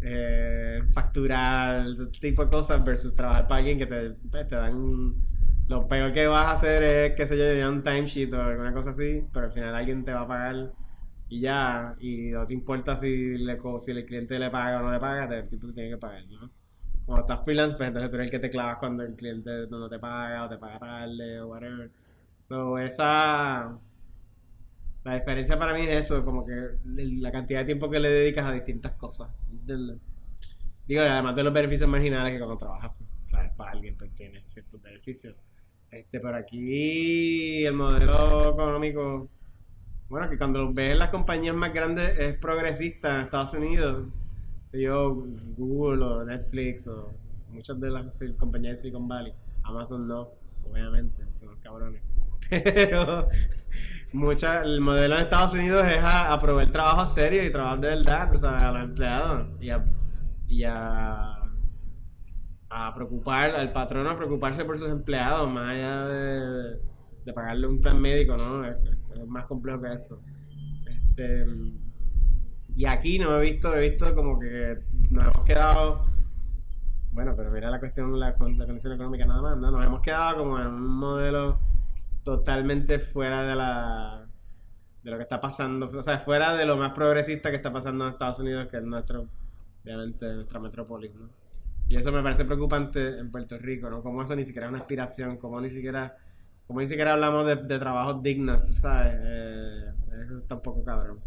eh, 0.00 0.82
facturar, 0.92 1.86
ese 1.88 2.06
tipo 2.20 2.44
de 2.44 2.50
cosas, 2.50 2.84
versus 2.84 3.14
trabajar 3.14 3.46
para 3.46 3.58
alguien 3.58 3.78
que 3.78 3.86
te, 3.86 4.10
te 4.44 4.56
dan. 4.56 5.14
Lo 5.68 5.86
peor 5.86 6.12
que 6.12 6.26
vas 6.26 6.46
a 6.46 6.52
hacer 6.52 6.82
es, 6.82 7.12
qué 7.14 7.26
sé 7.26 7.36
yo, 7.38 7.44
llenar 7.44 7.70
un 7.70 7.82
timesheet 7.82 8.32
o 8.32 8.42
alguna 8.42 8.72
cosa 8.72 8.90
así, 8.90 9.24
pero 9.32 9.46
al 9.46 9.52
final 9.52 9.74
alguien 9.74 10.04
te 10.04 10.12
va 10.12 10.22
a 10.22 10.28
pagar 10.28 10.72
y 11.28 11.40
ya, 11.40 11.94
y 12.00 12.30
no 12.30 12.46
te 12.46 12.54
importa 12.54 12.96
si, 12.96 13.36
le, 13.38 13.58
si 13.80 13.90
el 13.90 14.06
cliente 14.06 14.38
le 14.38 14.50
paga 14.50 14.80
o 14.80 14.82
no 14.84 14.92
le 14.92 14.98
paga, 15.00 15.24
el 15.36 15.48
tipo 15.48 15.66
te 15.68 15.74
tiene 15.74 15.90
que 15.90 15.98
pagar, 15.98 16.24
¿no? 16.28 16.50
Cuando 17.08 17.22
estás 17.22 17.42
freelance, 17.42 17.74
pues 17.74 17.88
entonces 17.88 18.10
tú 18.10 18.16
eres 18.16 18.26
el 18.26 18.30
que 18.30 18.38
te 18.38 18.50
clavas 18.50 18.76
cuando 18.76 19.02
el 19.02 19.14
cliente 19.14 19.66
no 19.70 19.88
te 19.88 19.98
paga 19.98 20.44
o 20.44 20.48
te 20.48 20.58
paga 20.58 20.78
tarde 20.78 21.40
o 21.40 21.46
whatever. 21.48 21.90
So, 22.42 22.78
esa... 22.78 23.78
La 25.04 25.14
diferencia 25.14 25.58
para 25.58 25.72
mí 25.72 25.80
es 25.84 26.04
eso, 26.04 26.22
como 26.22 26.44
que 26.44 26.52
la 26.84 27.32
cantidad 27.32 27.60
de 27.60 27.64
tiempo 27.64 27.88
que 27.88 27.98
le 27.98 28.10
dedicas 28.10 28.44
a 28.44 28.52
distintas 28.52 28.92
cosas. 28.92 29.30
Digo, 30.86 31.00
además 31.00 31.34
de 31.34 31.44
los 31.44 31.52
beneficios 31.54 31.88
marginales 31.88 32.30
que 32.30 32.38
cuando 32.38 32.58
trabajas, 32.58 32.92
pues, 32.98 33.08
sabes, 33.30 33.52
para 33.52 33.70
alguien 33.70 33.96
pues 33.96 34.12
tiene 34.12 34.42
ciertos 34.44 34.82
beneficios. 34.82 35.34
Este, 35.90 36.20
pero 36.20 36.36
aquí 36.36 37.64
el 37.64 37.72
modelo 37.72 38.52
económico 38.52 39.30
bueno, 40.10 40.28
que 40.28 40.36
cuando 40.36 40.70
ves 40.74 40.94
las 40.98 41.08
compañías 41.08 41.54
más 41.54 41.72
grandes 41.72 42.18
es 42.18 42.36
progresista 42.36 43.14
en 43.14 43.20
Estados 43.22 43.54
Unidos. 43.54 44.08
Si 44.70 44.82
yo, 44.82 45.24
Google 45.56 46.04
o 46.04 46.24
Netflix 46.24 46.86
o 46.88 47.10
muchas 47.50 47.80
de 47.80 47.90
las 47.90 48.20
compañías 48.38 48.76
de 48.76 48.82
Silicon 48.82 49.08
Valley. 49.08 49.32
Amazon 49.64 50.06
no, 50.06 50.30
obviamente, 50.62 51.22
son 51.34 51.50
los 51.50 51.58
cabrones. 51.60 52.02
Pero 52.50 53.28
el 54.64 54.80
modelo 54.80 55.16
en 55.16 55.22
Estados 55.22 55.54
Unidos 55.54 55.84
es 55.86 55.98
a, 55.98 56.32
a 56.32 56.38
proveer 56.38 56.70
trabajo 56.70 57.06
serio 57.06 57.44
y 57.44 57.52
trabajo 57.52 57.76
de 57.78 57.88
verdad, 57.88 58.34
o 58.34 58.38
sea, 58.38 58.68
a 58.68 58.72
los 58.72 58.84
empleados 58.84 59.48
y 59.60 59.70
a, 59.70 59.84
y 60.46 60.64
a, 60.64 61.42
a 62.70 62.94
preocupar, 62.94 63.50
al 63.50 63.72
patrón 63.72 64.06
a 64.06 64.16
preocuparse 64.16 64.64
por 64.64 64.78
sus 64.78 64.88
empleados, 64.88 65.50
más 65.50 65.74
allá 65.74 66.08
de, 66.08 66.78
de 67.24 67.32
pagarle 67.32 67.66
un 67.66 67.80
plan 67.80 68.00
médico, 68.00 68.36
¿no? 68.36 68.64
Es 68.64 68.78
más 69.26 69.46
complejo 69.46 69.80
que 69.82 69.92
eso. 69.92 70.22
Este, 70.86 71.44
y 72.78 72.86
aquí 72.86 73.18
no 73.18 73.36
he 73.36 73.40
visto, 73.40 73.74
he 73.74 73.90
visto 73.90 74.14
como 74.14 74.38
que 74.38 74.78
nos 75.10 75.24
hemos 75.24 75.40
quedado, 75.44 76.06
bueno, 77.10 77.34
pero 77.36 77.50
mira 77.50 77.70
la 77.70 77.80
cuestión, 77.80 78.16
la, 78.20 78.36
la 78.38 78.66
condición 78.66 78.92
económica 78.92 79.26
nada 79.26 79.42
más, 79.42 79.56
¿no? 79.56 79.72
Nos 79.72 79.84
hemos 79.84 80.00
quedado 80.00 80.38
como 80.38 80.60
en 80.60 80.68
un 80.68 80.86
modelo 80.86 81.58
totalmente 82.22 83.00
fuera 83.00 83.42
de 83.42 83.56
la 83.56 84.28
de 85.02 85.10
lo 85.10 85.16
que 85.16 85.24
está 85.24 85.40
pasando, 85.40 85.86
o 85.86 86.02
sea, 86.02 86.20
fuera 86.20 86.54
de 86.54 86.66
lo 86.66 86.76
más 86.76 86.92
progresista 86.92 87.50
que 87.50 87.56
está 87.56 87.72
pasando 87.72 88.06
en 88.06 88.12
Estados 88.12 88.38
Unidos, 88.38 88.68
que 88.70 88.76
es 88.76 88.84
nuestro, 88.84 89.26
obviamente, 89.82 90.32
nuestra 90.34 90.60
metrópolis, 90.60 91.12
¿no? 91.16 91.28
Y 91.88 91.96
eso 91.96 92.12
me 92.12 92.22
parece 92.22 92.44
preocupante 92.44 93.18
en 93.18 93.32
Puerto 93.32 93.58
Rico, 93.58 93.90
¿no? 93.90 94.04
Como 94.04 94.22
eso 94.22 94.36
ni 94.36 94.44
siquiera 94.44 94.68
es 94.68 94.70
una 94.70 94.82
aspiración, 94.82 95.36
como 95.38 95.60
ni 95.60 95.70
siquiera, 95.70 96.16
como 96.68 96.78
ni 96.78 96.86
siquiera 96.86 97.14
hablamos 97.14 97.44
de, 97.44 97.56
de 97.56 97.78
trabajos 97.80 98.22
dignos, 98.22 98.68
¿sabes? 98.68 99.14
Eh, 99.18 99.92
eso 100.24 100.38
está 100.38 100.54
un 100.54 100.62
poco 100.62 100.84
cabrón. 100.84 101.18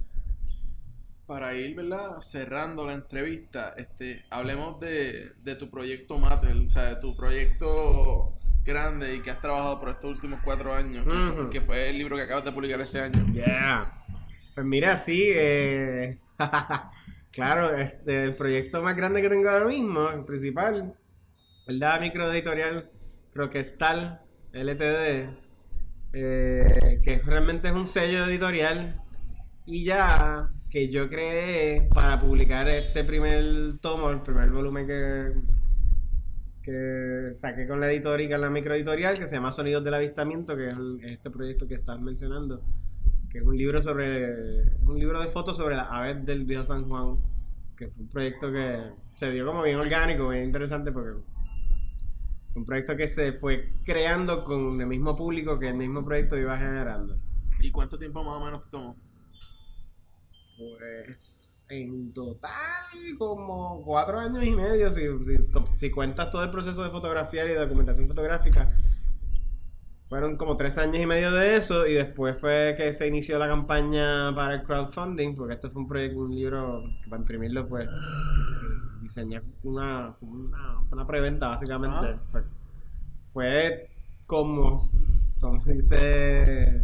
Para 1.32 1.53
ir, 1.55 1.77
¿verdad? 1.77 2.19
Cerrando 2.19 2.86
la 2.86 2.91
entrevista, 2.91 3.73
este, 3.77 4.25
hablemos 4.32 4.77
de, 4.82 5.32
de 5.41 5.55
tu 5.55 5.69
proyecto 5.69 6.17
Mater, 6.19 6.57
o 6.57 6.69
sea, 6.69 6.89
de 6.89 6.95
tu 6.97 7.15
proyecto 7.15 8.34
grande 8.65 9.15
y 9.15 9.21
que 9.21 9.32
has 9.32 9.39
trabajado 9.39 9.79
por 9.79 9.91
estos 9.91 10.09
últimos 10.09 10.41
cuatro 10.43 10.73
años, 10.73 11.05
que 11.05 11.09
fue- 11.09 11.29
Ujú. 11.41 11.49
que 11.49 11.61
fue 11.61 11.89
el 11.89 11.99
libro 11.99 12.17
que 12.17 12.23
acabas 12.23 12.43
de 12.43 12.51
publicar 12.51 12.82
este 12.82 12.99
año. 12.99 13.25
Yeah. 13.34 13.93
Pues 14.53 14.65
mira, 14.65 14.97
sí, 14.97 15.29
eh, 15.34 16.19
claro, 17.32 17.77
este, 17.77 18.25
el 18.25 18.36
proyecto 18.36 18.84
más 18.84 18.97
grande 18.97 19.21
que 19.21 19.29
tengo 19.29 19.49
ahora 19.51 19.67
mismo, 19.67 20.09
el 20.09 20.25
principal, 20.25 20.95
la 21.65 21.97
microeditorial 21.97 22.89
Roquestal 23.34 24.19
LTD, 24.51 25.29
eh, 26.11 26.99
que 27.01 27.21
realmente 27.23 27.69
es 27.69 27.73
un 27.73 27.88
sello 27.88 28.25
editorial 28.25 29.01
y 29.65 29.86
ya 29.86 30.49
que 30.72 30.89
yo 30.89 31.09
creé 31.09 31.89
para 31.93 32.19
publicar 32.19 32.67
este 32.69 33.03
primer 33.03 33.78
tomo, 33.82 34.09
el 34.09 34.22
primer 34.22 34.49
volumen 34.49 34.88
que, 34.88 35.34
que 36.63 37.34
saqué 37.34 37.67
con 37.67 37.80
la 37.80 37.91
editorial, 37.91 38.39
la 38.41 38.49
microeditorial, 38.49 39.17
que 39.17 39.28
se 39.28 39.36
llama 39.36 39.51
Sonidos 39.51 39.84
del 39.84 39.95
Avistamiento, 39.95 40.55
que 40.55 40.69
es 40.69 40.78
el- 40.78 40.99
este 41.03 41.30
proyecto 41.30 41.67
que 41.67 41.76
estás 41.76 41.99
mencionando 41.99 42.61
que 43.30 43.38
es 43.38 43.45
un 43.45 43.55
libro 43.55 43.82
sobre 43.82 44.63
un 44.86 44.99
libro 44.99 45.22
de 45.22 45.30
fotos 45.30 45.55
sobre 45.55 45.76
las 45.78 45.88
aves 45.89 46.26
del 46.26 46.43
viejo 46.43 46.65
San 46.65 46.84
Juan 46.89 47.15
que 47.78 47.88
fue 47.88 48.03
un 48.03 48.09
proyecto 48.09 48.51
que 48.51 48.78
se 49.15 49.32
dio 49.32 49.45
como 49.45 49.63
bien 49.63 49.78
orgánico 49.78 50.28
bien 50.28 50.43
interesante 50.43 50.91
porque 50.91 51.11
fue 52.51 52.59
un 52.61 52.65
proyecto 52.65 52.97
que 52.97 53.07
se 53.07 53.32
fue 53.32 53.72
creando 53.86 54.43
con 54.43 54.82
el 54.82 54.86
mismo 54.88 55.15
público 55.15 55.57
que 55.57 55.69
el 55.69 55.76
mismo 55.76 56.03
proyecto 56.03 56.38
iba 56.38 56.57
generando 56.57 57.15
¿Y 57.61 57.72
cuánto 57.72 57.97
tiempo 57.97 58.22
más 58.22 58.41
o 58.41 58.43
menos 58.43 58.65
te 58.65 58.69
tomó? 58.69 58.97
Pues 60.78 61.66
en 61.70 62.14
total 62.14 62.51
como 63.18 63.82
cuatro 63.84 64.20
años 64.20 64.43
y 64.43 64.55
medio 64.55 64.91
si, 64.91 65.03
si, 65.26 65.36
si 65.76 65.89
cuentas 65.89 66.30
todo 66.30 66.43
el 66.43 66.49
proceso 66.49 66.84
de 66.84 66.89
fotografía 66.89 67.45
y 67.45 67.53
documentación 67.53 68.07
fotográfica 68.07 68.68
fueron 70.12 70.36
como 70.36 70.57
tres 70.57 70.78
años 70.78 71.01
y 71.01 71.05
medio 71.05 71.32
de 71.32 71.55
eso 71.55 71.88
y 71.88 71.93
después 71.93 72.38
fue 72.38 72.76
que 72.76 72.91
se 72.91 73.07
inició 73.07 73.39
la 73.39 73.47
campaña 73.47 74.36
para 74.36 74.55
el 74.55 74.64
crowdfunding 74.64 75.36
porque 75.38 75.53
esto 75.53 75.72
fue 75.72 75.84
un 75.84 75.88
proyecto, 75.88 76.20
un 76.20 76.36
libro 76.36 76.84
que 77.01 77.09
para 77.09 77.22
imprimirlo 77.22 77.66
pues 77.66 77.88
diseñé 79.01 79.41
una, 79.64 80.14
una, 80.20 80.82
una 80.91 81.07
preventa 81.07 81.47
básicamente. 81.47 82.20
Fue, 82.30 82.43
fue 83.32 83.89
como 84.26 84.82
como 85.39 85.64
dice 85.64 86.84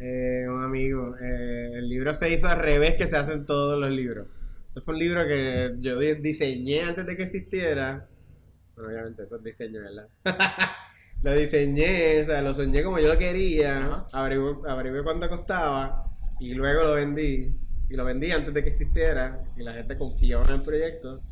eh, 0.00 0.46
un 0.48 0.62
amigo 0.62 1.16
eh, 1.20 1.70
el 1.74 1.88
libro 1.88 2.14
se 2.14 2.30
hizo 2.32 2.48
al 2.48 2.58
revés 2.58 2.94
que 2.94 3.06
se 3.06 3.16
hacen 3.16 3.44
todos 3.46 3.78
los 3.80 3.90
libros 3.90 4.26
este 4.68 4.80
fue 4.80 4.94
un 4.94 5.00
libro 5.00 5.26
que 5.26 5.74
yo 5.78 5.98
di- 5.98 6.14
diseñé 6.14 6.82
antes 6.82 7.06
de 7.06 7.16
que 7.16 7.24
existiera 7.24 8.08
bueno, 8.76 8.90
obviamente 8.90 9.24
eso 9.24 9.36
es 9.36 9.42
diseño, 9.44 9.80
¿verdad? 9.80 10.08
lo 11.22 11.32
diseñé, 11.34 12.22
o 12.22 12.24
sea, 12.26 12.42
lo 12.42 12.54
soñé 12.54 12.82
como 12.84 12.98
yo 13.00 13.08
lo 13.08 13.18
quería, 13.18 14.04
averigué 14.12 15.02
cuánto 15.02 15.28
costaba 15.28 16.04
y 16.38 16.54
luego 16.54 16.84
lo 16.84 16.94
vendí. 16.94 17.54
Y 17.90 17.94
lo 17.96 18.04
vendí 18.04 18.30
antes 18.30 18.52
de 18.54 18.62
que 18.62 18.68
existiera 18.68 19.42
y 19.56 19.62
la 19.62 19.72
gente 19.72 19.96
confió 19.96 20.44
en 20.44 20.50
el 20.54 20.62
proyecto 20.62 21.22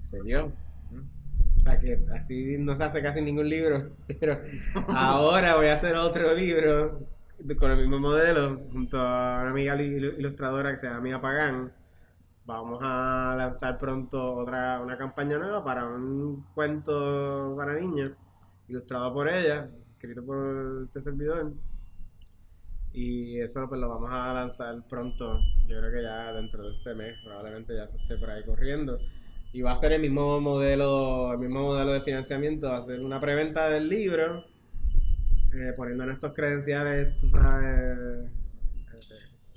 y 0.00 0.04
se 0.04 0.22
dio. 0.22 0.52
O 1.56 1.60
sea 1.60 1.80
que 1.80 1.98
así 2.14 2.56
no 2.58 2.76
se 2.76 2.84
hace 2.84 3.02
casi 3.02 3.20
ningún 3.22 3.48
libro, 3.48 3.96
pero 4.20 4.40
ahora 4.88 5.56
voy 5.56 5.66
a 5.66 5.72
hacer 5.74 5.96
otro 5.96 6.34
libro 6.34 7.00
con 7.58 7.70
el 7.70 7.78
mismo 7.78 7.98
modelo 7.98 8.58
junto 8.72 8.98
a 8.98 9.40
una 9.42 9.50
amiga 9.50 9.74
il- 9.80 10.14
ilustradora 10.18 10.72
que 10.72 10.78
se 10.78 10.86
llama 10.88 11.00
Mía 11.00 11.20
Pagán. 11.20 11.68
Vamos 12.46 12.78
a 12.82 13.34
lanzar 13.36 13.78
pronto 13.78 14.36
otra 14.36 14.80
una 14.80 14.96
campaña 14.96 15.38
nueva 15.38 15.64
para 15.64 15.84
un 15.86 16.44
cuento 16.54 17.54
para 17.56 17.74
niños, 17.74 18.12
ilustrado 18.68 19.12
por 19.12 19.28
ella, 19.28 19.68
escrito 19.92 20.24
por 20.24 20.84
este 20.84 21.02
servidor. 21.02 21.52
Y 22.92 23.40
eso 23.40 23.68
pues 23.68 23.80
lo 23.80 23.88
vamos 23.88 24.10
a 24.12 24.32
lanzar 24.32 24.76
pronto. 24.88 25.38
Yo 25.68 25.78
creo 25.78 25.92
que 25.92 26.02
ya 26.02 26.32
dentro 26.32 26.62
de 26.64 26.76
este 26.76 26.94
mes, 26.94 27.16
probablemente 27.24 27.76
ya 27.76 27.86
se 27.86 27.98
esté 27.98 28.16
por 28.16 28.30
ahí 28.30 28.44
corriendo. 28.44 28.98
Y 29.52 29.62
va 29.62 29.72
a 29.72 29.76
ser 29.76 29.92
el 29.92 30.00
mismo 30.00 30.40
modelo, 30.40 31.32
el 31.32 31.38
mismo 31.38 31.62
modelo 31.62 31.92
de 31.92 32.00
financiamiento, 32.00 32.68
va 32.70 32.78
a 32.78 32.82
ser 32.82 33.00
una 33.00 33.20
preventa 33.20 33.68
del 33.68 33.88
libro, 33.88 34.44
eh, 35.56 35.72
poniendo 35.76 36.06
nuestros 36.06 36.32
credenciales, 36.34 37.16
tú 37.16 37.28
sabes, 37.28 37.96
eh, 37.98 38.30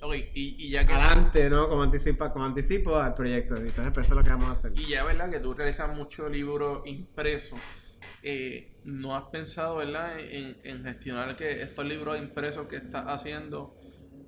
Ok, 0.01 0.13
y, 0.33 0.65
y 0.65 0.69
ya 0.69 0.85
que... 0.85 0.93
adelante, 0.93 1.49
¿no? 1.49 1.67
Como 1.67 1.83
anticipa, 1.83 2.31
como 2.31 2.45
anticipo 2.45 2.95
al 2.97 3.13
proyecto. 3.13 3.57
Entonces 3.57 3.91
pues, 3.93 4.05
eso 4.05 4.13
es 4.13 4.17
lo 4.17 4.23
que 4.23 4.29
vamos 4.29 4.47
a 4.47 4.51
hacer. 4.53 4.71
Y 4.75 4.87
ya, 4.87 5.03
¿verdad? 5.03 5.29
Que 5.29 5.39
tú 5.39 5.53
realizas 5.53 5.93
mucho 5.93 6.29
libro 6.29 6.83
impreso. 6.85 7.57
Eh, 8.23 8.79
¿No 8.85 9.15
has 9.15 9.23
pensado, 9.25 9.75
verdad, 9.77 10.17
en, 10.19 10.57
en 10.63 10.83
gestionar 10.83 11.35
que 11.35 11.61
estos 11.61 11.85
libros 11.85 12.17
impresos 12.17 12.67
que 12.67 12.77
estás 12.77 13.03
haciendo, 13.07 13.75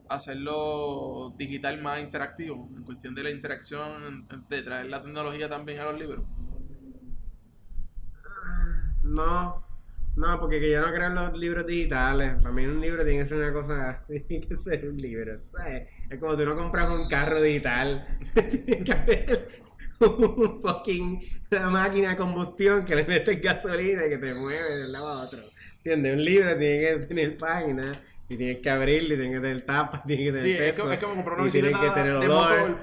hacerlo 0.10 1.34
digital 1.38 1.82
más 1.82 2.02
interactivo? 2.02 2.70
En 2.76 2.84
cuestión 2.84 3.16
de 3.16 3.24
la 3.24 3.30
interacción, 3.30 4.28
de 4.50 4.62
traer 4.64 4.88
la 4.88 5.02
tecnología 5.02 5.48
también 5.48 5.80
a 5.80 5.86
los 5.86 5.98
libros. 5.98 6.26
No, 9.04 9.66
no, 10.16 10.40
porque 10.40 10.60
que 10.60 10.72
yo 10.72 10.82
no 10.82 10.94
creo 10.94 11.08
en 11.08 11.16
los 11.16 11.38
libros 11.38 11.66
digitales. 11.66 12.36
Para 12.42 12.54
mí 12.54 12.66
un 12.66 12.82
libro 12.82 13.04
tiene 13.04 13.24
que 13.24 13.30
ser 13.30 13.38
una 13.38 13.54
cosa, 13.54 14.04
tiene 14.28 14.48
que 14.48 14.56
ser 14.56 14.88
un 14.88 14.98
libro, 14.98 15.42
¿sabes? 15.42 15.88
Es 16.10 16.20
como 16.20 16.36
tú 16.36 16.46
no 16.46 16.56
compras 16.56 16.90
un 16.90 17.08
carro 17.08 17.42
digital. 17.42 18.08
tiene 18.34 18.84
que 18.84 18.92
haber 18.92 19.48
un 20.00 20.62
fucking 20.62 21.22
una 21.52 21.70
máquina 21.70 22.10
de 22.12 22.16
combustión 22.16 22.86
que 22.86 22.96
le 22.96 23.06
metes 23.06 23.42
gasolina 23.42 24.06
y 24.06 24.10
que 24.10 24.18
te 24.18 24.34
mueve 24.34 24.78
de 24.78 24.86
un 24.86 24.92
lado 24.92 25.08
a 25.08 25.24
otro. 25.24 25.40
¿Entiendes? 25.78 26.14
Un 26.14 26.24
libro 26.24 26.58
tiene 26.58 27.00
que 27.00 27.06
tener 27.08 27.38
páginas 27.38 27.98
y 28.34 28.38
tienes 28.38 28.58
que 28.62 28.70
abrirlo 28.70 29.14
y 29.14 29.18
tiene 29.18 29.34
que 29.34 29.40
tener 29.42 29.66
tapas, 29.66 30.04
tiene 30.08 30.24
que 30.26 30.32
tener 30.32 30.46
Sí, 30.46 30.52
es 30.54 30.72
peso, 30.72 30.82
como, 30.84 30.94
es 30.94 31.00
como 31.00 31.16
comprar 31.16 31.36
una 31.36 31.44
bicicleta 31.46 31.80
que 31.82 31.90
tener 31.90 32.20
de 32.20 32.28
motor. 32.28 32.80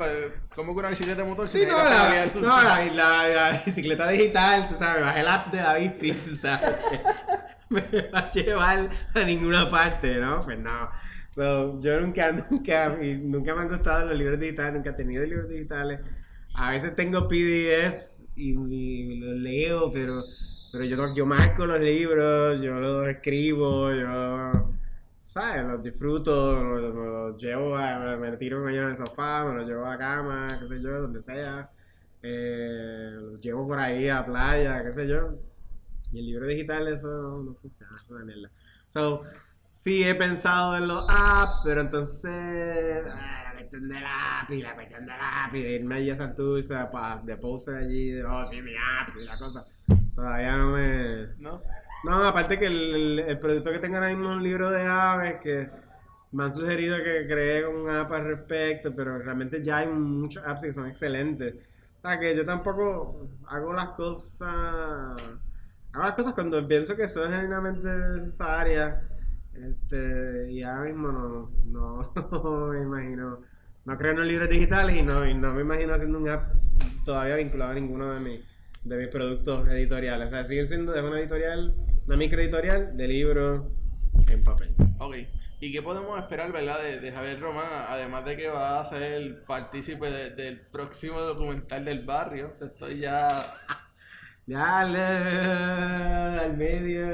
¿Cómo 0.55 0.73
que 0.75 0.79
una 0.81 0.91
bicicleta 0.91 1.23
de 1.23 1.29
motor? 1.29 1.49
Sí, 1.49 1.59
si 1.61 1.67
no, 1.67 1.77
necesitas 1.85 2.35
la, 2.35 2.41
no 2.41 2.63
la, 2.63 2.85
la- 2.95 3.29
la 3.53 3.63
bicicleta 3.65 4.09
digital, 4.09 4.69
tú 4.69 4.75
sabes, 4.75 5.03
baja 5.03 5.21
el 5.21 5.29
app 5.29 5.53
de 5.53 5.63
la 5.63 5.75
bici, 5.77 6.13
tú 6.29 6.37
sabes. 6.37 6.71
Me 7.71 7.81
va 8.13 8.19
a 8.21 8.31
llevar 8.31 8.89
a 9.15 9.25
ninguna 9.25 9.69
parte, 9.69 10.17
¿no? 10.17 10.41
Pues 10.41 10.59
no. 10.59 10.91
So, 11.31 11.81
yo 11.81 12.01
nunca, 12.01 12.33
nunca, 12.51 12.97
nunca 12.99 13.55
me 13.55 13.61
han 13.63 13.69
gustado 13.69 14.07
los 14.07 14.19
libros 14.19 14.41
digitales, 14.41 14.75
nunca 14.75 14.91
he 14.91 14.95
tenido 14.95 15.25
libros 15.25 15.49
digitales. 15.49 16.01
A 16.55 16.71
veces 16.71 16.95
tengo 16.97 17.29
PDFs 17.29 18.25
y, 18.37 18.53
y 18.59 19.17
los 19.21 19.37
leo, 19.37 19.91
pero, 19.91 20.23
pero 20.73 20.85
yo, 20.85 20.97
no- 20.97 21.15
yo 21.15 21.27
marco 21.27 21.67
los 21.67 21.81
libros, 21.81 22.61
yo 22.61 22.73
los 22.75 23.07
escribo, 23.09 23.93
yo, 23.93 24.75
¿sabes? 25.19 25.67
Los 25.67 25.83
disfruto, 25.83 26.57
me 26.57 26.81
los, 26.81 27.37
llevo, 27.37 27.77
a, 27.77 28.17
me, 28.17 28.37
tiro 28.37 28.63
con 28.63 28.71
ellos 28.71 28.85
en 28.85 28.91
el 28.91 28.97
sofá, 28.97 29.45
me 29.45 29.55
los 29.55 29.69
llevo 29.69 29.85
a 29.85 29.91
la 29.91 29.99
cama, 29.99 30.47
qué 30.61 30.69
sé 30.69 30.83
yo, 30.83 31.01
donde 31.01 31.21
sea. 31.21 31.71
Eh, 32.23 33.11
los 33.13 33.41
llevo 33.41 33.67
por 33.67 33.79
ahí 33.79 34.09
a 34.09 34.17
la 34.17 34.27
playa, 34.27 34.85
qué 34.85 34.93
sé 34.93 35.07
yo. 35.07 35.35
Y 36.13 36.21
el 36.21 36.27
libro 36.27 36.47
digital, 36.47 36.89
eso 36.89 37.09
no, 37.09 37.55
funciona, 37.55 37.97
es 37.97 38.09
una 38.11 38.25
mierda. 38.25 38.51
So, 38.87 39.23
sí 39.71 40.03
he 40.03 40.15
pensado 40.15 40.77
en 40.77 40.89
los 40.89 41.05
apps, 41.09 41.61
pero 41.65 41.83
entonces. 41.83 43.05
ah, 43.11 43.43
la 43.45 43.53
cuestión 43.53 43.89
del 43.89 44.05
app 44.05 44.51
y 44.51 44.63
la 44.63 44.75
cuestión 44.75 45.05
del 45.05 45.17
app 45.21 45.55
y 45.55 45.63
de 45.63 45.73
irme 45.73 45.97
allí 45.97 46.11
a 46.11 46.17
Santurce 46.17 46.75
de 47.25 47.37
poster 47.37 47.75
allí, 47.75 48.13
de, 48.13 48.25
oh, 48.25 48.47
sí, 48.47 48.63
mi 48.63 48.73
app 48.75 49.15
y 49.21 49.25
la 49.25 49.39
cosa. 49.39 49.67
Todavía 50.15 50.57
no 50.57 50.71
me. 50.71 51.27
¿No? 51.39 51.63
No, 52.03 52.25
aparte 52.25 52.59
que 52.59 52.67
el, 52.67 53.19
el- 53.21 53.39
producto 53.39 53.73
que 53.73 53.79
tengo 53.81 53.97
ahora 53.97 54.09
mismo 54.09 54.31
es 54.31 54.37
un 54.37 54.43
libro 54.43 54.71
de 54.71 54.83
aves 54.83 55.37
que 55.43 55.69
me 56.31 56.45
han 56.45 56.53
sugerido 56.55 56.97
que 56.99 57.27
cree 57.27 57.67
un 57.67 57.89
app 57.91 58.13
al 58.13 58.25
respecto, 58.27 58.95
pero 58.95 59.19
realmente 59.19 59.63
ya 59.63 59.79
hay 59.79 59.89
muchos 59.89 60.45
apps 60.47 60.63
que 60.63 60.73
son 60.73 60.87
excelentes. 60.87 61.55
O 61.99 62.01
sea, 62.03 62.19
que 62.21 62.37
yo 62.37 62.45
tampoco 62.45 63.29
hago 63.49 63.73
las 63.73 63.91
cosas... 63.91 65.21
Hago 65.93 66.05
las 66.05 66.13
cosas 66.13 66.35
cuando 66.35 66.67
pienso 66.69 66.97
que 66.97 67.09
son 67.09 67.33
genuinamente 67.33 67.89
necesarias. 67.89 69.03
Este, 69.55 70.53
y 70.53 70.63
ahora 70.63 70.83
mismo 70.85 71.11
no, 71.13 72.13
no 72.15 72.67
me 72.73 72.83
imagino. 72.83 73.41
No 73.85 73.99
creo 73.99 74.13
en 74.13 74.19
los 74.19 74.27
libros 74.29 74.51
digitales 74.51 74.97
y 74.97 75.03
no, 75.03 75.27
y 75.27 75.35
no 75.35 75.53
me 75.55 75.63
imagino 75.63 75.95
haciendo 75.95 76.19
un 76.19 76.29
app 76.29 76.53
todavía 77.05 77.37
vinculado 77.37 77.73
a 77.73 77.75
ninguno 77.75 78.13
de 78.13 78.21
mis, 78.21 78.41
de 78.85 78.97
mis 78.99 79.09
productos 79.09 79.67
editoriales. 79.69 80.29
O 80.29 80.31
sea, 80.31 80.45
siguen 80.45 80.69
siendo 80.69 80.93
de 80.93 81.03
una 81.03 81.19
editorial, 81.21 81.75
una 82.09 82.17
microeditorial 82.17 82.97
de 82.97 83.07
libros 83.07 83.67
en 84.29 84.43
papel. 84.43 84.75
Ok. 84.99 85.15
¿Y 85.61 85.73
qué 85.73 85.83
podemos 85.83 86.19
esperar, 86.19 86.53
verdad, 86.53 86.81
de, 86.83 87.01
de 87.01 87.13
Javier 87.13 87.39
Román? 87.39 87.67
Además 87.89 88.25
de 88.25 88.37
que 88.37 88.49
va 88.49 88.81
a 88.81 88.85
ser 88.85 89.45
partícipe 89.45 90.11
de- 90.11 90.31
del 90.31 90.61
próximo 90.61 91.21
documental 91.21 91.85
del 91.85 92.05
barrio. 92.05 92.55
Estoy 92.61 93.01
ya. 93.01 93.29
Dale 94.47 94.99
al 96.41 96.57
medio, 96.57 97.07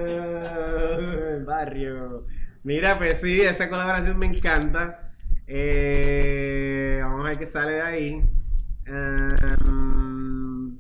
el 1.36 1.45
barrio. 1.45 2.26
Mira, 2.62 2.97
pues 2.97 3.20
sí, 3.20 3.40
esa 3.40 3.68
colaboración 3.68 4.16
me 4.18 4.26
encanta. 4.26 5.12
Eh, 5.47 7.01
vamos 7.03 7.24
a 7.24 7.28
ver 7.30 7.38
qué 7.38 7.47
sale 7.47 7.72
de 7.72 7.82
ahí. 7.82 8.22
Em, 8.86 9.34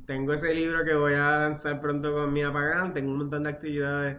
tengo 0.06 0.32
ese 0.32 0.54
libro 0.54 0.84
que 0.84 0.94
voy 0.94 1.14
a 1.14 1.38
lanzar 1.38 1.80
pronto 1.80 2.12
con 2.12 2.32
mi 2.32 2.42
apagán. 2.42 2.94
Tengo 2.94 3.10
un 3.10 3.18
montón 3.18 3.44
de 3.44 3.50
actividades 3.50 4.18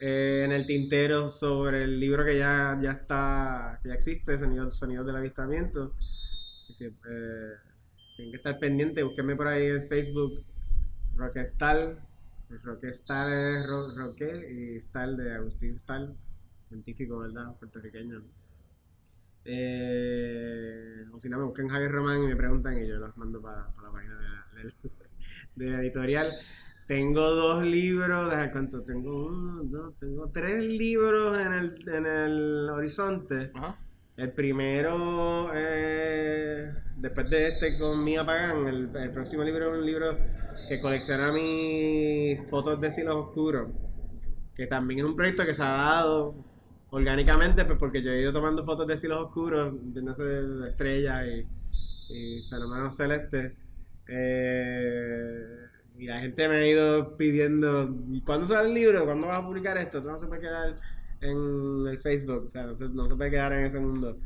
eh, 0.00 0.42
en 0.44 0.52
el 0.52 0.66
tintero 0.66 1.28
sobre 1.28 1.84
el 1.84 1.98
libro 1.98 2.24
que 2.24 2.38
ya, 2.38 2.78
ya 2.80 2.92
está, 2.92 3.80
que 3.82 3.88
ya 3.88 3.94
existe, 3.94 4.38
Sonidos, 4.38 4.76
Sonidos 4.76 5.06
del 5.06 5.16
Avistamiento. 5.16 5.92
Así 6.64 6.76
que 6.76 6.86
eh, 6.86 7.54
tienen 8.16 8.32
que 8.32 8.36
estar 8.36 8.58
pendientes. 8.58 9.04
Búsquenme 9.04 9.36
por 9.36 9.48
ahí 9.48 9.66
en 9.66 9.88
Facebook. 9.88 10.44
Roquestal. 11.16 11.98
Roquestal 12.62 13.32
es 13.32 13.66
ro, 13.66 13.94
Roque 13.94 14.74
y 14.74 14.80
Stal 14.80 15.16
de 15.16 15.34
Agustín 15.34 15.78
Stal, 15.78 16.16
científico, 16.62 17.18
¿verdad? 17.18 17.54
Puertorriqueño. 17.58 18.22
Eh, 19.44 21.04
o 21.12 21.18
si 21.18 21.28
no, 21.28 21.38
me 21.38 21.44
buscan 21.44 21.68
Javier 21.68 21.90
Román 21.90 22.22
y 22.22 22.26
me 22.26 22.36
preguntan 22.36 22.82
y 22.82 22.86
yo 22.86 22.96
los 22.96 23.16
mando 23.16 23.40
para, 23.40 23.66
la 23.82 23.90
página 23.90 24.18
de 24.18 24.37
del- 24.58 24.74
de 25.56 25.70
la 25.70 25.80
editorial. 25.80 26.32
Tengo 26.86 27.20
dos 27.20 27.64
libros, 27.64 28.30
¿de 28.34 28.50
cuánto? 28.50 28.82
Tengo 28.82 29.26
uno, 29.26 29.62
dos, 29.64 29.98
tengo 29.98 30.30
tres 30.32 30.64
libros 30.64 31.36
en 31.38 31.52
el, 31.52 31.88
en 31.88 32.06
el 32.06 32.68
horizonte. 32.70 33.50
Ajá. 33.54 33.76
El 34.16 34.32
primero, 34.32 35.50
eh, 35.54 36.72
después 36.96 37.30
de 37.30 37.48
este 37.48 37.78
con 37.78 38.02
Mía 38.02 38.24
Pagán, 38.26 38.66
el, 38.66 38.90
el 38.96 39.10
próximo 39.12 39.44
libro 39.44 39.72
es 39.72 39.78
un 39.78 39.86
libro 39.86 40.18
que 40.68 40.80
colecciona 40.80 41.30
mis 41.30 42.40
fotos 42.50 42.80
de 42.80 42.90
cielos 42.90 43.16
oscuros, 43.16 43.68
que 44.56 44.66
también 44.66 45.00
es 45.00 45.06
un 45.06 45.14
proyecto 45.14 45.44
que 45.46 45.54
se 45.54 45.62
ha 45.62 45.68
dado 45.70 46.34
orgánicamente, 46.90 47.64
pues 47.64 47.78
porque 47.78 48.02
yo 48.02 48.10
he 48.10 48.22
ido 48.22 48.32
tomando 48.32 48.64
fotos 48.64 48.86
de 48.88 48.96
cielos 48.96 49.18
oscuros, 49.18 49.74
de 49.94 50.68
estrellas 50.70 51.26
y, 52.08 52.14
y 52.14 52.42
fenómenos 52.48 52.96
celestes. 52.96 53.52
Eh, 54.08 55.44
y 55.98 56.06
la 56.06 56.20
gente 56.20 56.48
me 56.48 56.54
ha 56.56 56.66
ido 56.66 57.16
pidiendo, 57.16 57.94
¿y 58.10 58.22
cuándo 58.22 58.46
sale 58.46 58.68
el 58.68 58.74
libro? 58.74 59.04
¿Cuándo 59.04 59.26
vas 59.26 59.40
a 59.40 59.46
publicar 59.46 59.76
esto? 59.78 60.00
Tú 60.00 60.08
no 60.08 60.18
se 60.18 60.26
puede 60.26 60.42
quedar 60.42 60.76
en 61.20 61.86
el 61.88 61.98
Facebook, 61.98 62.44
o 62.46 62.50
sea, 62.50 62.64
no 62.64 62.74
se, 62.74 62.88
puede 63.16 63.30
quedar 63.30 63.52
en 63.52 63.64
ese 63.64 63.80
mundo. 63.80 64.16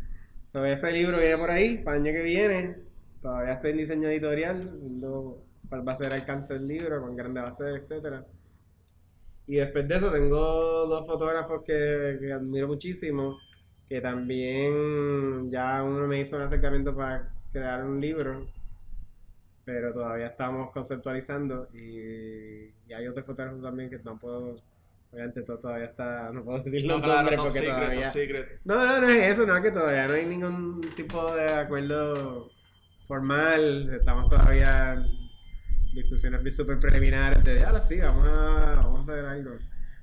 So, 0.47 0.65
ese 0.65 0.93
libro 0.93 1.19
viene 1.19 1.39
por 1.39 1.51
ahí, 1.51 1.79
para 1.79 1.97
el 1.97 2.03
año 2.03 2.13
que 2.13 2.23
viene. 2.23 2.77
Todavía 3.21 3.55
estoy 3.55 3.71
en 3.71 3.77
diseño 3.79 4.09
editorial, 4.09 4.79
viendo 4.81 5.43
cuál 5.69 5.87
va 5.87 5.93
a 5.93 5.97
ser 5.97 6.09
el 6.09 6.21
alcance 6.21 6.55
del 6.55 6.69
libro, 6.69 7.01
cuán 7.01 7.17
grande 7.17 7.41
va 7.41 7.49
a 7.49 7.53
ser, 7.53 7.77
etcétera. 7.77 8.27
Y 9.47 9.57
después 9.57 9.89
de 9.89 9.97
eso 9.97 10.13
tengo 10.13 10.39
dos 10.87 11.07
fotógrafos 11.07 11.65
que 11.65 12.33
admiro 12.33 12.69
muchísimo, 12.69 13.39
que 13.89 14.01
también 14.01 15.51
ya 15.51 15.83
uno 15.83 16.07
me 16.07 16.21
hizo 16.21 16.37
un 16.37 16.43
acercamiento 16.43 16.95
para 16.95 17.31
crear 17.53 17.85
un 17.85 18.01
libro, 18.01 18.47
pero 19.65 19.93
todavía 19.93 20.27
estamos 20.27 20.71
conceptualizando 20.73 21.69
y, 21.75 22.73
y 22.89 22.93
hay 22.93 23.07
otros 23.07 23.25
fotógrafos 23.25 23.63
también 23.63 23.91
que 23.91 23.99
no 23.99 24.19
puedo, 24.19 24.57
obviamente 25.13 25.41
esto 25.41 25.59
todavía 25.59 25.87
está, 25.87 26.31
no 26.33 26.43
puedo 26.45 26.63
decir 26.63 26.85
No, 26.87 27.01
claro, 27.01 27.29
top 27.29 27.37
porque 27.37 27.59
secret, 27.59 27.75
todavía... 27.75 28.05
top 28.05 28.13
secret. 28.13 28.61
No, 28.65 28.75
no, 28.75 29.01
no 29.01 29.09
es 29.09 29.33
eso, 29.33 29.47
no, 29.47 29.57
es 29.57 29.63
que 29.63 29.71
todavía 29.71 30.09
no 30.09 30.15
hay 30.15 30.27
ningún 30.27 30.81
tipo 30.97 31.33
de 31.35 31.53
acuerdo 31.53 32.51
formal, 33.07 33.95
estamos 33.95 34.29
todavía 34.29 34.95
en 34.95 35.07
discusiones 35.95 36.57
súper 36.57 36.79
preliminares 36.79 37.45
de, 37.45 37.65
ahora 37.65 37.81
sí, 37.81 38.01
vamos 38.01 38.27
a, 38.27 38.75
vamos 38.77 39.01
a 39.01 39.03
hacer 39.13 39.25
algo. 39.25 39.51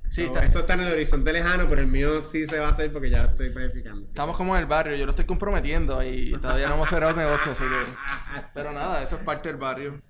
Sí, 0.10 0.22
No, 0.24 0.28
está- 0.34 0.46
Esto 0.46 0.60
está 0.60 0.74
en 0.74 0.80
el 0.82 0.94
horizonte 0.94 1.32
lejano, 1.34 1.68
pero 1.68 1.82
el 1.82 1.88
mío 1.88 2.22
sí 2.24 2.46
se 2.48 2.60
va 2.60 2.68
a 2.68 2.72
hacer 2.72 2.92
porque 2.92 3.10
ya 3.10 3.26
estoy 3.26 3.50
planificando. 3.52 4.02
sí. 4.02 4.08
Estamos 4.08 4.36
como 4.36 4.56
en 4.56 4.62
el 4.62 4.68
barrio, 4.68 4.96
yo 4.96 5.06
lo 5.06 5.12
estoy 5.12 5.26
comprometiendo 5.26 6.04
y 6.04 6.32
todavía 6.42 6.68
no 6.70 6.76
hemos 6.76 6.90
cerrado 6.90 7.12
el 7.12 7.18
negocio, 7.18 7.52
así 7.52 7.64
que. 7.64 8.42
Pero 8.54 8.72
nada, 8.74 9.04
eso 9.04 9.18
es 9.18 9.24
parte 9.24 9.50
del 9.50 9.58
barrio. 9.58 10.02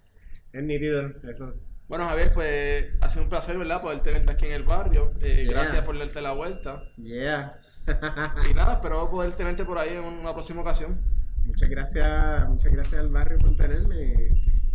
Es 0.54 0.64
nítido, 0.64 1.02
eso. 1.30 1.54
Bueno, 1.88 2.08
Javier, 2.08 2.32
pues 2.34 2.86
ha 3.02 3.10
sido 3.10 3.24
un 3.24 3.30
placer, 3.30 3.58
¿verdad? 3.58 3.82
Poder 3.82 4.00
tenerte 4.02 4.32
aquí 4.32 4.46
en 4.46 4.54
el 4.54 4.64
barrio. 4.64 5.12
Eh, 5.22 5.44
Yeah. 5.46 5.52
Gracias 5.52 5.84
por 5.84 5.98
darte 5.98 6.22
la 6.22 6.32
vuelta. 6.34 6.84
Yeah. 6.98 7.60
Y 8.50 8.54
nada, 8.54 8.74
espero 8.74 9.10
poder 9.10 9.34
tenerte 9.34 9.66
por 9.66 9.78
ahí 9.80 9.96
en 9.96 10.04
una 10.04 10.34
próxima 10.34 10.62
ocasión. 10.62 11.02
Muchas 11.46 11.68
gracias, 11.70 12.48
muchas 12.48 12.72
gracias 12.72 13.02
al 13.02 13.10
barrio 13.10 13.40
por 13.40 13.56
tenerme. 13.56 13.96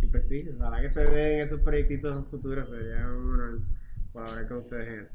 Y, 0.01 0.05
y 0.05 0.07
pues 0.07 0.27
sí, 0.27 0.45
ojalá 0.59 0.81
que 0.81 0.89
se 0.89 1.05
den 1.05 1.39
esos 1.41 1.61
proyectitos 1.61 2.27
futuros. 2.29 2.69
Sería 2.69 3.07
un 3.07 3.33
honor 3.33 3.59
Wow, 4.15 4.23
I 4.23 4.43
go 4.43 4.61
to 4.61 4.85
hands. 4.85 5.13